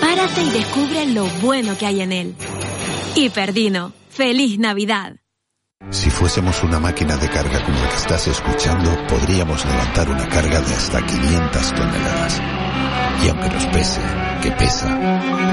Párate 0.01 0.43
y 0.43 0.51
descubre 0.51 1.07
lo 1.07 1.24
bueno 1.41 1.76
que 1.79 1.87
hay 1.87 2.03
en 2.03 2.12
él. 2.12 2.35
Hiperdino, 3.16 3.93
feliz 4.11 4.59
Navidad. 4.59 5.16
Si 5.91 6.11
fuésemos 6.11 6.62
una 6.62 6.79
máquina 6.79 7.16
de 7.16 7.31
carga 7.31 7.64
como 7.64 7.79
la 7.79 7.89
que 7.89 7.97
estás 7.97 8.26
escuchando, 8.26 8.91
podríamos 9.09 9.64
levantar 9.64 10.11
una 10.11 10.29
carga 10.29 10.61
de 10.61 10.74
hasta 10.74 11.07
500 11.07 11.74
toneladas. 11.74 12.43
Y 13.24 13.29
aunque 13.29 13.49
nos 13.49 13.66
pese, 13.66 14.01
que 14.43 14.51
pesa, 14.53 14.89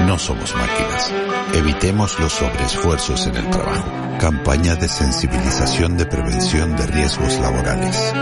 no 0.06 0.18
somos 0.18 0.54
máquinas. 0.54 1.12
Evitemos 1.54 2.20
los 2.20 2.32
sobreesfuerzos 2.32 3.26
en 3.26 3.36
el 3.36 3.48
trabajo. 3.48 3.90
Campaña 4.20 4.76
de 4.76 4.88
sensibilización 4.88 5.96
de 5.96 6.04
prevención 6.04 6.76
de 6.76 6.86
riesgos 6.86 7.38
laborales. 7.38 8.12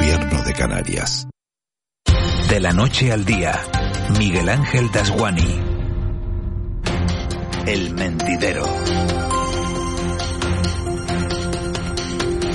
De 0.00 0.54
Canarias. 0.54 1.26
De 2.48 2.60
la 2.60 2.72
noche 2.72 3.10
al 3.12 3.24
día, 3.24 3.60
Miguel 4.16 4.48
Ángel 4.48 4.90
Dasguani. 4.92 5.60
El 7.66 7.94
mentidero. 7.94 8.64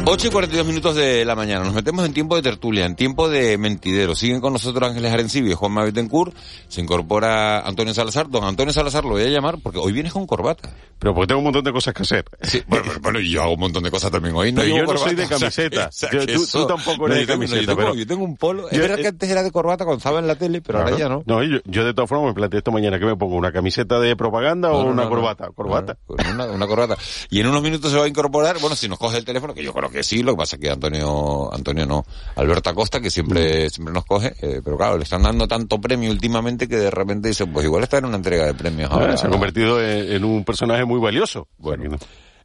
8 0.06 0.28
y 0.28 0.32
42 0.32 0.68
minutos 0.68 0.95
de 0.97 1.24
la 1.24 1.34
mañana. 1.34 1.64
Nos 1.64 1.74
metemos 1.74 2.06
en 2.06 2.14
tiempo 2.14 2.36
de 2.36 2.41
tertulia, 2.41 2.86
en 2.86 2.97
tiempo 2.97 3.30
de 3.30 3.58
mentidero. 3.58 4.16
Siguen 4.16 4.41
con 4.41 4.51
nosotros 4.51 4.89
Ángeles 4.89 5.14
Arencibio 5.14 5.51
y 5.51 5.56
Juan 5.56 5.72
Mavitencourt. 5.72 6.36
Se 6.68 6.82
incorpora 6.82 7.62
Antonio 7.62 7.93
Salazar. 7.93 8.30
Don 8.30 8.43
Antonio 8.43 8.74
Salazar 8.74 9.06
lo 9.06 9.12
voy 9.12 9.24
a 9.24 9.30
llamar 9.30 9.60
porque 9.64 9.80
hoy 9.80 9.93
vienes 9.93 10.12
con 10.12 10.28
corbata. 10.28 10.74
Pero 10.99 11.16
porque 11.16 11.28
tengo 11.28 11.39
un 11.39 11.45
montón 11.45 11.64
de 11.64 11.72
cosas 11.72 11.93
que 11.93 12.04
hacer. 12.04 12.26
Sí, 12.41 12.62
bueno, 12.68 12.91
bueno, 13.01 13.20
yo 13.22 13.43
hago 13.43 13.54
un 13.54 13.62
montón 13.62 13.82
de 13.84 13.91
cosas 13.91 14.12
también 14.12 14.36
hoy. 14.36 14.51
No 14.51 14.62
Pero 14.62 14.76
yo 14.76 14.84
no 14.84 14.97
soy 14.97 15.16
de 15.16 15.26
camiseta. 15.26 15.89
tú, 16.51 16.68
tampoco 16.68 17.08
eres 17.08 17.20
de 17.20 17.26
camiseta. 17.26 17.62
Yo 17.62 17.68
tengo, 17.68 17.78
pero... 17.78 17.95
yo 17.95 18.06
tengo 18.06 18.26
un 18.26 18.36
polo. 18.36 18.70
Es 18.70 18.78
verdad 18.78 18.97
que 18.97 19.08
antes 19.08 19.30
era 19.30 19.41
de 19.41 19.51
corbata 19.51 19.86
cuando 19.86 19.99
estaba 19.99 20.20
en 20.20 20.28
la 20.28 20.36
tele, 20.36 20.62
pero 20.62 20.80
ahora 20.80 20.97
ya 20.97 21.08
no. 21.08 21.24
No, 21.26 21.41
yo, 21.43 21.60
yo, 21.64 21.86
de 21.86 21.93
todas 21.93 22.10
formas 22.10 22.28
me 22.28 22.34
planteé 22.34 22.58
esta 22.58 22.72
mañana 22.72 22.99
que 22.99 23.06
me 23.06 23.16
pongo 23.16 23.38
una 23.38 23.54
camiseta 23.54 23.99
de 24.01 24.18
propaganda 24.18 24.74
o 24.74 24.84
una 24.84 25.08
corbata. 25.08 25.49
Corbata. 25.56 25.97
Una, 26.08 26.45
una 26.47 26.68
corbata. 26.68 26.97
Y 27.30 27.39
en 27.39 27.47
unos 27.47 27.64
minutos 27.64 27.89
se 27.89 27.97
va 27.97 28.04
a 28.04 28.08
incorporar, 28.08 28.60
bueno, 28.60 28.76
si 28.76 28.89
nos 28.89 28.99
coge 28.99 29.18
el 29.18 29.24
teléfono, 29.24 29.54
que 29.54 29.64
yo 29.64 29.72
creo 29.72 29.93
que 29.94 30.04
sí, 30.04 30.24
lo 30.24 30.34
que 30.34 30.38
pasa 30.39 30.56
es 30.58 30.62
que 30.62 30.70
Antonio, 30.70 31.54
Antonio 31.54 31.86
no, 31.86 32.06
Alberto 32.36 32.70
Acosta, 32.70 33.00
que 33.00 33.10
siempre, 33.10 33.70
siempre 33.70 33.94
nos 33.94 34.06
coge, 34.06 34.34
eh, 34.41 34.62
pero 34.64 34.76
claro, 34.76 34.98
le 34.98 35.04
están 35.04 35.24
dando 35.24 35.48
tanto 35.48 35.80
premio 35.80 36.12
últimamente 36.12 36.68
que 36.68 36.78
de 36.78 36.91
repente 36.91 37.30
dicen, 37.30 37.54
pues 37.54 37.66
igual 37.66 37.84
está 37.84 38.00
en 38.00 38.06
una 38.06 38.18
entrega 38.18 38.46
de 38.46 38.54
premios 38.54 38.89
ah, 38.91 38.96
ahora. 38.96 39.18
se 39.18 39.28
ha 39.28 39.30
convertido 39.30 39.82
en, 39.82 40.24
un 40.26 40.44
personaje 40.44 40.84
muy 40.84 41.00
valioso. 41.00 41.48
Bueno. 41.58 41.98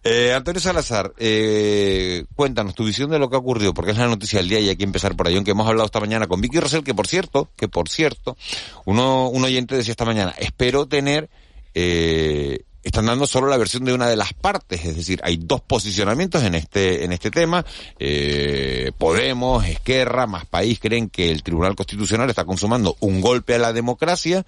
Eh, 0.04 0.32
Antonio 0.32 0.60
Salazar, 0.60 1.12
eh, 1.18 2.24
cuéntanos 2.36 2.74
tu 2.74 2.84
visión 2.84 3.10
de 3.10 3.18
lo 3.18 3.28
que 3.28 3.36
ha 3.36 3.40
ocurrido, 3.40 3.74
porque 3.74 3.90
es 3.90 3.98
la 3.98 4.06
noticia 4.06 4.38
del 4.38 4.48
día 4.48 4.60
y 4.60 4.68
hay 4.68 4.76
que 4.76 4.84
empezar 4.84 5.16
por 5.16 5.26
ahí, 5.26 5.34
aunque 5.34 5.50
hemos 5.50 5.66
hablado 5.66 5.86
esta 5.86 5.98
mañana 5.98 6.28
con 6.28 6.40
Vicky 6.40 6.60
Rosell, 6.60 6.84
que 6.84 6.94
por 6.94 7.08
cierto, 7.08 7.50
que 7.56 7.66
por 7.66 7.88
cierto, 7.88 8.36
uno, 8.84 9.28
un 9.28 9.42
oyente 9.42 9.76
decía 9.76 9.92
esta 9.92 10.04
mañana, 10.04 10.34
espero 10.38 10.86
tener 10.86 11.28
eh, 11.74 12.60
están 12.82 13.06
dando 13.06 13.26
solo 13.26 13.48
la 13.48 13.56
versión 13.56 13.84
de 13.84 13.92
una 13.92 14.08
de 14.08 14.16
las 14.16 14.32
partes, 14.32 14.84
es 14.84 14.96
decir, 14.96 15.20
hay 15.24 15.36
dos 15.36 15.60
posicionamientos 15.60 16.42
en 16.42 16.54
este 16.54 17.04
en 17.04 17.12
este 17.12 17.30
tema. 17.30 17.64
Eh, 17.98 18.92
Podemos, 18.96 19.64
Esquerra, 19.66 20.26
más 20.26 20.46
país 20.46 20.78
creen 20.80 21.10
que 21.10 21.30
el 21.30 21.42
Tribunal 21.42 21.76
Constitucional 21.76 22.30
está 22.30 22.44
consumando 22.44 22.96
un 23.00 23.20
golpe 23.20 23.54
a 23.54 23.58
la 23.58 23.72
democracia. 23.72 24.46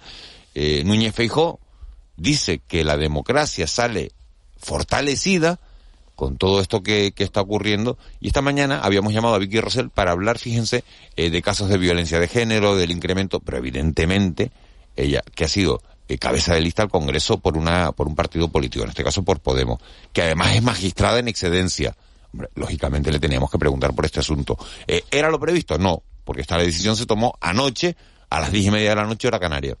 Eh, 0.55 0.83
Núñez 0.85 1.13
Feijó 1.13 1.59
dice 2.17 2.61
que 2.67 2.83
la 2.83 2.97
democracia 2.97 3.67
sale 3.67 4.11
fortalecida 4.57 5.59
con 6.15 6.37
todo 6.37 6.61
esto 6.61 6.83
que, 6.83 7.13
que, 7.15 7.23
está 7.23 7.41
ocurriendo. 7.41 7.97
Y 8.19 8.27
esta 8.27 8.41
mañana 8.41 8.79
habíamos 8.81 9.11
llamado 9.11 9.33
a 9.35 9.39
Vicky 9.39 9.59
Rosell 9.59 9.89
para 9.89 10.11
hablar, 10.11 10.37
fíjense, 10.37 10.83
eh, 11.15 11.31
de 11.31 11.41
casos 11.41 11.67
de 11.67 11.79
violencia 11.79 12.19
de 12.19 12.27
género, 12.27 12.75
del 12.75 12.91
incremento, 12.91 13.39
pero 13.39 13.57
evidentemente 13.57 14.51
ella, 14.95 15.23
que 15.33 15.45
ha 15.45 15.47
sido 15.47 15.81
eh, 16.11 16.17
cabeza 16.17 16.53
de 16.53 16.61
lista 16.61 16.83
al 16.83 16.89
Congreso 16.89 17.37
por 17.39 17.57
una 17.57 17.91
por 17.91 18.07
un 18.07 18.15
partido 18.15 18.49
político, 18.49 18.83
en 18.83 18.89
este 18.89 19.03
caso 19.03 19.23
por 19.23 19.39
Podemos, 19.39 19.79
que 20.11 20.23
además 20.23 20.55
es 20.55 20.63
magistrada 20.63 21.19
en 21.19 21.27
excedencia. 21.27 21.95
Hombre, 22.33 22.49
lógicamente 22.55 23.11
le 23.11 23.19
teníamos 23.19 23.49
que 23.49 23.57
preguntar 23.57 23.93
por 23.93 24.05
este 24.05 24.19
asunto. 24.19 24.57
Eh, 24.87 25.03
¿Era 25.11 25.29
lo 25.29 25.39
previsto? 25.39 25.77
No, 25.77 26.03
porque 26.23 26.41
esta 26.41 26.57
decisión 26.57 26.97
se 26.97 27.05
tomó 27.05 27.33
anoche 27.39 27.95
a 28.29 28.39
las 28.39 28.51
diez 28.51 28.65
y 28.65 28.71
media 28.71 28.89
de 28.89 28.95
la 28.95 29.05
noche 29.05 29.27
hora 29.27 29.39
canaria. 29.39 29.77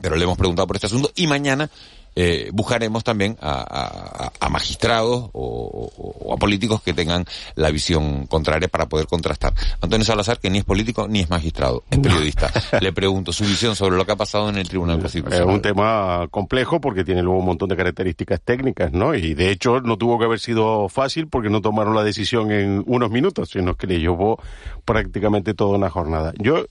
pero 0.00 0.16
le 0.16 0.24
hemos 0.24 0.36
preguntado 0.36 0.66
por 0.66 0.76
este 0.76 0.86
asunto 0.86 1.10
y 1.14 1.26
mañana 1.26 1.70
eh, 2.18 2.48
buscaremos 2.52 3.04
también 3.04 3.36
a, 3.42 4.30
magistrados 4.50 5.28
o, 5.34 6.32
a 6.32 6.36
políticos 6.38 6.80
que 6.82 6.94
tengan 6.94 7.26
la 7.56 7.70
visión 7.70 8.26
contraria 8.26 8.68
para 8.68 8.86
poder 8.86 9.06
contrastar. 9.06 9.52
Antonio 9.82 10.04
Salazar, 10.04 10.40
que 10.40 10.48
ni 10.48 10.58
es 10.58 10.64
político 10.64 11.06
ni 11.08 11.20
es 11.20 11.28
magistrado, 11.28 11.84
es 11.90 11.98
periodista. 11.98 12.50
Le 12.80 12.92
pregunto 12.92 13.32
su 13.32 13.44
visión 13.44 13.76
sobre 13.76 13.96
lo 13.96 14.06
que 14.06 14.12
ha 14.12 14.16
pasado 14.16 14.48
en 14.48 14.56
el 14.56 14.66
Tribunal 14.66 14.98
Constitucional. 14.98 15.46
Es 15.46 15.54
un 15.54 15.60
tema 15.60 16.26
complejo 16.30 16.80
porque 16.80 17.04
tiene 17.04 17.22
luego 17.22 17.38
un 17.38 17.46
montón 17.46 17.68
de 17.68 17.76
características 17.76 18.40
técnicas, 18.40 18.92
¿no? 18.92 19.14
Y 19.14 19.34
de 19.34 19.50
hecho 19.50 19.80
no 19.82 19.98
tuvo 19.98 20.18
que 20.18 20.24
haber 20.24 20.40
sido 20.40 20.88
fácil 20.88 21.28
porque 21.28 21.50
no 21.50 21.60
tomaron 21.60 21.94
la 21.94 22.02
decisión 22.02 22.50
en 22.50 22.82
unos 22.86 23.10
minutos, 23.10 23.50
sino 23.50 23.74
que 23.74 23.86
le 23.86 24.00
llevó 24.00 24.40
prácticamente 24.86 25.52
toda 25.52 25.76
una 25.76 25.90
jornada. 25.90 26.32
Yo 26.38 26.64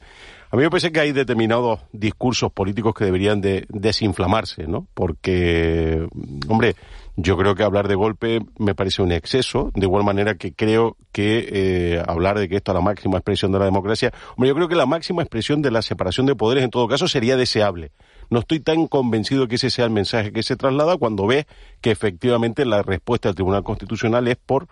a 0.51 0.55
mí 0.55 0.63
me 0.63 0.69
parece 0.69 0.91
que 0.91 0.99
hay 0.99 1.11
determinados 1.11 1.81
discursos 1.91 2.51
políticos 2.51 2.93
que 2.93 3.05
deberían 3.05 3.41
de 3.41 3.65
desinflamarse, 3.69 4.67
¿no? 4.67 4.87
Porque, 4.93 6.07
hombre, 6.47 6.75
yo 7.17 7.37
creo 7.37 7.55
que 7.55 7.63
hablar 7.63 7.87
de 7.87 7.95
golpe 7.95 8.39
me 8.57 8.75
parece 8.75 9.01
un 9.01 9.11
exceso, 9.11 9.71
de 9.73 9.85
igual 9.85 10.03
manera 10.03 10.35
que 10.35 10.53
creo 10.53 10.97
que 11.11 11.47
eh, 11.49 12.03
hablar 12.05 12.37
de 12.37 12.49
que 12.49 12.57
esto 12.57 12.71
es 12.71 12.75
la 12.75 12.81
máxima 12.81 13.17
expresión 13.17 13.51
de 13.51 13.59
la 13.59 13.65
democracia, 13.65 14.13
hombre, 14.35 14.49
yo 14.49 14.55
creo 14.55 14.67
que 14.67 14.75
la 14.75 14.85
máxima 14.85 15.21
expresión 15.21 15.61
de 15.61 15.71
la 15.71 15.81
separación 15.81 16.25
de 16.25 16.35
poderes 16.35 16.63
en 16.63 16.71
todo 16.71 16.87
caso 16.87 17.07
sería 17.07 17.37
deseable. 17.37 17.91
No 18.29 18.39
estoy 18.39 18.59
tan 18.59 18.87
convencido 18.87 19.47
que 19.47 19.55
ese 19.55 19.69
sea 19.69 19.85
el 19.85 19.91
mensaje 19.91 20.33
que 20.33 20.43
se 20.43 20.55
traslada 20.55 20.97
cuando 20.97 21.25
ve 21.25 21.47
que 21.79 21.91
efectivamente 21.91 22.65
la 22.65 22.81
respuesta 22.81 23.29
del 23.29 23.35
Tribunal 23.35 23.63
Constitucional 23.63 24.27
es 24.27 24.35
por 24.35 24.67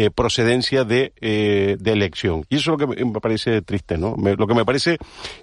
eh, 0.00 0.12
procedencia 0.12 0.84
de, 0.84 1.12
eh, 1.20 1.76
de, 1.80 1.90
elección. 1.90 2.44
Y 2.48 2.58
eso 2.58 2.72
es 2.72 2.78
lo 2.78 2.86
que 2.86 3.04
me 3.04 3.20
parece 3.20 3.62
triste, 3.62 3.98
¿no? 3.98 4.14
lo 4.16 4.46
que 4.46 4.54
me 4.54 4.64
parece 4.64 4.96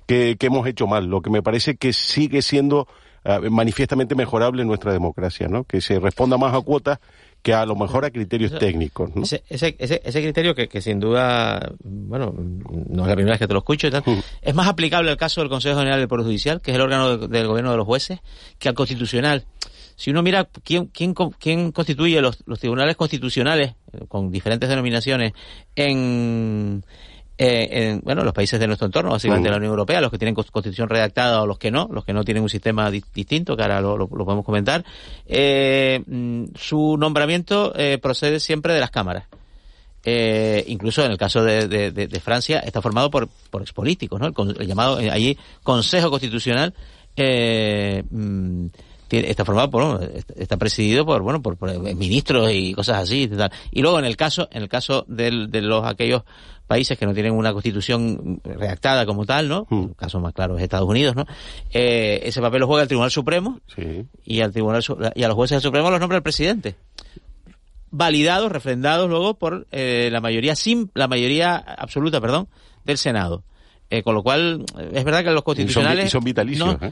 que, 0.06 0.38
que, 0.39 0.45
hemos 0.45 0.66
hecho 0.66 0.88
mal, 0.88 1.08
lo 1.08 1.22
que 1.22 1.30
me 1.30 1.43
parece 1.43 1.76
que 1.76 1.91
sigue 1.91 2.41
siendo 2.41 2.88
uh, 3.26 3.49
manifiestamente 3.51 4.16
mejorable 4.16 4.62
en 4.62 4.70
nuestra 4.70 4.93
democracia, 4.93 5.49
¿no? 5.49 5.66
Que 5.66 5.82
se 5.82 5.99
responda 5.99 6.38
más 6.38 6.56
a 6.56 6.62
cuotas 6.62 6.99
que 7.41 7.53
a 7.53 7.66
lo 7.66 7.76
mejor 7.76 8.06
a 8.06 8.12
criterios 8.12 8.58
técnicos. 8.58 9.14
¿no? 9.14 9.24
Ese, 9.24 9.43
ese, 9.49 9.76
ese, 9.78 10.22
criterio 10.22 10.56
que, 10.56 10.70
que, 10.70 10.80
sin 10.80 11.01
duda, 11.01 11.74
bueno, 11.84 12.34
no 12.38 13.03
es 13.03 13.10
la 13.10 13.16
primera 13.16 13.34
vez 13.34 13.39
que 13.39 13.47
te 13.47 13.53
lo 13.53 13.60
escucho, 13.60 13.91
tal, 13.91 14.03
es 14.41 14.56
más 14.56 14.70
aplicable 14.70 15.12
al 15.12 15.18
caso 15.18 15.41
del 15.41 15.49
Consejo 15.49 15.78
General 15.78 15.99
del 15.99 16.08
Poder 16.08 16.24
Judicial, 16.24 16.62
que 16.62 16.72
es 16.72 16.76
el 16.76 16.82
órgano 16.82 17.18
del 17.18 17.47
gobierno 17.47 17.72
de 17.72 17.78
los 17.78 17.86
jueces, 17.86 18.20
que 18.58 18.70
al 18.70 18.74
constitucional 18.74 19.43
si 19.96 20.12
uno 20.12 20.22
mira 20.22 20.48
quién, 20.64 20.88
quién, 20.88 21.14
quién 21.14 21.72
constituye 21.72 22.22
los, 22.22 22.43
los 22.46 22.60
tribunales 22.60 22.96
constitucionales 22.96 23.76
eh, 23.93 24.06
con 24.08 24.32
diferentes 24.32 24.70
denominaciones 24.70 25.34
en, 25.76 26.84
eh, 27.38 27.68
en, 27.72 28.02
bueno, 28.02 28.24
los 28.24 28.34
países 28.34 28.60
de 28.60 28.68
nuestro 28.68 28.86
entorno, 28.86 29.12
básicamente 29.12 29.50
la 29.50 29.58
Unión 29.58 29.72
Europea, 29.72 30.02
los 30.02 30.12
que 30.12 30.18
tienen 30.18 30.36
constitución 30.36 30.89
redactada 30.89 31.41
o 31.41 31.48
los 31.48 31.58
que 31.58 31.72
no, 31.72 31.89
los 31.91 32.06
que 32.06 32.14
no 32.14 32.24
tienen 32.24 32.43
un 32.43 32.50
sistema 32.50 32.89
distinto, 32.91 33.58
que 33.58 33.64
ahora 33.64 33.82
lo, 33.82 33.98
lo, 33.98 34.08
podemos 34.08 34.46
comentar, 34.46 34.84
eh, 35.26 36.02
mm, 36.06 36.46
su 36.56 36.98
nombramiento 36.98 37.74
eh, 37.76 37.98
procede 37.98 38.39
siempre 38.39 38.74
de 38.74 38.80
las 38.80 38.91
cámaras. 38.91 39.26
Eh, 40.08 40.64
incluso 40.68 41.04
en 41.04 41.12
el 41.12 41.18
caso 41.18 41.43
de, 41.43 41.68
de, 41.68 41.91
de, 41.91 42.20
Francia 42.20 42.60
está 42.60 42.80
formado 42.80 43.10
por, 43.10 43.28
por 43.50 43.64
expolíticos, 43.64 44.20
¿no? 44.20 44.28
El, 44.28 44.62
el 44.62 44.68
llamado 44.68 45.00
eh, 45.00 45.10
allí 45.10 45.36
Consejo 45.64 46.12
Constitucional 46.12 46.76
eh, 47.16 48.04
mm, 48.12 48.68
está 49.10 49.45
formado 49.45 49.70
por 49.70 50.12
está 50.36 50.58
presidido 50.58 51.06
por 51.06 51.22
bueno 51.22 51.41
por, 51.41 51.58
ministros 51.95 52.51
y 52.51 52.74
cosas 52.74 53.03
así 53.03 53.30
y, 53.72 53.82
luego 53.82 53.99
en 53.99 54.06
el 54.06 54.18
caso 54.18 54.47
en 54.51 54.64
el 54.64 54.70
caso 54.70 55.06
de 55.08 55.62
los 55.62 55.86
aquellos 55.86 56.24
países 56.68 56.97
que 56.97 57.06
no 57.06 57.14
tienen 57.14 57.34
una 57.34 57.53
constitución 57.53 58.41
redactada 58.43 59.06
como 59.06 59.26
tal 59.26 59.47
no 59.47 59.68
mm. 59.70 59.84
el 59.89 59.95
caso 59.95 60.20
más 60.20 60.34
claro 60.34 60.58
es 60.58 60.64
Estados 60.64 60.89
Unidos 60.89 61.16
no 61.16 61.26
eh, 61.72 62.22
ese 62.24 62.41
papel 62.41 62.62
lo 62.62 62.68
juega 62.68 62.84
el 62.84 62.88
Tribunal 62.88 63.12
Supremo 63.12 63.60
y 64.24 64.41
al 64.41 64.51
Tribunal 64.51 64.84
y 65.16 65.24
a 65.24 65.28
los 65.28 65.36
jueces 65.36 65.56
del 65.56 65.62
Supremo 65.62 65.89
los 65.89 65.99
nombra 65.99 66.18
el 66.18 66.24
presidente. 66.24 66.76
Validados 67.91 68.51
refrendados 68.51 69.10
luego 69.10 69.36
por 69.36 69.68
eh, 69.72 70.10
la 70.12 70.22
mayoría 70.22 70.56
sin 70.56 70.91
la 70.93 71.08
mayoría 71.08 71.56
absoluta 71.56 72.20
perdón 72.20 72.47
del 72.84 72.97
Senado. 72.97 73.43
Eh, 73.91 74.01
con 74.01 74.16
lo 74.16 74.24
cual 74.24 74.66
es 74.93 75.03
verdad 75.03 75.24
que 75.24 75.30
los 75.30 75.43
constitucionales 75.43 76.10
son, 76.10 76.24
vitalicios 76.24 76.76
¿eh? 76.82 76.91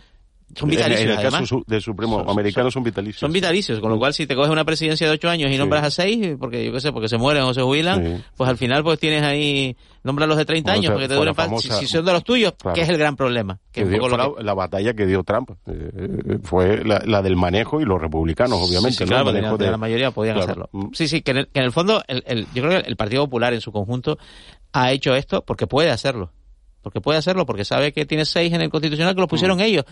Son 0.56 0.70
vitalicios. 0.70 1.02
En, 1.02 1.26
el 1.26 1.32
caso 1.32 1.64
del 1.68 1.82
Supremo 1.82 2.20
americano 2.30 2.70
son, 2.72 2.84
vitalicios. 2.84 3.20
Son 3.20 3.32
vitalicios, 3.32 3.80
con 3.80 3.92
lo 3.92 3.98
cual 3.98 4.14
si 4.14 4.28
te 4.28 4.36
coges 4.36 4.52
una 4.52 4.66
presidencia 4.66 5.08
de 5.08 5.14
ocho 5.14 5.30
años 5.30 5.52
y 5.52 5.58
nombras 5.58 5.84
a 5.84 5.92
seis, 5.92 6.36
porque 6.40 6.66
yo 6.66 6.72
qué 6.72 6.80
sé, 6.80 6.92
porque 6.92 7.08
se 7.08 7.18
mueren 7.18 7.44
o 7.44 7.54
se 7.54 7.62
jubilan, 7.62 8.24
pues 8.36 8.50
al 8.50 8.58
final 8.58 8.84
pues 8.84 9.00
tienes 9.00 9.24
ahí, 9.24 9.76
los 10.04 10.38
de 10.38 10.46
30 10.46 10.72
años, 10.72 10.92
porque 10.92 11.08
te 11.08 11.16
duren 11.16 11.36
si, 11.60 11.88
son 11.88 12.06
de 12.06 12.14
los 12.14 12.24
tuyos, 12.24 12.54
que 12.74 12.82
es 12.82 12.90
el 12.90 12.98
gran 12.98 13.16
problema. 13.16 13.60
Que, 13.72 13.86
la, 13.86 14.54
batalla 14.54 14.94
que 14.94 15.06
dio 15.06 15.24
Trump 15.24 15.52
eh, 15.66 16.40
fue 16.44 16.84
la, 16.84 17.22
del 17.22 17.36
manejo 17.36 17.82
y 17.82 17.86
los 17.86 18.02
republicanos, 18.02 18.60
obviamente. 18.62 19.06
claro, 19.06 19.32
la 19.32 19.78
mayoría 19.78 20.12
podían 20.12 20.38
hacerlo. 20.38 20.70
Mm. 20.72 20.88
Sí, 20.94 21.08
sí, 21.08 21.22
que 21.22 21.32
en 21.32 21.48
el, 21.54 21.72
fondo, 21.72 22.04
el, 22.08 22.48
yo 22.54 22.64
creo 22.64 22.82
que 22.82 22.90
el 22.90 22.96
Partido 22.96 23.24
Popular 23.26 23.54
en 23.54 23.62
su 23.62 23.72
conjunto 23.72 24.18
ha 24.72 24.92
hecho 24.92 25.16
esto 25.16 25.44
porque 25.46 25.68
puede 25.68 25.90
hacerlo 25.90 26.32
porque 26.84 27.00
puede 27.00 27.18
hacerlo, 27.18 27.46
porque 27.46 27.66
sabe 27.66 27.94
que 27.94 28.06
tiene 28.06 28.26
seis 28.26 28.54
en 28.54 28.62
el 28.62 28.70
constitucional 28.70 29.16
que 29.16 29.22
lo 29.22 29.28
pusieron 29.28 29.58
mm. 29.58 29.62
ellos. 29.62 29.86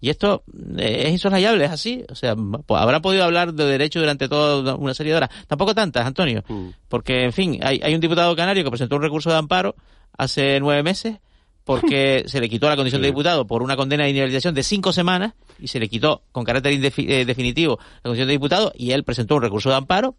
Y 0.00 0.10
esto 0.10 0.44
eh, 0.78 1.02
es 1.06 1.10
insoslayable, 1.10 1.64
es 1.64 1.70
así. 1.70 2.04
O 2.08 2.14
sea, 2.14 2.34
habrá 2.68 3.00
podido 3.00 3.24
hablar 3.24 3.52
de 3.52 3.64
derecho 3.64 4.00
durante 4.00 4.28
toda 4.28 4.74
una 4.76 4.94
serie 4.94 5.12
de 5.12 5.18
horas. 5.18 5.30
Tampoco 5.46 5.74
tantas, 5.74 6.06
Antonio. 6.06 6.42
Mm. 6.48 6.68
Porque, 6.88 7.24
en 7.24 7.32
fin, 7.32 7.60
hay, 7.62 7.80
hay 7.82 7.94
un 7.94 8.00
diputado 8.00 8.34
canario 8.34 8.64
que 8.64 8.70
presentó 8.70 8.96
un 8.96 9.02
recurso 9.02 9.30
de 9.30 9.36
amparo 9.36 9.76
hace 10.16 10.58
nueve 10.60 10.82
meses 10.82 11.18
porque 11.64 12.24
se 12.26 12.40
le 12.40 12.48
quitó 12.48 12.68
la 12.68 12.76
condición 12.76 13.02
de 13.02 13.08
diputado 13.08 13.46
por 13.46 13.62
una 13.62 13.76
condena 13.76 14.04
de 14.04 14.10
inhabilitación 14.10 14.54
de 14.54 14.62
cinco 14.62 14.92
semanas 14.92 15.34
y 15.58 15.68
se 15.68 15.78
le 15.78 15.88
quitó 15.88 16.22
con 16.32 16.44
carácter 16.44 16.72
eh, 16.72 17.24
definitivo 17.24 17.78
la 17.96 18.02
condición 18.02 18.28
de 18.28 18.32
diputado 18.32 18.72
y 18.74 18.92
él 18.92 19.04
presentó 19.04 19.36
un 19.36 19.42
recurso 19.42 19.68
de 19.68 19.76
amparo, 19.76 20.16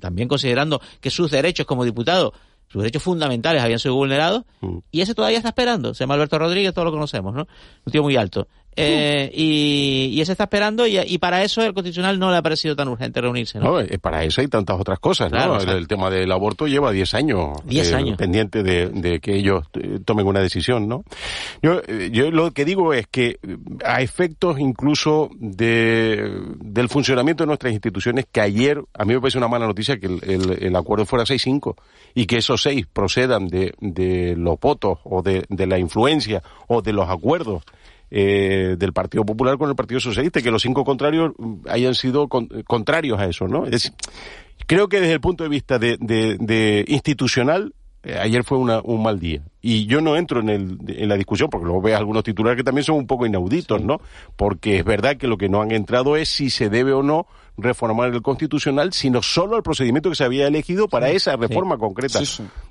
también 0.00 0.28
considerando 0.28 0.80
que 1.00 1.10
sus 1.10 1.30
derechos 1.30 1.66
como 1.66 1.84
diputado 1.84 2.32
sus 2.68 2.82
derechos 2.82 3.02
fundamentales 3.02 3.62
habían 3.62 3.78
sido 3.78 3.94
vulnerados 3.94 4.44
mm. 4.60 4.78
y 4.90 5.00
ese 5.00 5.14
todavía 5.14 5.38
está 5.38 5.48
esperando. 5.48 5.94
Se 5.94 6.00
llama 6.00 6.14
Alberto 6.14 6.38
Rodríguez, 6.38 6.74
todos 6.74 6.86
lo 6.86 6.92
conocemos, 6.92 7.34
¿no? 7.34 7.48
Un 7.84 7.92
tío 7.92 8.02
muy 8.02 8.16
alto. 8.16 8.46
Eh, 8.80 9.30
y, 9.34 10.10
y 10.12 10.20
ese 10.20 10.32
está 10.32 10.44
esperando 10.44 10.86
y, 10.86 11.18
para 11.18 11.42
eso 11.42 11.62
el 11.62 11.74
Constitucional 11.74 12.18
no 12.18 12.30
le 12.30 12.36
ha 12.36 12.42
parecido 12.42 12.76
tan 12.76 12.86
urgente 12.88 13.20
reunirse. 13.20 13.58
¿no? 13.58 13.80
Eh, 13.80 13.98
para 13.98 14.22
eso 14.22 14.40
hay 14.40 14.46
tantas 14.46 14.78
otras 14.78 15.00
cosas. 15.00 15.32
¿no? 15.32 15.60
El, 15.60 15.88
tema 15.88 16.10
del 16.10 16.30
aborto 16.30 16.66
lleva 16.68 16.92
10 16.92 17.14
años, 17.14 17.58
diez 17.64 17.90
eh, 17.90 17.96
años. 17.96 18.16
pendiente 18.16 18.62
de, 18.62 19.18
que 19.20 19.34
ellos 19.34 19.64
tomen 20.04 20.26
una 20.26 20.40
decisión. 20.40 20.88
¿no? 20.88 21.04
Yo, 21.60 21.82
yo 22.12 22.30
lo 22.30 22.52
que 22.52 22.64
digo 22.64 22.94
es 22.94 23.08
que 23.08 23.38
a 23.84 24.00
efectos 24.00 24.60
incluso 24.60 25.30
de, 25.38 26.40
del 26.60 26.88
funcionamiento 26.88 27.42
de 27.42 27.48
nuestras 27.48 27.72
instituciones, 27.72 28.26
que 28.30 28.40
ayer 28.40 28.80
a 28.94 29.04
mí 29.04 29.14
me 29.14 29.20
parece 29.20 29.38
una 29.38 29.48
mala 29.48 29.66
noticia 29.66 29.98
que 29.98 30.06
el, 30.06 30.56
el, 30.60 30.76
acuerdo 30.76 31.04
fuera 31.04 31.24
6-5 31.24 31.74
y 32.14 32.26
que 32.26 32.36
esos 32.38 32.62
seis 32.62 32.86
procedan 32.86 33.48
de, 33.48 33.74
de 33.80 34.36
los 34.36 34.58
votos 34.60 34.98
o 35.02 35.22
de, 35.22 35.44
de 35.48 35.66
la 35.66 35.78
influencia 35.78 36.42
o 36.68 36.80
de 36.80 36.92
los 36.92 37.08
acuerdos 37.08 37.64
eh, 38.10 38.76
del 38.78 38.92
Partido 38.92 39.24
Popular 39.24 39.58
con 39.58 39.68
el 39.68 39.76
Partido 39.76 40.00
Socialista, 40.00 40.40
que 40.40 40.50
los 40.50 40.62
cinco 40.62 40.84
contrarios 40.84 41.32
mm, 41.36 41.68
hayan 41.68 41.94
sido 41.94 42.28
contrarios 42.28 43.18
a 43.20 43.26
eso, 43.26 43.48
¿no? 43.48 43.66
Es 43.66 43.92
creo 44.66 44.88
que 44.88 45.00
desde 45.00 45.14
el 45.14 45.20
punto 45.20 45.44
de 45.44 45.50
vista 45.50 45.78
de, 45.78 45.96
de, 45.98 46.84
institucional, 46.88 47.74
eh, 48.02 48.18
ayer 48.18 48.44
fue 48.44 48.58
un 48.58 49.02
mal 49.02 49.18
día. 49.18 49.42
Y 49.60 49.86
yo 49.86 50.00
no 50.00 50.16
entro 50.16 50.40
en, 50.40 50.48
el, 50.48 50.78
en 50.86 51.08
la 51.08 51.16
discusión, 51.16 51.48
porque 51.50 51.66
luego 51.66 51.82
veo 51.82 51.96
algunos 51.96 52.22
titulares 52.22 52.56
que 52.56 52.64
también 52.64 52.84
son 52.84 52.96
un 52.96 53.06
poco 53.06 53.26
inauditos, 53.26 53.82
¿no? 53.82 54.00
Porque 54.36 54.78
es 54.78 54.84
verdad 54.84 55.16
que 55.16 55.26
lo 55.26 55.36
que 55.36 55.48
no 55.48 55.62
han 55.62 55.72
entrado 55.72 56.16
es 56.16 56.28
si 56.28 56.50
se 56.50 56.68
debe 56.68 56.92
o 56.92 57.02
no 57.02 57.26
reformar 57.58 58.14
el 58.14 58.22
constitucional, 58.22 58.92
sino 58.92 59.20
solo 59.22 59.56
el 59.56 59.62
procedimiento 59.62 60.08
que 60.08 60.16
se 60.16 60.24
había 60.24 60.46
elegido 60.46 60.88
para 60.88 61.10
esa 61.10 61.36
reforma 61.36 61.76
concreta 61.76 62.20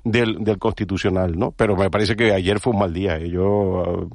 Del, 0.02 0.42
del 0.42 0.58
constitucional, 0.58 1.38
¿no? 1.38 1.52
Pero 1.52 1.76
me 1.76 1.90
parece 1.90 2.16
que 2.16 2.32
ayer 2.32 2.58
fue 2.58 2.72
un 2.72 2.80
mal 2.80 2.92
día. 2.92 3.16
¿eh? 3.18 3.28
Yo 3.28 4.08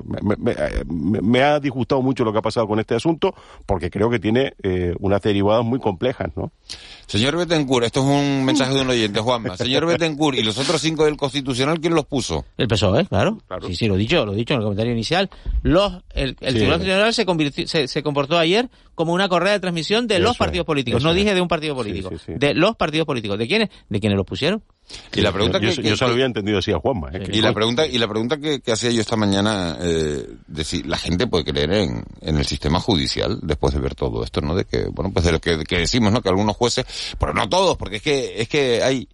me, 0.89 1.43
ha 1.43 1.59
disgustado 1.59 2.01
mucho 2.01 2.24
lo 2.24 2.34
que 2.34 2.39
ha 2.39 2.41
pasado 2.41 2.67
con 2.67 2.80
este 2.80 2.95
asunto, 2.95 3.36
porque 3.65 3.89
creo 3.89 4.09
que 4.09 4.19
tiene 4.19 4.53
eh, 4.63 4.93
unas 4.99 5.21
derivadas 5.21 5.63
muy 5.63 5.80
complejas, 5.80 6.30
¿no? 6.36 6.51
Señor 7.05 7.38
Betancourt, 7.38 7.86
esto 7.86 7.99
es 7.99 8.05
un 8.07 8.43
mensaje 8.43 8.74
de 8.74 8.82
un 8.82 8.89
oyente, 8.89 9.19
Juanma. 9.19 9.55
Señor 9.55 9.86
Betancourt, 9.86 10.38
¿y 10.38 10.43
los 10.43 10.57
otros 10.57 10.82
cinco 10.82 11.05
del 11.05 11.17
Constitucional 11.17 11.80
quién 11.80 11.93
los 11.93 12.05
puso? 12.05 12.45
El 12.57 12.67
PSOE, 12.67 13.05
claro. 13.05 13.38
claro. 13.47 13.67
Sí, 13.67 13.76
sí, 13.76 13.88
lo 13.88 13.95
he 13.95 13.99
dicho, 13.99 14.26
lo 14.26 14.34
he 14.34 14.38
dicho 14.38 14.53
en 14.53 14.61
el 14.61 14.63
comentario 14.63 14.93
inicial. 14.93 15.30
Los, 15.61 15.93
el, 16.13 16.36
el 16.41 16.53
Tribunal 16.53 16.80
Constitucional 16.80 17.13
se, 17.13 17.26
convirtió, 17.26 17.67
se, 17.67 17.88
se, 17.88 18.01
comportó 18.01 18.38
ayer 18.38 18.69
como 18.95 19.13
una 19.13 19.28
correa 19.28 19.53
de 19.53 19.59
transmisión 19.59 20.07
de 20.07 20.19
los 20.19 20.38
partidos 20.38 20.62
políticos. 20.66 21.03
no 21.03 21.14
dije 21.14 21.34
de 21.34 21.41
un 21.41 21.47
partido 21.47 21.76
político, 21.76 22.11
de 22.28 22.53
los 22.53 22.76
partidos 22.76 23.05
políticos. 23.05 23.38
¿De 23.38 23.47
quiénes? 23.47 23.70
De 23.89 23.99
quienes 23.99 24.18
los 24.18 24.26
pusieron. 24.26 24.64
Y 25.14 25.22
la 25.22 25.32
pregunta 25.32 25.59
yo, 25.59 25.74
que, 25.74 25.89
yo, 25.89 25.95
se 25.95 26.05
lo 26.05 26.11
había 26.11 26.26
entendido 26.26 26.59
así 26.59 26.72
a 26.72 26.78
Juanma. 26.78 27.09
¿eh? 27.14 27.24
y, 27.32 27.41
la 27.41 27.53
pregunta, 27.53 27.88
y 27.88 27.97
la 27.97 28.07
pregunta 28.07 28.38
que, 28.38 28.61
hacía 28.72 28.91
yo 28.91 29.01
esta 29.01 29.16
mañana, 29.16 29.78
eh, 29.82 30.28
de 30.47 30.64
si 30.64 30.84
la 30.84 30.97
gente 30.97 31.28
puede 31.28 31.45
creer 31.45 31.72
en, 31.72 32.03
en, 32.22 32.38
el 32.38 32.45
sistema 32.45 32.80
judicial 32.80 33.39
después 33.41 33.74
de 33.74 33.80
ver 33.80 33.95
todo 33.95 34.24
esto, 34.24 34.41
¿no? 34.41 34.55
De 34.55 34.66
que, 34.66 34.88
bueno, 34.91 35.11
pues 35.14 35.26
de 35.26 35.32
lo 35.32 35.39
que, 35.39 35.64
que 35.64 35.78
decimos, 35.78 36.11
¿no? 36.11 36.22
Que 36.22 36.30
algunos 36.30 36.55
jueces, 36.57 36.86
pero 37.18 37.34
no 37.34 37.47
todos, 37.47 37.78
porque 37.78 37.97
es 37.97 38.01
que, 38.01 38.41
es 38.41 38.49
que 38.49 38.84
hay 38.84 39.07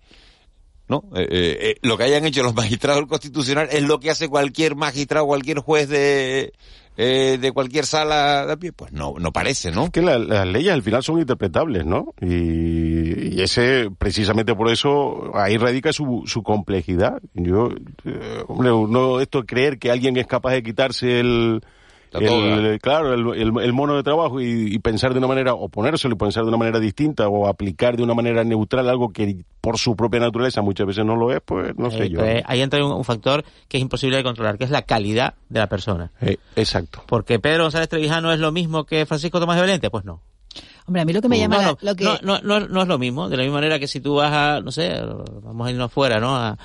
¿no? 0.89 1.03
Eh, 1.15 1.27
eh, 1.29 1.57
eh, 1.61 1.75
lo 1.83 1.97
que 1.97 2.03
hayan 2.03 2.25
hecho 2.25 2.41
los 2.41 2.55
magistrados 2.55 2.99
del 2.99 3.07
Constitucional 3.07 3.69
es 3.71 3.83
lo 3.83 3.99
que 3.99 4.09
hace 4.09 4.27
cualquier 4.27 4.75
magistrado, 4.75 5.27
cualquier 5.27 5.59
juez 5.59 5.87
de, 5.87 6.51
eh, 6.97 7.37
de 7.39 7.51
cualquier 7.51 7.85
sala. 7.85 8.57
Pues 8.75 8.91
no, 8.91 9.15
no 9.19 9.31
parece, 9.31 9.71
¿no? 9.71 9.91
Que 9.91 10.01
la- 10.01 10.19
las 10.19 10.47
leyes 10.47 10.73
al 10.73 10.83
final 10.83 11.03
son 11.03 11.19
interpretables, 11.19 11.85
¿no? 11.85 12.13
Y, 12.21 13.35
y 13.35 13.41
ese, 13.41 13.89
precisamente 13.97 14.53
por 14.55 14.69
eso, 14.71 15.31
ahí 15.35 15.57
radica 15.57 15.93
su, 15.93 16.23
su 16.25 16.43
complejidad. 16.43 17.21
Yo, 17.33 17.69
eh, 18.05 18.43
hombre, 18.47 18.71
uno, 18.71 19.19
esto 19.21 19.45
creer 19.45 19.79
que 19.79 19.91
alguien 19.91 20.17
es 20.17 20.27
capaz 20.27 20.51
de 20.53 20.63
quitarse 20.63 21.19
el. 21.19 21.61
El- 22.13 22.79
claro, 22.79 23.13
el, 23.13 23.41
el- 23.41 23.63
el 23.63 23.73
mono 23.73 23.95
de 23.95 24.03
trabajo 24.03 24.41
y, 24.41 24.73
y 24.73 24.79
pensar 24.79 25.13
de 25.13 25.19
una 25.19 25.27
manera, 25.27 25.53
o 25.53 25.69
ponérselo 25.69 26.15
y 26.15 26.17
pensar 26.17 26.43
de 26.43 26.49
una 26.49 26.57
manera 26.57 26.79
distinta, 26.79 27.27
o 27.27 27.47
aplicar 27.47 27.97
de 27.97 28.03
una 28.03 28.13
manera 28.13 28.43
neutral 28.43 28.89
algo 28.89 29.11
que 29.13 29.43
por 29.61 29.77
su 29.77 29.95
propia 29.95 30.19
naturaleza 30.19 30.61
muchas 30.61 30.87
veces 30.87 31.05
no 31.05 31.15
lo 31.15 31.31
es, 31.33 31.41
pues 31.45 31.77
no 31.77 31.91
sé 31.91 32.03
Eh, 32.05 32.09
yo. 32.09 32.19
pues 32.19 32.43
ahí 32.45 32.61
entra 32.61 32.83
un, 32.85 32.91
un 32.93 33.03
factor 33.03 33.43
que 33.67 33.77
es 33.77 33.81
imposible 33.81 34.17
de 34.17 34.23
controlar, 34.23 34.57
que 34.57 34.63
es 34.63 34.69
la 34.71 34.83
calidad 34.83 35.33
de 35.49 35.59
la 35.59 35.67
persona. 35.67 36.11
Eh, 36.21 36.37
exacto. 36.55 37.03
Porque 37.05 37.39
Pedro 37.39 37.63
González 37.63 37.89
Trevijano 37.89 38.31
es 38.31 38.39
lo 38.39 38.51
mismo 38.51 38.85
que 38.85 39.05
Francisco 39.05 39.39
Tomás 39.39 39.55
de 39.57 39.61
Valente, 39.61 39.89
pues 39.89 40.05
no. 40.05 40.21
Hombre, 40.87 41.03
a 41.03 41.05
mí 41.05 41.13
lo 41.13 41.21
que 41.21 41.29
me 41.29 41.37
llama 41.37 41.57
no, 41.57 41.61
la- 41.61 41.67
no, 41.67 41.77
lo 41.81 41.95
que 41.95 42.03
no, 42.03 42.17
no, 42.23 42.39
no, 42.41 42.67
no 42.67 42.81
es 42.81 42.87
lo 42.87 42.97
mismo. 42.97 43.29
De 43.29 43.37
la 43.37 43.43
misma 43.43 43.57
manera 43.57 43.77
que 43.77 43.87
si 43.87 43.99
tú 43.99 44.15
vas 44.15 44.31
a, 44.33 44.61
no 44.61 44.71
sé, 44.71 44.99
vamos 45.43 45.67
a 45.67 45.71
irnos 45.71 45.85
afuera, 45.85 46.19
¿no? 46.19 46.35
A, 46.35 46.57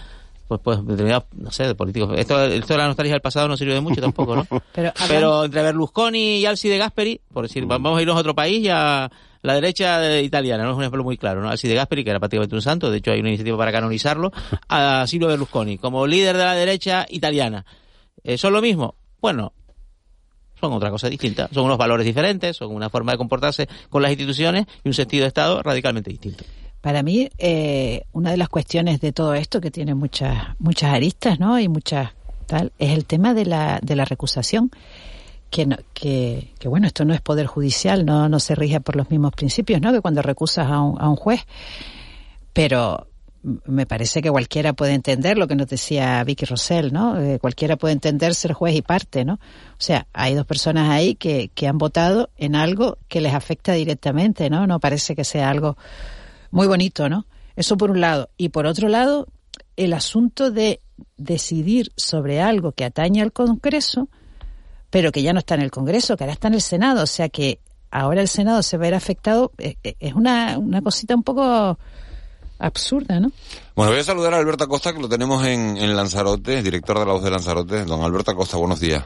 pues, 0.49 0.61
pues, 0.63 0.87
determinados, 0.87 1.25
no 1.37 1.51
sé, 1.51 1.65
de 1.67 1.75
políticos. 1.75 2.11
Esto, 2.17 2.43
esto 2.45 2.75
de 2.75 2.79
la 2.79 2.87
nostalgia 2.87 3.15
del 3.15 3.23
pasado 3.23 3.49
no 3.49 3.57
sirve 3.57 3.75
de 3.75 3.81
mucho 3.81 4.01
tampoco, 4.01 4.37
¿no? 4.37 4.47
Pero, 4.75 4.93
Pero 5.09 5.45
entre 5.45 5.63
Berlusconi 5.63 6.39
y 6.39 6.47
Alci 6.47 6.69
de 6.69 6.79
Gasperi, 6.79 7.21
por 7.33 7.45
decir, 7.47 7.65
vamos 7.67 7.99
a 7.99 8.03
irnos 8.03 8.17
a 8.17 8.21
otro 8.21 8.35
país 8.35 8.63
y 8.65 8.69
a 8.69 9.11
la 9.43 9.55
derecha 9.55 9.99
de- 10.01 10.23
italiana, 10.23 10.65
no 10.65 10.71
es 10.71 10.77
un 10.77 10.83
ejemplo 10.83 11.03
muy 11.05 11.17
claro, 11.17 11.43
¿no? 11.43 11.49
Alci 11.51 11.69
de 11.69 11.75
Gasperi, 11.75 12.05
que 12.05 12.11
era 12.11 12.19
prácticamente 12.21 12.55
un 12.55 12.63
santo, 12.63 12.91
de 12.91 12.99
hecho 12.99 13.11
hay 13.13 13.21
una 13.21 13.29
iniciativa 13.29 13.57
para 13.59 13.73
canonizarlo, 13.73 14.33
a 14.69 15.05
Silvio 15.07 15.29
Berlusconi, 15.29 15.79
como 15.79 16.07
líder 16.07 16.37
de 16.37 16.45
la 16.45 16.55
derecha 16.55 17.07
italiana. 17.11 17.65
Eh, 18.23 18.39
¿Son 18.39 18.53
lo 18.53 18.63
mismo? 18.63 18.95
Bueno, 19.21 19.53
son 20.61 20.73
otra 20.73 20.91
cosa 20.91 21.11
distinta, 21.11 21.49
son 21.53 21.65
unos 21.65 21.77
valores 21.77 22.07
diferentes, 22.07 22.57
son 22.57 22.75
una 22.75 22.89
forma 22.89 23.13
de 23.13 23.19
comportarse 23.19 23.69
con 23.91 24.01
las 24.03 24.11
instituciones 24.13 24.67
y 24.83 24.89
un 24.89 24.95
sentido 24.95 25.23
de 25.23 25.29
Estado 25.29 25.63
radicalmente 25.63 26.11
distinto. 26.11 26.45
Para 26.85 27.03
mí, 27.03 27.31
eh, 27.39 28.05
una 28.13 28.31
de 28.31 28.37
las 28.37 28.51
cuestiones 28.51 29.01
de 29.01 29.11
todo 29.11 29.33
esto, 29.33 29.59
que 29.59 29.71
tiene 29.71 29.95
muchas, 29.95 30.37
muchas 30.59 30.93
aristas, 30.93 31.41
¿no? 31.41 31.59
Y 31.59 31.67
muchas 31.67 32.11
tal, 32.45 32.73
es 32.79 32.91
el 32.91 33.07
tema 33.07 33.33
de 33.33 33.47
la, 33.47 33.79
de 33.83 33.97
la 33.97 34.05
recusación. 34.05 34.71
Que, 35.49 35.65
no- 35.65 35.79
que, 35.95 36.53
bueno, 36.67 36.87
esto 36.87 37.07
no 37.07 37.15
es 37.15 37.23
poder 37.23 37.47
judicial, 37.47 38.05
no, 38.05 38.29
no 38.29 38.39
se 38.39 38.55
rige 38.55 38.83
por 38.83 38.97
los 38.97 39.09
mismos 39.09 39.33
principios, 39.33 39.81
¿no? 39.81 39.95
Que 39.95 40.03
cuando 40.03 40.21
recusas 40.21 40.67
a 40.71 40.83
un, 40.83 41.01
a 41.01 41.09
un 41.09 41.17
juez. 41.17 41.47
Pero 42.53 43.07
me 43.65 43.87
parece 43.87 44.21
que 44.21 44.31
cualquiera 44.31 44.75
puede 44.75 44.93
entender 44.93 45.39
lo 45.39 45.49
que 45.49 45.55
nos 45.57 45.69
decía 45.69 46.23
Vicky 46.23 46.45
Rosell, 46.45 46.93
¿no? 46.93 47.19
Eh, 47.19 47.39
cualquiera 47.39 47.77
puede 47.77 47.95
entender 47.95 48.35
ser 48.35 48.53
juez 48.53 48.75
y 48.75 48.83
parte, 48.83 49.25
¿no? 49.25 49.35
O 49.35 49.79
sea, 49.79 50.07
hay 50.13 50.35
dos 50.35 50.45
personas 50.45 50.91
ahí 50.91 51.15
que, 51.15 51.51
que 51.55 51.67
han 51.67 51.79
votado 51.79 52.29
en 52.37 52.57
algo 52.57 52.99
que 53.09 53.23
les 53.23 53.33
afecta 53.33 53.73
directamente, 53.73 54.51
¿no? 54.51 54.67
No 54.67 54.81
parece 54.81 55.17
que 55.17 55.25
sea 55.25 55.49
algo 55.49 55.79
muy 56.55 56.69
bonito, 56.69 57.09
¿no? 57.09 57.27
Eso 57.57 57.77
por 57.77 57.91
un 57.91 58.01
lado. 58.01 58.31
Y 58.37 58.51
por 58.51 58.67
otro 58.67 58.89
lado, 58.89 59.27
el 59.77 59.93
asunto 59.93 60.51
de 60.51 60.81
decidir 61.17 61.93
sobre 61.97 62.41
algo 62.41 62.73
que 62.73 62.85
atañe 62.85 63.23
al 63.23 63.33
Congreso, 63.33 64.09
pero 64.91 65.11
que 65.11 65.23
ya 65.23 65.33
no 65.33 65.41
está 65.41 65.57
en 65.57 65.63
el 65.63 65.73
Congreso, 65.73 66.17
que 66.17 66.23
ahora 66.25 66.33
está 66.35 66.49
en 66.49 66.55
el 66.55 66.63
Senado. 66.63 67.03
O 67.03 67.07
sea 67.07 67.29
que 67.29 67.59
ahora 67.91 68.21
el 68.21 68.29
Senado 68.29 68.63
se 68.63 68.77
verá 68.77 68.97
afectado. 68.97 69.51
eh, 69.59 69.77
eh, 69.83 69.97
Es 69.99 70.15
una, 70.15 70.57
una 70.59 70.81
cosita 70.81 71.17
un 71.17 71.25
poco 71.25 71.77
absurda, 72.61 73.19
¿no? 73.19 73.33
Bueno, 73.75 73.91
voy 73.91 74.01
a 74.01 74.05
saludar 74.05 74.35
a 74.35 74.39
Alberto 74.39 74.63
Acosta, 74.63 74.93
que 74.93 75.01
lo 75.01 75.09
tenemos 75.09 75.45
en, 75.45 75.77
en 75.77 75.97
Lanzarote, 75.97 76.63
director 76.63 76.99
de 77.01 77.05
la 77.05 77.13
voz 77.15 77.25
de 77.25 77.31
Lanzarote. 77.33 77.85
Don 77.85 78.03
Alberto 78.03 78.31
Acosta, 78.31 78.57
buenos 78.57 78.79
días. 78.79 79.05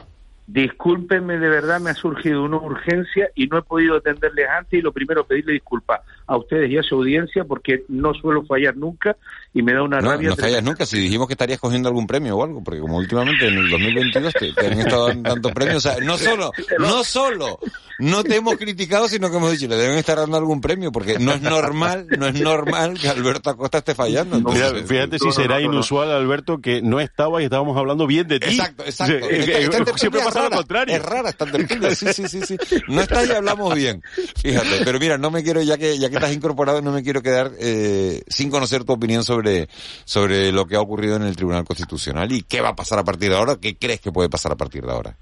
Discúlpenme, 0.51 1.37
de 1.37 1.47
verdad 1.47 1.79
me 1.79 1.91
ha 1.91 1.93
surgido 1.93 2.43
una 2.43 2.57
urgencia 2.57 3.29
y 3.35 3.45
no 3.45 3.59
he 3.59 3.61
podido 3.61 3.97
atenderles 3.97 4.47
antes 4.49 4.79
y 4.79 4.81
lo 4.81 4.91
primero 4.91 5.23
pedirle 5.23 5.53
disculpas 5.53 6.01
a 6.25 6.37
ustedes 6.37 6.71
y 6.71 6.77
a 6.77 6.81
su 6.81 6.95
audiencia 6.95 7.43
porque 7.43 7.83
no 7.87 8.15
suelo 8.15 8.43
fallar 8.45 8.75
nunca 8.75 9.15
y 9.53 9.61
me 9.61 9.73
da 9.73 9.83
una 9.83 9.99
No, 10.01 10.09
rabia. 10.09 10.29
no 10.29 10.35
fallas 10.35 10.63
nunca. 10.63 10.87
Si 10.87 10.97
dijimos 10.99 11.27
que 11.27 11.33
estarías 11.33 11.59
cogiendo 11.59 11.87
algún 11.87 12.07
premio 12.07 12.35
o 12.35 12.43
algo, 12.43 12.63
porque 12.63 12.79
como 12.79 12.97
últimamente 12.97 13.47
en 13.47 13.59
el 13.59 13.69
2022 13.69 14.33
te, 14.33 14.51
te 14.53 14.65
han 14.67 14.79
estado 14.79 15.07
dando 15.09 15.29
tantos 15.29 15.51
premios, 15.51 15.85
o 15.85 15.89
sea, 15.89 15.99
no 16.03 16.17
solo, 16.17 16.51
no 16.79 17.03
solo, 17.03 17.59
no 17.99 18.23
te 18.23 18.35
hemos 18.37 18.57
criticado, 18.57 19.07
sino 19.07 19.29
que 19.29 19.37
hemos 19.37 19.51
dicho, 19.51 19.67
le 19.67 19.75
deben 19.75 19.99
estar 19.99 20.17
dando 20.17 20.37
algún 20.37 20.61
premio, 20.61 20.91
porque 20.91 21.19
no 21.19 21.31
es 21.33 21.41
normal, 21.43 22.07
no 22.17 22.25
es 22.25 22.41
normal 22.41 22.95
que 22.99 23.07
Alberto 23.07 23.51
Acosta 23.51 23.77
esté 23.79 23.93
fallando. 23.93 24.37
Fíjate, 24.37 24.57
Entonces, 24.79 24.87
fíjate 24.89 25.19
si 25.19 25.31
será 25.31 25.61
inusual, 25.61 26.11
Alberto, 26.11 26.57
que 26.59 26.81
no 26.81 26.99
estaba 26.99 27.39
y 27.39 27.45
estábamos 27.45 27.77
hablando 27.77 28.07
bien 28.07 28.27
de 28.27 28.39
ti. 28.39 28.49
Exacto, 28.55 28.83
exacto. 28.83 29.13
Sí, 29.29 29.35
esta 29.35 29.77
tertulia 29.85 29.97
siempre 29.97 30.21
es 30.21 30.25
lo 30.43 30.49
contrario. 30.49 30.95
Es 30.95 31.01
rara 31.03 31.29
esta 31.29 31.45
tertulia, 31.45 31.95
sí, 31.95 32.07
sí, 32.13 32.27
sí, 32.27 32.41
sí. 32.41 32.57
No 32.87 33.01
está 33.01 33.25
y 33.25 33.31
hablamos 33.31 33.75
bien. 33.75 34.01
Fíjate, 34.41 34.83
pero 34.83 34.99
mira, 34.99 35.17
no 35.17 35.31
me 35.31 35.43
quiero, 35.43 35.61
ya 35.61 35.77
que, 35.77 35.97
ya 35.97 36.09
que 36.09 36.15
estás 36.15 36.33
incorporado, 36.33 36.81
no 36.81 36.91
me 36.91 37.03
quiero 37.03 37.21
quedar 37.21 37.51
eh, 37.59 38.21
sin 38.27 38.49
conocer 38.49 38.83
tu 38.83 38.93
opinión 38.93 39.23
sobre, 39.23 39.67
sobre 40.05 40.51
lo 40.51 40.65
que 40.65 40.75
ha 40.75 40.81
ocurrido 40.81 41.15
en 41.15 41.23
el 41.23 41.35
Tribunal 41.35 41.65
Constitucional 41.65 42.31
y 42.31 42.43
qué 42.43 42.61
va 42.61 42.69
a 42.69 42.75
pasar 42.75 42.99
a 42.99 43.03
partir 43.03 43.29
de 43.29 43.37
ahora, 43.37 43.57
qué 43.61 43.75
crees 43.77 44.01
que 44.01 44.11
puede 44.11 44.29
pasar 44.29 44.51
a 44.51 44.55
partir 44.55 44.85
de 44.85 44.91
ahora. 44.91 45.15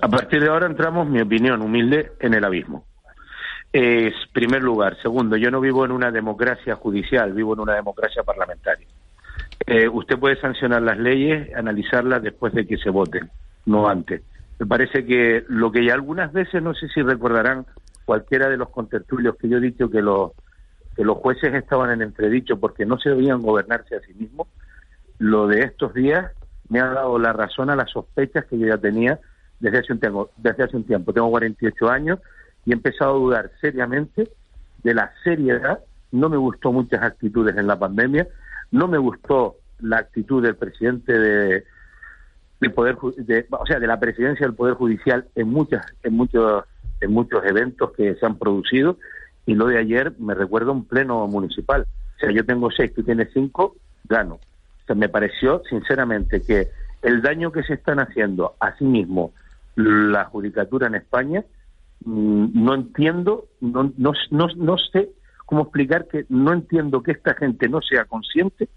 A 0.00 0.08
partir 0.08 0.42
de 0.42 0.48
ahora 0.48 0.66
entramos, 0.66 1.08
mi 1.08 1.20
opinión 1.20 1.62
humilde, 1.62 2.12
en 2.20 2.34
el 2.34 2.44
abismo. 2.44 2.84
Es 3.72 4.14
primer 4.32 4.62
lugar. 4.62 4.96
Segundo, 5.02 5.36
yo 5.36 5.50
no 5.50 5.60
vivo 5.60 5.84
en 5.84 5.92
una 5.92 6.10
democracia 6.10 6.76
judicial, 6.76 7.32
vivo 7.32 7.54
en 7.54 7.60
una 7.60 7.74
democracia 7.74 8.22
parlamentaria. 8.22 8.86
Eh, 9.66 9.88
usted 9.88 10.18
puede 10.18 10.40
sancionar 10.40 10.82
las 10.82 10.98
leyes, 10.98 11.52
analizarlas 11.54 12.22
después 12.22 12.52
de 12.52 12.66
que 12.66 12.76
se 12.76 12.90
voten, 12.90 13.30
no 13.66 13.88
antes. 13.88 14.22
Me 14.58 14.66
parece 14.66 15.04
que 15.04 15.44
lo 15.48 15.72
que 15.72 15.84
ya 15.84 15.94
algunas 15.94 16.32
veces, 16.32 16.62
no 16.62 16.74
sé 16.74 16.88
si 16.88 17.02
recordarán 17.02 17.66
cualquiera 18.04 18.48
de 18.48 18.56
los 18.56 18.70
contertulios 18.70 19.36
que 19.36 19.48
yo 19.48 19.58
he 19.58 19.60
dicho 19.60 19.90
que 19.90 20.02
los, 20.02 20.32
que 20.96 21.04
los 21.04 21.18
jueces 21.18 21.54
estaban 21.54 21.90
en 21.90 22.02
entredicho 22.02 22.58
porque 22.58 22.86
no 22.86 22.98
se 22.98 23.10
debían 23.10 23.42
gobernarse 23.42 23.96
a 23.96 24.00
sí 24.00 24.14
mismos, 24.14 24.48
lo 25.18 25.46
de 25.46 25.60
estos 25.60 25.94
días 25.94 26.30
me 26.68 26.80
ha 26.80 26.86
dado 26.86 27.18
la 27.18 27.32
razón 27.32 27.70
a 27.70 27.76
las 27.76 27.90
sospechas 27.90 28.44
que 28.46 28.58
yo 28.58 28.66
ya 28.66 28.78
tenía 28.78 29.18
desde 29.60 29.78
hace 29.78 29.92
un 29.92 30.00
tiempo. 30.00 30.30
Desde 30.36 30.64
hace 30.64 30.76
un 30.76 30.84
tiempo. 30.84 31.12
Tengo 31.12 31.30
48 31.30 31.88
años 31.88 32.18
y 32.64 32.70
he 32.70 32.74
empezado 32.74 33.12
a 33.12 33.18
dudar 33.18 33.50
seriamente 33.60 34.30
de 34.82 34.94
la 34.94 35.12
seriedad. 35.22 35.80
No 36.12 36.28
me 36.28 36.36
gustó 36.36 36.72
muchas 36.72 37.02
actitudes 37.02 37.56
en 37.56 37.66
la 37.66 37.78
pandemia. 37.78 38.28
No 38.70 38.88
me 38.88 38.98
gustó 38.98 39.56
la 39.80 39.98
actitud 39.98 40.42
del 40.42 40.56
presidente 40.56 41.18
de, 41.18 41.64
del 42.64 42.72
poder, 42.72 42.96
de, 43.16 43.46
o 43.50 43.66
sea, 43.66 43.78
de 43.78 43.86
la 43.86 44.00
presidencia 44.00 44.46
del 44.46 44.56
poder 44.56 44.74
judicial 44.74 45.26
en 45.34 45.48
muchas, 45.48 45.84
en 46.02 46.14
muchos, 46.14 46.64
en 47.00 47.12
muchos 47.12 47.44
eventos 47.44 47.92
que 47.92 48.14
se 48.14 48.26
han 48.26 48.38
producido. 48.38 48.98
Y 49.46 49.54
lo 49.54 49.66
de 49.66 49.78
ayer 49.78 50.14
me 50.18 50.34
recuerda 50.34 50.72
un 50.72 50.86
pleno 50.86 51.26
municipal. 51.26 51.82
O 52.16 52.18
sea, 52.18 52.30
yo 52.30 52.44
tengo 52.44 52.70
seis, 52.70 52.94
tú 52.94 53.02
tienes 53.02 53.28
cinco, 53.34 53.76
gano. 54.04 54.34
O 54.34 54.86
sea, 54.86 54.96
me 54.96 55.08
pareció, 55.08 55.62
sinceramente, 55.68 56.40
que 56.42 56.68
el 57.02 57.20
daño 57.20 57.52
que 57.52 57.62
se 57.62 57.74
están 57.74 58.00
haciendo 58.00 58.54
a 58.60 58.76
sí 58.76 58.84
mismo 58.84 59.32
la 59.76 60.24
judicatura 60.24 60.86
en 60.86 60.94
España, 60.94 61.44
mm, 62.04 62.64
no 62.64 62.74
entiendo, 62.74 63.46
no, 63.60 63.92
no, 63.98 64.12
no, 64.30 64.46
no 64.56 64.78
sé 64.78 65.10
cómo 65.44 65.62
explicar 65.62 66.08
que 66.08 66.24
no 66.30 66.52
entiendo 66.54 67.02
que 67.02 67.12
esta 67.12 67.34
gente 67.34 67.68
no 67.68 67.82
sea 67.82 68.06
consciente 68.06 68.68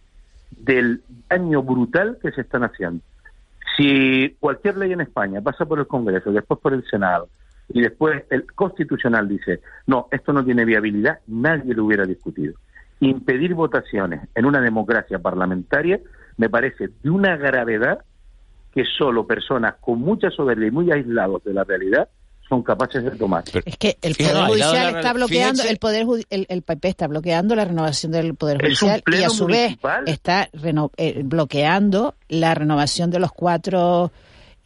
del 0.52 1.02
daño 1.30 1.64
brutal 1.64 2.18
que 2.22 2.32
se 2.32 2.42
están 2.42 2.64
haciendo. 2.64 3.02
Si 3.78 4.36
cualquier 4.40 4.78
ley 4.78 4.92
en 4.92 5.02
España 5.02 5.40
pasa 5.42 5.66
por 5.66 5.80
el 5.80 5.88
Congreso, 5.88 6.32
después 6.32 6.60
por 6.60 6.74
el 6.74 6.84
Senado, 6.90 7.30
y 7.70 7.82
después 7.82 8.24
el 8.30 8.52
Constitucional 8.54 9.28
dice, 9.28 9.62
no, 9.86 10.08
esto 10.12 10.34
no 10.34 10.44
tiene 10.44 10.66
viabilidad, 10.66 11.20
nadie 11.28 11.74
lo 11.74 11.86
hubiera 11.86 12.06
discutido. 12.06 12.56
Impedir 13.00 13.54
votaciones 13.54 14.28
en 14.34 14.46
una 14.46 14.62
democracia 14.62 15.20
parlamentaria 15.20 16.00
me 16.38 16.50
parece 16.50 16.90
de 17.04 17.10
una 17.10 17.38
gravedad 17.38 18.04
que 18.74 18.86
solo 18.86 19.28
personas 19.28 19.76
con 19.82 20.00
mucha 20.00 20.32
soberbia 20.32 20.68
y 20.68 20.72
muy 20.72 20.92
aislados 20.92 21.44
de 21.44 21.54
la 21.54 21.64
realidad 21.64 22.10
son 22.50 22.64
capaces 22.64 23.04
de 23.04 23.12
tomar. 23.12 23.44
Es 23.66 23.78
que 23.78 23.98
el 24.02 24.16
Poder 24.16 24.34
no, 24.34 24.48
Judicial 24.48 24.96
está 24.96 25.14
bloqueando, 25.14 25.62
fíjense- 25.64 25.70
el 25.70 25.78
Poder 25.78 26.06
el, 26.30 26.46
el 26.50 26.62
PP 26.62 26.88
está 26.88 27.08
bloqueando 27.08 27.56
la 27.56 27.66
renovación 27.66 28.12
del 28.12 28.36
Poder 28.36 28.58
Judicial 28.62 29.04
y 29.08 29.24
a 29.24 29.30
su 29.30 29.46
vez 29.46 29.78
está 30.06 30.50
reno- 30.54 30.92
eh, 30.98 31.22
bloqueando 31.24 32.16
la 32.30 32.54
renovación 32.54 33.10
de 33.12 33.20
los 33.20 33.32
cuatro 33.32 34.12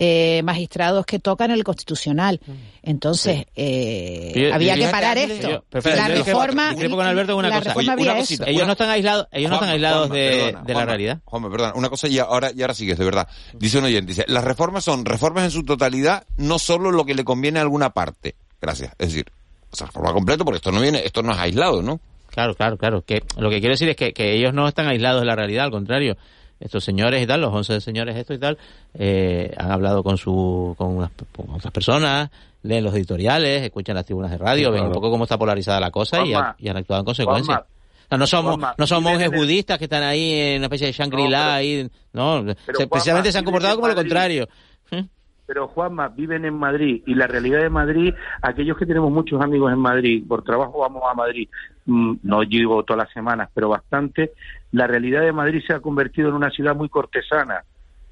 eh, 0.03 0.41
magistrados 0.43 1.05
que 1.05 1.19
tocan 1.19 1.51
el 1.51 1.63
Constitucional. 1.63 2.39
Entonces, 2.81 3.45
eh, 3.55 4.31
Yo- 4.35 4.51
había 4.55 4.75
yo- 4.75 4.85
que 4.85 4.91
parar 4.91 5.15
yo- 5.15 5.23
esto. 5.31 5.49
yo- 5.49 5.63
pero 5.69 5.95
la 5.95 6.07
reforma... 6.07 6.69
discrepo 6.71 6.95
con 6.95 7.05
Alberto 7.05 7.33
en 7.33 7.37
una 7.37 7.49
la 7.49 7.57
cosa. 7.59 7.69
reforma 7.69 7.81
Oye, 7.81 7.91
había 7.91 8.03
una 8.05 8.13
eso. 8.13 8.21
cosita. 8.23 8.45
Ellos 8.49 8.65
no 8.65 8.71
están 8.71 8.89
aislados, 8.89 9.27
ellos 9.31 9.49
no 9.51 9.55
están 9.57 9.69
aislados 9.69 10.07
Juanma, 10.07 10.15
de, 10.15 10.29
perdona, 10.29 10.63
de 10.63 10.73
la 10.73 10.85
realidad. 10.85 11.19
Juanma, 11.23 11.51
perdona, 11.51 11.73
una 11.75 11.89
cosa 11.89 12.07
y 12.07 12.17
ahora, 12.17 12.51
y 12.55 12.61
ahora 12.63 12.73
sigues, 12.73 12.97
de 12.97 13.05
verdad. 13.05 13.27
Dice 13.53 13.77
un 13.77 13.83
oyente, 13.85 14.07
dice, 14.13 14.25
las 14.27 14.43
reformas 14.43 14.83
son 14.83 15.05
reformas 15.05 15.43
en 15.43 15.51
su 15.51 15.63
totalidad, 15.63 16.25
no 16.37 16.57
solo 16.57 16.89
lo 16.89 17.05
que 17.05 17.13
le 17.13 17.23
conviene 17.23 17.59
a 17.59 17.61
alguna 17.61 17.91
parte. 17.91 18.33
Gracias. 18.59 18.93
Es 18.97 19.09
decir, 19.09 19.25
o 19.69 19.75
sea, 19.75 19.85
reforma 19.85 20.13
completa 20.13 20.43
porque 20.43 20.57
esto 20.57 20.71
no 20.71 20.81
viene, 20.81 21.03
esto 21.05 21.21
no 21.21 21.31
es 21.31 21.37
aislado, 21.37 21.83
¿no? 21.83 21.99
Claro, 22.31 22.55
claro, 22.55 22.77
claro. 22.77 23.03
Que 23.05 23.21
lo 23.37 23.51
que 23.51 23.59
quiero 23.59 23.73
decir 23.73 23.89
es 23.89 23.95
que, 23.95 24.13
que 24.13 24.33
ellos 24.35 24.51
no 24.51 24.67
están 24.67 24.87
aislados 24.87 25.21
de 25.21 25.27
la 25.27 25.35
realidad, 25.35 25.65
al 25.65 25.71
contrario. 25.71 26.17
Estos 26.61 26.83
señores 26.83 27.21
y 27.21 27.27
tal, 27.27 27.41
los 27.41 27.53
11 27.53 27.81
señores 27.81 28.15
estos 28.15 28.35
y 28.37 28.39
tal, 28.39 28.57
eh, 28.93 29.53
han 29.57 29.71
hablado 29.71 30.03
con, 30.03 30.17
su, 30.17 30.75
con, 30.77 30.95
unas, 30.97 31.09
con 31.35 31.49
otras 31.49 31.73
personas, 31.73 32.29
leen 32.63 32.83
los 32.83 32.93
editoriales, 32.93 33.63
escuchan 33.63 33.95
las 33.95 34.05
tribunas 34.05 34.29
de 34.31 34.37
radio, 34.37 34.71
ven 34.71 34.83
un 34.83 34.91
poco 34.91 35.09
cómo 35.09 35.23
está 35.23 35.37
polarizada 35.37 35.79
la 35.79 35.89
cosa 35.91 36.23
y, 36.23 36.33
han- 36.33 36.53
y 36.59 36.69
han 36.69 36.77
actuado 36.77 37.01
en 37.01 37.05
consecuencia. 37.05 37.55
Juanma, 37.55 37.67
O 38.05 38.07
sea, 38.09 38.17
no 38.17 38.27
somos, 38.27 38.51
Juanma, 38.55 38.75
no 38.77 38.85
son 38.87 39.03
monjes 39.03 39.31
budistas 39.31 39.77
que 39.79 39.85
están 39.85 40.03
ahí 40.03 40.31
en 40.33 40.57
una 40.59 40.65
especie 40.67 40.87
de 40.87 40.93
Shangri-La, 40.93 41.55
ahí, 41.55 41.89
no, 42.13 42.39
se- 42.39 42.53
Juanma, 42.73 42.89
precisamente 42.91 43.31
se 43.31 43.37
han 43.39 43.43
comportado 43.45 43.75
como 43.75 43.87
lo 43.87 43.95
Madrid. 43.95 44.09
contrario. 44.09 44.47
Pero 45.47 45.67
Juanma, 45.67 46.07
viven 46.07 46.45
en 46.45 46.53
Madrid 46.53 47.01
y 47.05 47.13
la 47.13 47.27
realidad 47.27 47.59
de 47.61 47.69
Madrid, 47.69 48.13
aquellos 48.41 48.77
que 48.77 48.85
tenemos 48.85 49.11
muchos 49.11 49.41
amigos 49.41 49.73
en 49.73 49.79
Madrid, 49.79 50.23
por 50.25 50.43
trabajo 50.45 50.79
vamos 50.79 51.03
a 51.09 51.13
Madrid, 51.13 51.49
mm, 51.87 52.13
no 52.23 52.41
digo 52.45 52.83
todas 52.83 53.03
las 53.05 53.13
semanas, 53.13 53.49
pero 53.53 53.67
bastante, 53.67 54.31
la 54.71 54.87
realidad 54.87 55.21
de 55.21 55.31
Madrid 55.33 55.61
se 55.65 55.73
ha 55.73 55.79
convertido 55.79 56.29
en 56.29 56.35
una 56.35 56.49
ciudad 56.49 56.75
muy 56.75 56.89
cortesana, 56.89 57.63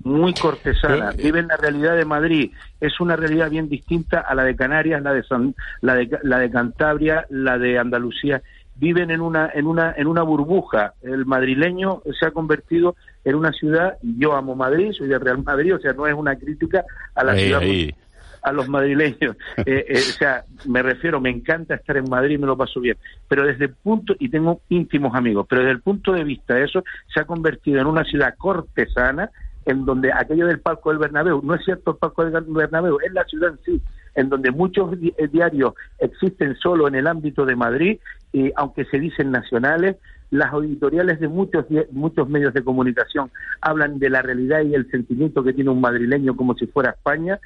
muy 0.03 0.33
cortesana. 0.33 1.11
Viven 1.11 1.47
la 1.47 1.57
realidad 1.57 1.95
de 1.95 2.05
Madrid, 2.05 2.51
es 2.79 2.99
una 2.99 3.15
realidad 3.15 3.49
bien 3.49 3.67
distinta 3.69 4.19
a 4.21 4.33
la 4.35 4.43
de 4.43 4.55
Canarias, 4.55 5.01
la 5.01 5.13
de 5.13 5.23
San- 5.23 5.55
la 5.81 5.95
de, 5.95 6.09
la 6.23 6.39
de 6.39 6.49
Cantabria, 6.51 7.25
la 7.29 7.57
de 7.57 7.77
Andalucía. 7.79 8.41
Viven 8.75 9.11
en 9.11 9.19
una 9.19 9.49
en 9.53 9.67
una 9.67 9.93
en 9.97 10.07
una 10.07 10.21
burbuja. 10.23 10.93
El 11.01 11.25
madrileño 11.25 12.01
se 12.17 12.25
ha 12.25 12.31
convertido 12.31 12.95
en 13.25 13.35
una 13.35 13.51
ciudad. 13.51 13.97
Yo 14.01 14.33
amo 14.37 14.55
Madrid, 14.55 14.93
soy 14.93 15.09
de 15.09 15.19
Real 15.19 15.43
Madrid, 15.43 15.75
o 15.75 15.79
sea, 15.79 15.91
no 15.91 16.07
es 16.07 16.13
una 16.13 16.37
crítica 16.37 16.85
a 17.13 17.23
la 17.25 17.33
Ahí, 17.33 17.45
ciudad 17.45 17.59
ahí. 17.59 17.93
A 18.41 18.51
los 18.51 18.67
madrileños. 18.69 19.35
Eh, 19.65 19.85
eh, 19.89 19.93
o 19.93 20.13
sea, 20.17 20.45
me 20.65 20.81
refiero, 20.81 21.19
me 21.19 21.29
encanta 21.29 21.75
estar 21.75 21.97
en 21.97 22.09
Madrid, 22.09 22.39
me 22.39 22.47
lo 22.47 22.55
paso 22.57 22.79
bien. 22.79 22.97
Pero 23.27 23.45
desde 23.45 23.65
el 23.65 23.73
punto, 23.73 24.15
y 24.19 24.29
tengo 24.29 24.61
íntimos 24.69 25.13
amigos, 25.15 25.45
pero 25.49 25.61
desde 25.61 25.73
el 25.73 25.81
punto 25.81 26.11
de 26.13 26.23
vista 26.23 26.55
de 26.55 26.63
eso, 26.63 26.83
se 27.13 27.19
ha 27.19 27.25
convertido 27.25 27.79
en 27.81 27.87
una 27.87 28.03
ciudad 28.03 28.33
cortesana, 28.37 29.29
en 29.65 29.85
donde 29.85 30.11
aquello 30.13 30.47
del 30.47 30.59
palco 30.61 30.89
del 30.89 30.99
Bernabéu, 30.99 31.41
no 31.43 31.53
es 31.55 31.63
cierto 31.65 31.91
el 31.91 31.97
palco 31.97 32.23
del 32.25 32.43
Bernabéu, 32.47 32.97
es 33.05 33.11
la 33.13 33.23
ciudad 33.25 33.51
en 33.51 33.59
sí, 33.65 33.81
en 34.15 34.29
donde 34.29 34.51
muchos 34.51 34.99
di- 34.99 35.13
eh, 35.17 35.27
diarios 35.27 35.73
existen 35.99 36.55
solo 36.55 36.87
en 36.87 36.95
el 36.95 37.07
ámbito 37.07 37.45
de 37.45 37.55
Madrid, 37.55 37.99
y 38.33 38.51
aunque 38.55 38.85
se 38.85 38.99
dicen 38.99 39.31
nacionales, 39.31 39.97
las 40.31 40.53
editoriales 40.53 41.19
de 41.19 41.27
muchos 41.27 41.65
muchos 41.91 42.29
medios 42.29 42.53
de 42.53 42.63
comunicación 42.63 43.31
hablan 43.61 43.97
de 43.97 44.11
la 44.11 44.21
realidad 44.21 44.61
y 44.61 44.75
el 44.75 44.89
sentimiento 44.91 45.43
que 45.43 45.53
tiene 45.53 45.71
un 45.71 45.81
madrileño 45.81 46.35
como 46.35 46.53
si 46.53 46.67
fuera 46.67 46.91
España, 46.91 47.39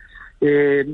eh, 0.45 0.85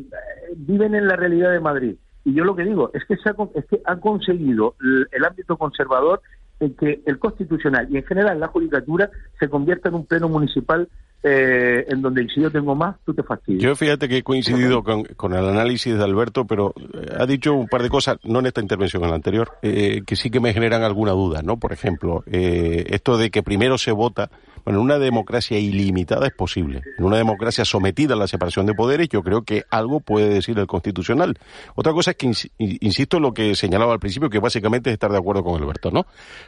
viven 0.55 0.93
en 0.93 1.07
la 1.07 1.15
realidad 1.15 1.51
de 1.51 1.59
Madrid. 1.59 1.95
Y 2.23 2.33
yo 2.33 2.43
lo 2.43 2.55
que 2.55 2.63
digo 2.63 2.91
es 2.93 3.03
que, 3.05 3.17
se 3.17 3.29
ha, 3.29 3.35
es 3.55 3.65
que 3.65 3.81
han 3.85 3.99
conseguido 3.99 4.75
el, 4.81 5.07
el 5.11 5.25
ámbito 5.25 5.57
conservador 5.57 6.21
en 6.59 6.75
que 6.75 7.01
el 7.05 7.17
constitucional 7.17 7.87
y 7.89 7.97
en 7.97 8.03
general 8.03 8.39
la 8.39 8.47
judicatura 8.47 9.09
se 9.39 9.49
convierta 9.49 9.89
en 9.89 9.95
un 9.95 10.05
pleno 10.05 10.29
municipal 10.29 10.87
eh, 11.21 11.85
en 11.89 12.01
donde 12.01 12.27
si 12.33 12.41
yo 12.41 12.49
tengo 12.49 12.75
más, 12.75 12.95
tú 13.05 13.13
te 13.13 13.23
fastidias. 13.23 13.61
Yo 13.61 13.75
fíjate 13.75 14.07
que 14.07 14.17
he 14.17 14.23
coincidido 14.23 14.83
con, 14.83 15.03
con 15.03 15.33
el 15.33 15.45
análisis 15.45 15.97
de 15.97 16.03
Alberto, 16.03 16.45
pero 16.45 16.73
eh, 16.77 17.15
ha 17.17 17.25
dicho 17.25 17.53
un 17.53 17.67
par 17.67 17.83
de 17.83 17.89
cosas, 17.89 18.17
no 18.23 18.39
en 18.39 18.45
esta 18.45 18.61
intervención, 18.61 19.03
en 19.03 19.09
la 19.09 19.15
anterior, 19.15 19.51
eh, 19.61 20.01
que 20.05 20.15
sí 20.15 20.29
que 20.29 20.39
me 20.39 20.53
generan 20.53 20.83
alguna 20.83 21.11
duda, 21.11 21.41
¿no? 21.41 21.57
Por 21.57 21.73
ejemplo, 21.73 22.23
eh, 22.25 22.85
esto 22.87 23.17
de 23.17 23.31
que 23.31 23.43
primero 23.43 23.77
se 23.77 23.91
vota, 23.91 24.29
bueno, 24.69 24.79
en 24.81 24.85
una 24.85 24.99
democracia 24.99 25.57
ilimitada 25.57 26.27
es 26.27 26.33
posible. 26.33 26.81
En 26.97 27.05
una 27.05 27.17
democracia 27.17 27.65
sometida 27.65 28.13
a 28.13 28.17
la 28.17 28.27
separación 28.27 28.67
de 28.67 28.75
poderes, 28.75 29.09
yo 29.09 29.23
creo 29.23 29.41
que 29.41 29.63
algo 29.71 29.99
puede 29.99 30.29
decir 30.29 30.59
el 30.59 30.67
Constitucional. 30.67 31.37
Otra 31.75 31.91
cosa 31.91 32.11
es 32.11 32.17
que, 32.17 32.27
ins- 32.27 32.51
insisto 32.57 33.17
en 33.17 33.23
lo 33.23 33.33
que 33.33 33.55
señalaba 33.55 33.93
al 33.93 33.99
principio, 33.99 34.29
que 34.29 34.39
básicamente 34.39 34.89
es 34.91 34.93
estar 34.93 35.11
de 35.11 35.17
acuerdo 35.17 35.43
con 35.43 35.59
Alberto, 35.59 35.89
¿no? 35.91 36.05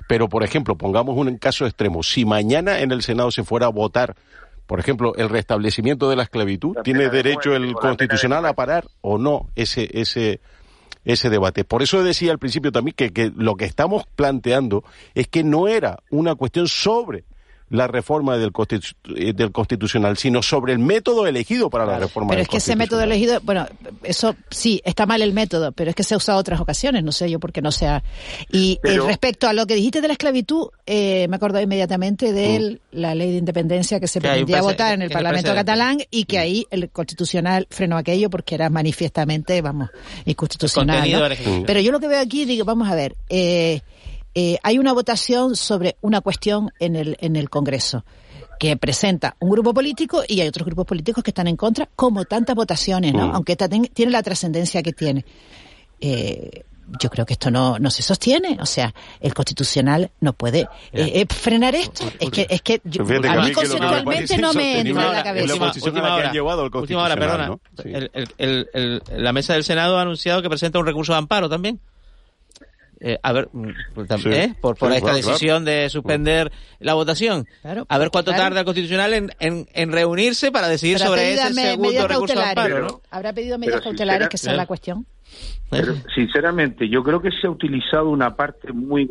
Pero, 0.07 0.29
por 0.29 0.43
ejemplo, 0.43 0.77
pongamos 0.77 1.17
un 1.17 1.35
caso 1.37 1.65
extremo. 1.65 2.03
Si 2.03 2.23
mañana 2.25 2.79
en 2.81 2.91
el 2.91 3.01
Senado 3.01 3.31
se 3.31 3.43
fuera 3.43 3.65
a 3.65 3.69
votar 3.69 4.15
por 4.67 4.79
ejemplo, 4.79 5.13
el 5.15 5.27
restablecimiento 5.27 6.09
de 6.09 6.15
la 6.15 6.23
esclavitud, 6.23 6.77
La 6.77 6.83
¿tiene 6.83 7.09
derecho 7.09 7.49
muerte, 7.49 7.67
el 7.67 7.73
constitucional 7.73 8.45
a 8.45 8.53
parar 8.53 8.85
o 9.01 9.17
no 9.17 9.49
ese 9.53 9.89
ese 9.99 10.39
ese 11.03 11.29
debate? 11.29 11.65
Por 11.65 11.81
eso 11.81 12.01
decía 12.05 12.31
al 12.31 12.39
principio 12.39 12.71
también 12.71 12.95
que, 12.95 13.11
que 13.11 13.33
lo 13.35 13.55
que 13.55 13.65
estamos 13.65 14.05
planteando 14.15 14.85
es 15.13 15.27
que 15.27 15.43
no 15.43 15.67
era 15.67 15.99
una 16.09 16.35
cuestión 16.35 16.69
sobre 16.69 17.25
la 17.71 17.87
reforma 17.87 18.37
del, 18.37 18.51
constitu- 18.53 18.93
eh, 19.15 19.33
del 19.33 19.51
constitucional, 19.51 20.17
sino 20.17 20.43
sobre 20.43 20.73
el 20.73 20.79
método 20.79 21.25
elegido 21.25 21.69
para 21.69 21.85
la 21.85 21.97
reforma 21.99 22.29
Pero 22.29 22.37
del 22.37 22.43
es 22.43 22.47
que 22.49 22.57
ese 22.57 22.75
método 22.75 23.01
elegido, 23.01 23.39
bueno, 23.43 23.65
eso 24.03 24.35
sí, 24.49 24.81
está 24.85 25.05
mal 25.05 25.21
el 25.21 25.33
método, 25.33 25.71
pero 25.71 25.89
es 25.89 25.95
que 25.95 26.03
se 26.03 26.13
ha 26.13 26.17
usado 26.17 26.37
otras 26.37 26.59
ocasiones, 26.59 27.03
no 27.03 27.11
sé 27.11 27.29
yo 27.31 27.39
por 27.39 27.51
qué 27.51 27.61
no 27.61 27.71
sea. 27.71 28.03
Y 28.51 28.73
eh, 28.73 28.79
Pero- 28.83 29.07
respecto 29.07 29.47
a 29.47 29.53
lo 29.53 29.65
que 29.65 29.75
dijiste 29.75 30.01
de 30.01 30.07
la 30.07 30.13
esclavitud, 30.13 30.67
eh, 30.85 31.27
me 31.29 31.37
acordé 31.37 31.61
inmediatamente 31.63 32.33
de 32.33 32.49
Mm. 32.49 32.55
el- 32.55 32.81
la 32.91 33.15
ley 33.15 33.31
de 33.31 33.37
independencia 33.37 33.99
que 33.99 34.07
se 34.07 34.19
Que 34.19 34.27
pretendía 34.27 34.61
votar 34.61 34.93
en 34.93 35.01
el 35.01 35.09
Parlamento 35.09 35.53
catalán 35.55 35.99
y 36.11 36.25
que 36.25 36.37
ahí 36.39 36.65
el 36.71 36.89
constitucional 36.89 37.67
frenó 37.69 37.97
aquello 37.97 38.29
porque 38.29 38.55
era 38.55 38.69
manifiestamente, 38.69 39.61
vamos, 39.61 39.89
inconstitucional. 40.25 41.09
Pero 41.65 41.79
yo 41.79 41.91
lo 41.91 41.99
que 41.99 42.07
veo 42.07 42.19
aquí, 42.19 42.45
digo, 42.45 42.65
vamos 42.65 42.89
a 42.89 42.95
ver, 42.95 43.15
eh, 43.29 43.81
eh, 44.35 44.57
hay 44.63 44.77
una 44.79 44.93
votación 44.93 45.55
sobre 45.55 45.97
una 46.01 46.21
cuestión 46.21 46.71
en 46.79 46.95
el, 46.95 47.17
en 47.19 47.35
el 47.35 47.49
Congreso 47.49 48.05
que 48.59 48.77
presenta 48.77 49.35
un 49.39 49.49
grupo 49.49 49.73
político 49.73 50.21
y 50.27 50.39
hay 50.41 50.47
otros 50.47 50.65
grupos 50.65 50.85
políticos 50.85 51.23
que 51.23 51.31
están 51.31 51.47
en 51.47 51.55
contra, 51.57 51.89
como 51.95 52.25
tantas 52.25 52.55
votaciones, 52.55 53.11
¿no? 53.13 53.27
Mm. 53.29 53.35
Aunque 53.35 53.53
esta 53.53 53.67
ten- 53.67 53.89
tiene 53.93 54.11
la 54.11 54.21
trascendencia 54.21 54.83
que 54.83 54.93
tiene. 54.93 55.25
Eh, 55.99 56.63
yo 56.99 57.09
creo 57.09 57.25
que 57.25 57.33
esto 57.33 57.49
no, 57.49 57.79
no 57.79 57.89
se 57.89 58.03
sostiene, 58.03 58.57
o 58.59 58.65
sea, 58.65 58.93
el 59.21 59.33
constitucional 59.33 60.11
no 60.19 60.33
puede 60.33 60.61
eh, 60.91 61.21
eh, 61.21 61.25
frenar 61.29 61.73
esto. 61.73 62.03
Es 62.19 62.29
que, 62.31 62.47
es 62.49 62.61
que 62.61 62.81
yo- 62.83 63.05
que 63.05 63.13
a 63.27 63.41
mí 63.41 63.51
conceptualmente 63.53 64.37
no 64.37 64.53
me 64.53 64.79
entra 64.81 65.07
en 65.07 65.13
la 65.13 65.23
cabeza. 65.23 65.55
la 65.55 65.67
posición 65.67 65.97
a 65.97 66.01
la 66.01 66.15
que 66.21 66.27
han 66.27 66.33
llevado 66.33 66.65
el 66.65 66.75
última 66.75 67.03
hora, 67.03 67.15
perdona. 67.15 67.47
Constitucional, 67.47 68.11
¿no? 68.13 68.19
El- 68.19 68.29
el- 68.37 68.67
el- 68.73 69.01
el- 69.09 69.23
la 69.23 69.31
mesa 69.33 69.53
del 69.53 69.63
Senado 69.63 69.97
ha 69.97 70.01
anunciado 70.01 70.41
que 70.41 70.49
presenta 70.49 70.79
un 70.79 70.85
recurso 70.85 71.13
de 71.13 71.19
amparo 71.19 71.47
también. 71.49 71.79
Eh, 73.03 73.17
a 73.23 73.33
ver, 73.33 73.49
mm, 73.51 73.69
pues 73.95 74.07
Sí. 74.21 74.29
¿eh? 74.29 74.53
por, 74.61 74.77
por 74.77 74.91
Sí, 74.91 74.97
esta 74.97 75.07
claro, 75.07 75.17
claro. 75.21 75.31
decisión 75.33 75.65
de 75.65 75.89
suspender 75.89 76.51
la 76.79 76.93
votación. 76.93 77.47
Claro, 77.63 77.85
a 77.89 77.97
ver 77.97 78.11
cuánto 78.11 78.29
claro. 78.29 78.43
tarda 78.43 78.59
el 78.59 78.65
Constitucional 78.65 79.13
en, 79.15 79.31
en, 79.39 79.67
en 79.73 79.91
reunirse 79.91 80.51
para 80.51 80.67
decidir 80.67 80.97
Pero 80.97 81.09
sobre 81.09 81.21
pedido 81.21 81.41
ese 81.45 81.53
me- 81.55 81.61
segundo 81.71 82.07
recurso 82.07 82.39
de 82.39 82.79
¿no? 82.81 83.01
Habrá 83.09 83.33
pedido 83.33 83.57
medidas 83.57 83.79
Pero 83.81 83.89
cautelares, 83.89 84.29
que 84.29 84.35
esa 84.35 84.51
es 84.51 84.57
la 84.57 84.67
cuestión. 84.67 85.05
Pero, 85.71 85.95
sinceramente, 86.13 86.89
yo 86.89 87.01
creo 87.03 87.21
que 87.21 87.31
se 87.31 87.47
ha 87.47 87.49
utilizado 87.49 88.09
una 88.09 88.35
parte 88.35 88.71
muy 88.71 89.07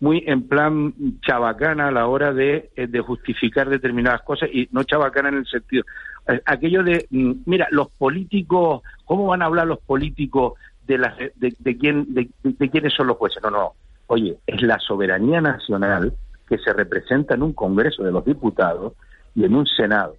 muy 0.00 0.22
en 0.26 0.46
plan 0.46 0.94
chabacana 1.26 1.88
a 1.88 1.90
la 1.90 2.06
hora 2.06 2.32
de, 2.32 2.70
eh, 2.76 2.86
de 2.86 3.00
justificar 3.00 3.68
determinadas 3.68 4.22
cosas 4.22 4.48
y 4.52 4.68
no 4.70 4.84
chabacana 4.84 5.30
en 5.30 5.38
el 5.38 5.46
sentido 5.48 5.84
eh, 6.28 6.40
aquello 6.46 6.84
de 6.84 7.08
mm, 7.10 7.32
mira 7.46 7.66
los 7.72 7.88
políticos 7.90 8.82
cómo 9.04 9.26
van 9.26 9.42
a 9.42 9.46
hablar 9.46 9.66
los 9.66 9.80
políticos 9.80 10.52
de 10.88 10.98
las 10.98 11.16
de, 11.16 11.54
de 11.58 11.78
quién 11.78 12.12
de, 12.12 12.28
de 12.42 12.70
quiénes 12.70 12.94
son 12.94 13.06
los 13.06 13.16
jueces. 13.16 13.42
No 13.42 13.50
no. 13.50 13.72
Oye 14.08 14.38
es 14.46 14.60
la 14.62 14.78
soberanía 14.80 15.40
nacional 15.40 16.14
que 16.48 16.58
se 16.58 16.72
representa 16.72 17.34
en 17.34 17.42
un 17.42 17.52
Congreso 17.52 18.02
de 18.02 18.10
los 18.10 18.24
Diputados 18.24 18.94
y 19.34 19.44
en 19.44 19.54
un 19.54 19.66
Senado. 19.66 20.16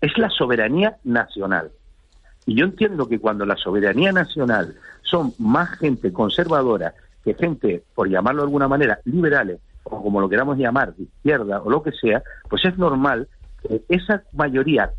Es 0.00 0.18
la 0.18 0.28
soberanía 0.28 0.96
nacional. 1.04 1.70
Y 2.44 2.56
yo 2.56 2.64
entiendo 2.64 3.08
que 3.08 3.20
cuando 3.20 3.46
la 3.46 3.56
soberanía 3.56 4.10
nacional 4.10 4.74
son 5.02 5.32
más 5.38 5.78
gente 5.78 6.12
conservadora 6.12 6.92
que 7.24 7.34
gente, 7.34 7.84
por 7.94 8.08
llamarlo 8.08 8.42
de 8.42 8.46
alguna 8.46 8.66
manera, 8.66 8.98
liberales, 9.04 9.60
o 9.84 10.02
como 10.02 10.20
lo 10.20 10.28
queramos 10.28 10.58
llamar, 10.58 10.92
de 10.94 11.04
izquierda 11.04 11.62
o 11.62 11.70
lo 11.70 11.82
que 11.82 11.92
sea, 11.92 12.20
pues 12.48 12.64
es 12.64 12.76
normal 12.76 13.28
que 13.62 13.82
esa 13.88 14.24
mayoría, 14.32 14.90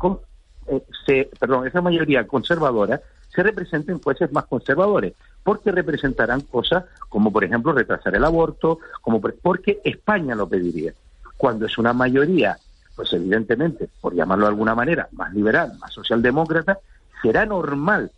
eh, 0.68 0.82
se, 1.06 1.30
perdón, 1.38 1.66
esa 1.66 1.80
mayoría 1.80 2.26
conservadora 2.26 3.00
se 3.34 3.42
represente 3.42 3.90
en 3.92 3.98
jueces 4.00 4.30
más 4.32 4.46
conservadores, 4.46 5.14
porque 5.42 5.72
representarán 5.72 6.42
cosas 6.42 6.84
como, 7.08 7.32
por 7.32 7.42
ejemplo, 7.44 7.72
retrasar 7.72 8.14
el 8.14 8.24
aborto, 8.24 8.78
como 9.00 9.20
por- 9.20 9.34
porque 9.40 9.80
España 9.84 10.34
lo 10.34 10.48
pediría. 10.48 10.92
Cuando 11.36 11.66
es 11.66 11.76
una 11.78 11.92
mayoría, 11.92 12.56
pues 12.94 13.12
evidentemente, 13.12 13.88
por 14.00 14.14
llamarlo 14.14 14.44
de 14.44 14.50
alguna 14.50 14.74
manera, 14.76 15.08
más 15.12 15.34
liberal, 15.34 15.76
más 15.80 15.92
socialdemócrata, 15.92 16.78
será 17.22 17.44
normal 17.44 18.10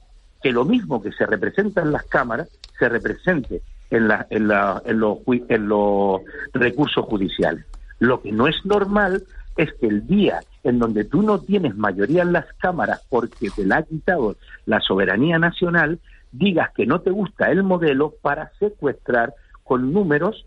que 0.43 0.53
lo 0.53 0.65
mismo 0.67 1.03
que 1.03 1.13
se 1.13 1.25
representa 1.25 1.81
en 1.81 1.93
las 1.93 2.05
cámaras 2.05 2.49
se 2.79 2.89
represente 2.89 3.63
en, 3.91 4.07
la- 4.09 4.27
en, 4.29 4.49
la- 4.49 4.83
en 4.85 5.01
los, 5.01 5.19
en 5.27 5.67
los 5.69 6.21
recursos 6.53 7.05
judiciales. 7.07 7.65
Lo 7.99 8.21
que 8.23 8.33
no 8.33 8.47
es 8.47 8.57
normal 8.65 9.23
es 9.57 9.73
que 9.81 9.87
el 9.87 10.07
día 10.07 10.43
en 10.65 10.79
donde 10.79 11.05
tú 11.05 11.23
no 11.23 11.41
tienes 11.41 11.77
mayoría 11.77 12.23
en 12.23 12.33
las 12.33 12.47
cámaras 12.59 13.01
porque 13.09 13.51
te 13.51 13.65
la 13.65 13.79
ha 13.79 13.83
quitado 13.83 14.37
la 14.67 14.81
soberanía 14.81 15.39
nacional, 15.39 15.99
digas 16.33 16.71
que 16.75 16.85
no 16.87 17.01
te 17.01 17.11
gusta 17.11 17.51
el 17.51 17.63
modelo 17.63 18.15
para 18.21 18.51
secuestrar 18.59 19.33
con 19.65 19.93
números 19.93 20.45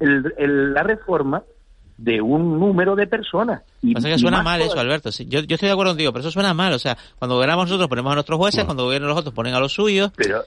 el- 0.00 0.32
el- 0.38 0.72
la 0.72 0.82
reforma 0.82 1.42
de 1.98 2.20
un 2.22 2.60
número 2.60 2.94
de 2.94 3.08
personas. 3.08 3.62
Y, 3.82 3.92
Pasa 3.92 4.08
que 4.08 4.18
suena 4.18 4.42
mal 4.42 4.60
eso. 4.62 4.78
Alberto. 4.78 5.10
Sí, 5.10 5.26
yo, 5.28 5.40
yo 5.40 5.54
estoy 5.56 5.66
de 5.66 5.72
acuerdo 5.72 5.90
contigo, 5.92 6.12
pero 6.12 6.20
eso 6.20 6.30
suena 6.30 6.54
mal. 6.54 6.72
O 6.72 6.78
sea, 6.78 6.96
cuando 7.18 7.34
gobernamos 7.34 7.66
nosotros 7.66 7.88
ponemos 7.88 8.12
a 8.12 8.14
nuestros 8.14 8.38
jueces, 8.38 8.64
cuando 8.64 8.84
gobiernan 8.84 9.08
los 9.10 9.18
otros 9.18 9.34
ponen 9.34 9.54
a 9.54 9.60
los 9.60 9.72
suyos. 9.72 10.12
Pero, 10.16 10.42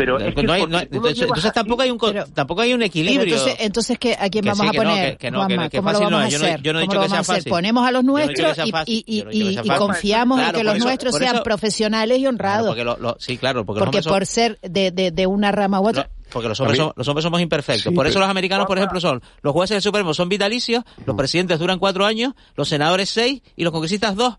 Pero 0.00 0.18
No 0.18 0.24
es 0.24 0.34
que 0.34 0.40
hay- 0.40 0.46
no- 0.46 0.66
tú 0.66 0.70
lo 0.70 0.78
entonces, 0.80 0.88
llevas 1.18 1.28
entonces 1.28 1.52
tampoco 1.52 1.82
hay 1.82 1.90
un 1.90 1.98
co- 1.98 2.12
tampoco 2.32 2.60
hay 2.62 2.72
un 2.72 2.82
equilibrio. 2.82 3.20
Pero 3.24 3.36
entonces, 3.36 3.56
entonces 3.66 3.98
¿qué, 3.98 4.12
¿a 4.18 4.30
quién 4.30 4.44
Que 4.44 4.48
vamos 4.48 4.62
sí, 4.62 4.68
a 4.68 4.70
que 4.70 4.78
no, 4.78 4.84
poner? 4.84 5.10
que- 5.12 5.16
que 5.18 5.30
no, 5.30 5.38
Juanma? 5.40 5.62
que- 5.64 5.70
que 5.70 5.76
¿Cómo 5.76 5.88
lo 5.90 5.92
fácil 5.98 6.10
no 6.10 6.16
vamos 6.16 6.34
a 6.34 6.38
no- 6.38 6.44
hacer? 6.44 6.62
yo 6.62 6.72
no 6.72 6.78
he 6.78 6.82
¿Cómo 6.82 6.90
dicho 6.92 6.94
lo 6.94 7.00
que 7.02 7.08
vamos 7.08 7.12
a 7.12 7.14
sea 7.14 7.20
hacer? 7.20 7.34
fácil. 7.42 7.50
Ponemos 7.50 7.86
a 7.86 7.90
los 7.92 8.04
no 8.04 8.12
nuestros 8.12 8.58
y- 8.86 9.56
no 9.66 9.76
confiamos 9.76 10.40
en 10.40 10.52
que 10.52 10.64
los 10.64 10.76
eso- 10.76 10.84
nuestros 10.84 11.16
sean 11.16 11.34
eso- 11.36 11.42
profesionales 11.44 12.18
y 12.18 12.26
honrados. 12.26 12.68
porque 12.68 12.84
lo- 12.84 12.96
lo- 12.96 13.16
sí, 13.18 13.36
claro, 13.36 13.64
porque, 13.66 13.80
porque 13.80 13.98
los 13.98 14.06
hombres 14.06 14.20
por 14.20 14.26
son, 14.26 14.34
ser 14.34 14.58
de, 14.62 14.90
de, 14.90 15.10
de 15.10 15.26
una 15.26 15.52
rama 15.52 15.80
u 15.80 15.88
otra. 15.88 16.08
porque 16.32 16.48
los 16.48 16.58
hombres, 16.60 16.78
son- 16.78 16.92
los 16.96 17.08
hombres 17.08 17.22
somos 17.24 17.40
imperfectos. 17.40 17.90
Sí, 17.90 17.94
por 17.94 18.06
eso 18.06 18.14
pero- 18.14 18.20
los 18.26 18.30
americanos, 18.30 18.66
por 18.66 18.78
ejemplo, 18.78 19.00
son 19.00 19.20
los 19.42 19.52
jueces 19.52 19.74
del 19.76 19.82
Supremo 19.82 20.14
son 20.14 20.28
vitalicios, 20.28 20.84
los 21.04 21.16
presidentes 21.16 21.58
duran 21.58 21.78
cuatro 21.78 22.06
años, 22.06 22.34
los 22.56 22.68
senadores 22.68 23.10
seis 23.10 23.42
y 23.56 23.64
los 23.64 23.72
congresistas 23.72 24.14
dos. 24.16 24.36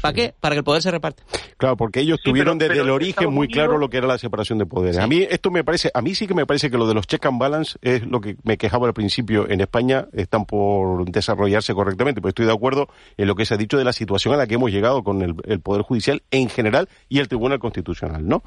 ¿Para 0.00 0.14
qué? 0.14 0.34
Para 0.40 0.54
que 0.54 0.58
el 0.58 0.64
poder 0.64 0.82
se 0.82 0.90
reparte. 0.90 1.22
Claro, 1.56 1.76
porque 1.76 2.00
ellos 2.00 2.18
Sí, 2.24 2.30
tuvieron 2.30 2.58
pero- 2.58 2.68
desde 2.70 2.80
pero 2.80 2.84
el 2.84 2.90
origen 2.94 3.10
Estados 3.10 3.32
muy 3.34 3.48
claro 3.48 3.78
lo 3.78 3.90
que 3.90 3.98
era 3.98 4.06
la 4.06 4.18
separación 4.18 4.58
de 4.58 4.66
poderes. 4.66 4.98
A 4.98 5.06
mí 5.06 5.26
esto 5.28 5.50
me 5.50 5.62
parece, 5.64 5.90
a 5.92 6.00
mí 6.02 6.14
sí 6.14 6.26
que 6.26 6.34
me 6.34 6.46
parece 6.46 6.70
que 6.70 6.78
lo 6.78 6.86
de 6.86 6.94
los 6.94 7.06
check 7.06 7.24
and 7.26 7.38
balance 7.38 7.78
es 7.82 8.04
lo 8.06 8.20
que 8.20 8.36
me 8.42 8.56
quejaba 8.56 8.86
al 8.86 8.94
principio 8.94 9.48
en 9.48 9.60
España, 9.60 10.06
están 10.12 10.46
por 10.46 11.04
desarrollarse 11.10 11.74
correctamente, 11.74 12.20
pero 12.20 12.30
estoy 12.30 12.46
de 12.46 12.52
acuerdo 12.52 12.88
en 13.16 13.26
lo 13.26 13.34
que 13.34 13.44
se 13.44 13.54
ha 13.54 13.56
dicho 13.56 13.76
de 13.78 13.84
la 13.84 13.92
situación 13.92 14.34
a 14.34 14.36
la 14.36 14.46
que 14.46 14.54
hemos 14.54 14.70
llegado 14.70 15.02
con 15.04 15.22
el, 15.22 15.34
el 15.44 15.60
Poder 15.60 15.82
Judicial 15.82 16.22
en 16.30 16.48
general 16.48 16.88
y 17.08 17.18
el 17.18 17.28
Tribunal 17.28 17.58
Constitucional, 17.58 18.26
¿no? 18.26 18.42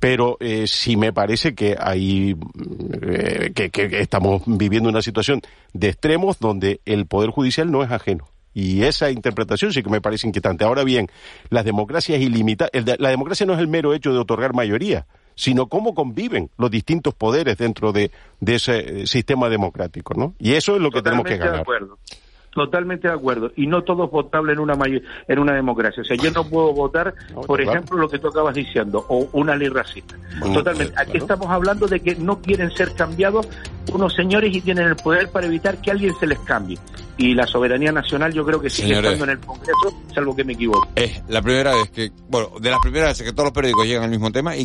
Pero 0.00 0.36
eh, 0.40 0.66
sí 0.66 0.96
me 0.96 1.12
parece 1.12 1.54
que 1.54 1.76
hay, 1.78 2.36
eh, 3.02 3.52
que 3.54 4.00
estamos 4.00 4.42
viviendo 4.46 4.88
una 4.88 5.02
situación 5.02 5.40
de 5.72 5.88
extremos 5.88 6.38
donde 6.38 6.80
el 6.84 7.06
Poder 7.06 7.30
Judicial 7.30 7.70
no 7.70 7.82
es 7.82 7.90
ajeno. 7.90 8.28
Y 8.56 8.84
esa 8.84 9.10
interpretación 9.10 9.70
sí 9.70 9.82
que 9.82 9.90
me 9.90 10.00
parece 10.00 10.26
inquietante. 10.26 10.64
Ahora 10.64 10.82
bien, 10.82 11.08
las 11.50 11.66
democracias 11.66 12.18
ilimitadas, 12.22 12.70
la 12.98 13.10
democracia 13.10 13.44
no 13.44 13.52
es 13.52 13.58
el 13.58 13.68
mero 13.68 13.92
hecho 13.92 14.14
de 14.14 14.18
otorgar 14.18 14.54
mayoría, 14.54 15.06
sino 15.34 15.66
cómo 15.66 15.94
conviven 15.94 16.48
los 16.56 16.70
distintos 16.70 17.12
poderes 17.12 17.58
dentro 17.58 17.92
de, 17.92 18.10
de 18.40 18.54
ese 18.54 19.02
eh, 19.02 19.06
sistema 19.06 19.50
democrático, 19.50 20.14
¿no? 20.14 20.34
Y 20.38 20.54
eso 20.54 20.74
es 20.74 20.80
lo 20.80 20.90
que 20.90 21.02
tenemos 21.02 21.26
que 21.26 21.36
Totalmente 21.36 21.44
de 21.44 21.50
ganar. 21.50 21.60
acuerdo. 21.60 21.98
Totalmente 22.56 23.06
de 23.06 23.12
acuerdo. 23.14 23.52
Y 23.54 23.66
no 23.66 23.82
todo 23.84 24.06
es 24.06 24.10
votable 24.10 24.54
en 24.54 24.60
una 24.60 24.74
mayo- 24.74 25.02
en 25.28 25.38
una 25.38 25.52
democracia. 25.54 26.00
O 26.02 26.04
sea, 26.06 26.16
yo 26.16 26.30
no 26.30 26.42
puedo 26.48 26.72
votar, 26.72 27.14
por 27.46 27.58
claro. 27.60 27.70
ejemplo, 27.70 27.98
lo 27.98 28.08
que 28.08 28.18
tú 28.18 28.28
acabas 28.28 28.54
diciendo, 28.54 29.04
o 29.10 29.28
una 29.32 29.54
ley 29.54 29.68
racista. 29.68 30.16
Bueno, 30.40 30.54
Totalmente. 30.54 30.94
claro. 30.94 31.08
Aquí 31.10 31.18
estamos 31.18 31.48
hablando 31.50 31.86
de 31.86 32.00
que 32.00 32.14
no 32.16 32.40
quieren 32.40 32.70
ser 32.70 32.94
cambiados 32.94 33.46
unos 33.92 34.14
señores 34.14 34.56
y 34.56 34.62
tienen 34.62 34.86
el 34.86 34.96
poder 34.96 35.30
para 35.30 35.46
evitar 35.46 35.78
que 35.82 35.90
alguien 35.90 36.14
se 36.18 36.26
les 36.26 36.38
cambie. 36.40 36.78
Y 37.18 37.34
la 37.34 37.46
soberanía 37.46 37.92
nacional 37.92 38.32
yo 38.32 38.44
creo 38.44 38.58
que 38.60 38.70
sigue 38.70 38.88
Señores. 38.88 39.12
estando 39.12 39.32
en 39.32 39.38
el 39.38 39.44
Congreso, 39.46 40.02
salvo 40.14 40.34
que 40.34 40.44
me 40.44 40.54
equivoque. 40.54 40.88
Es 40.96 41.22
la 41.28 41.42
primera 41.42 41.74
vez 41.74 41.90
que, 41.90 42.10
bueno, 42.28 42.48
de 42.58 42.70
las 42.70 42.80
primeras 42.80 43.10
veces 43.10 43.26
que 43.26 43.32
todos 43.32 43.44
los 43.48 43.52
periódicos 43.52 43.86
llegan 43.86 44.04
al 44.04 44.10
mismo 44.10 44.32
tema 44.32 44.56
y 44.56 44.60
que 44.60 44.64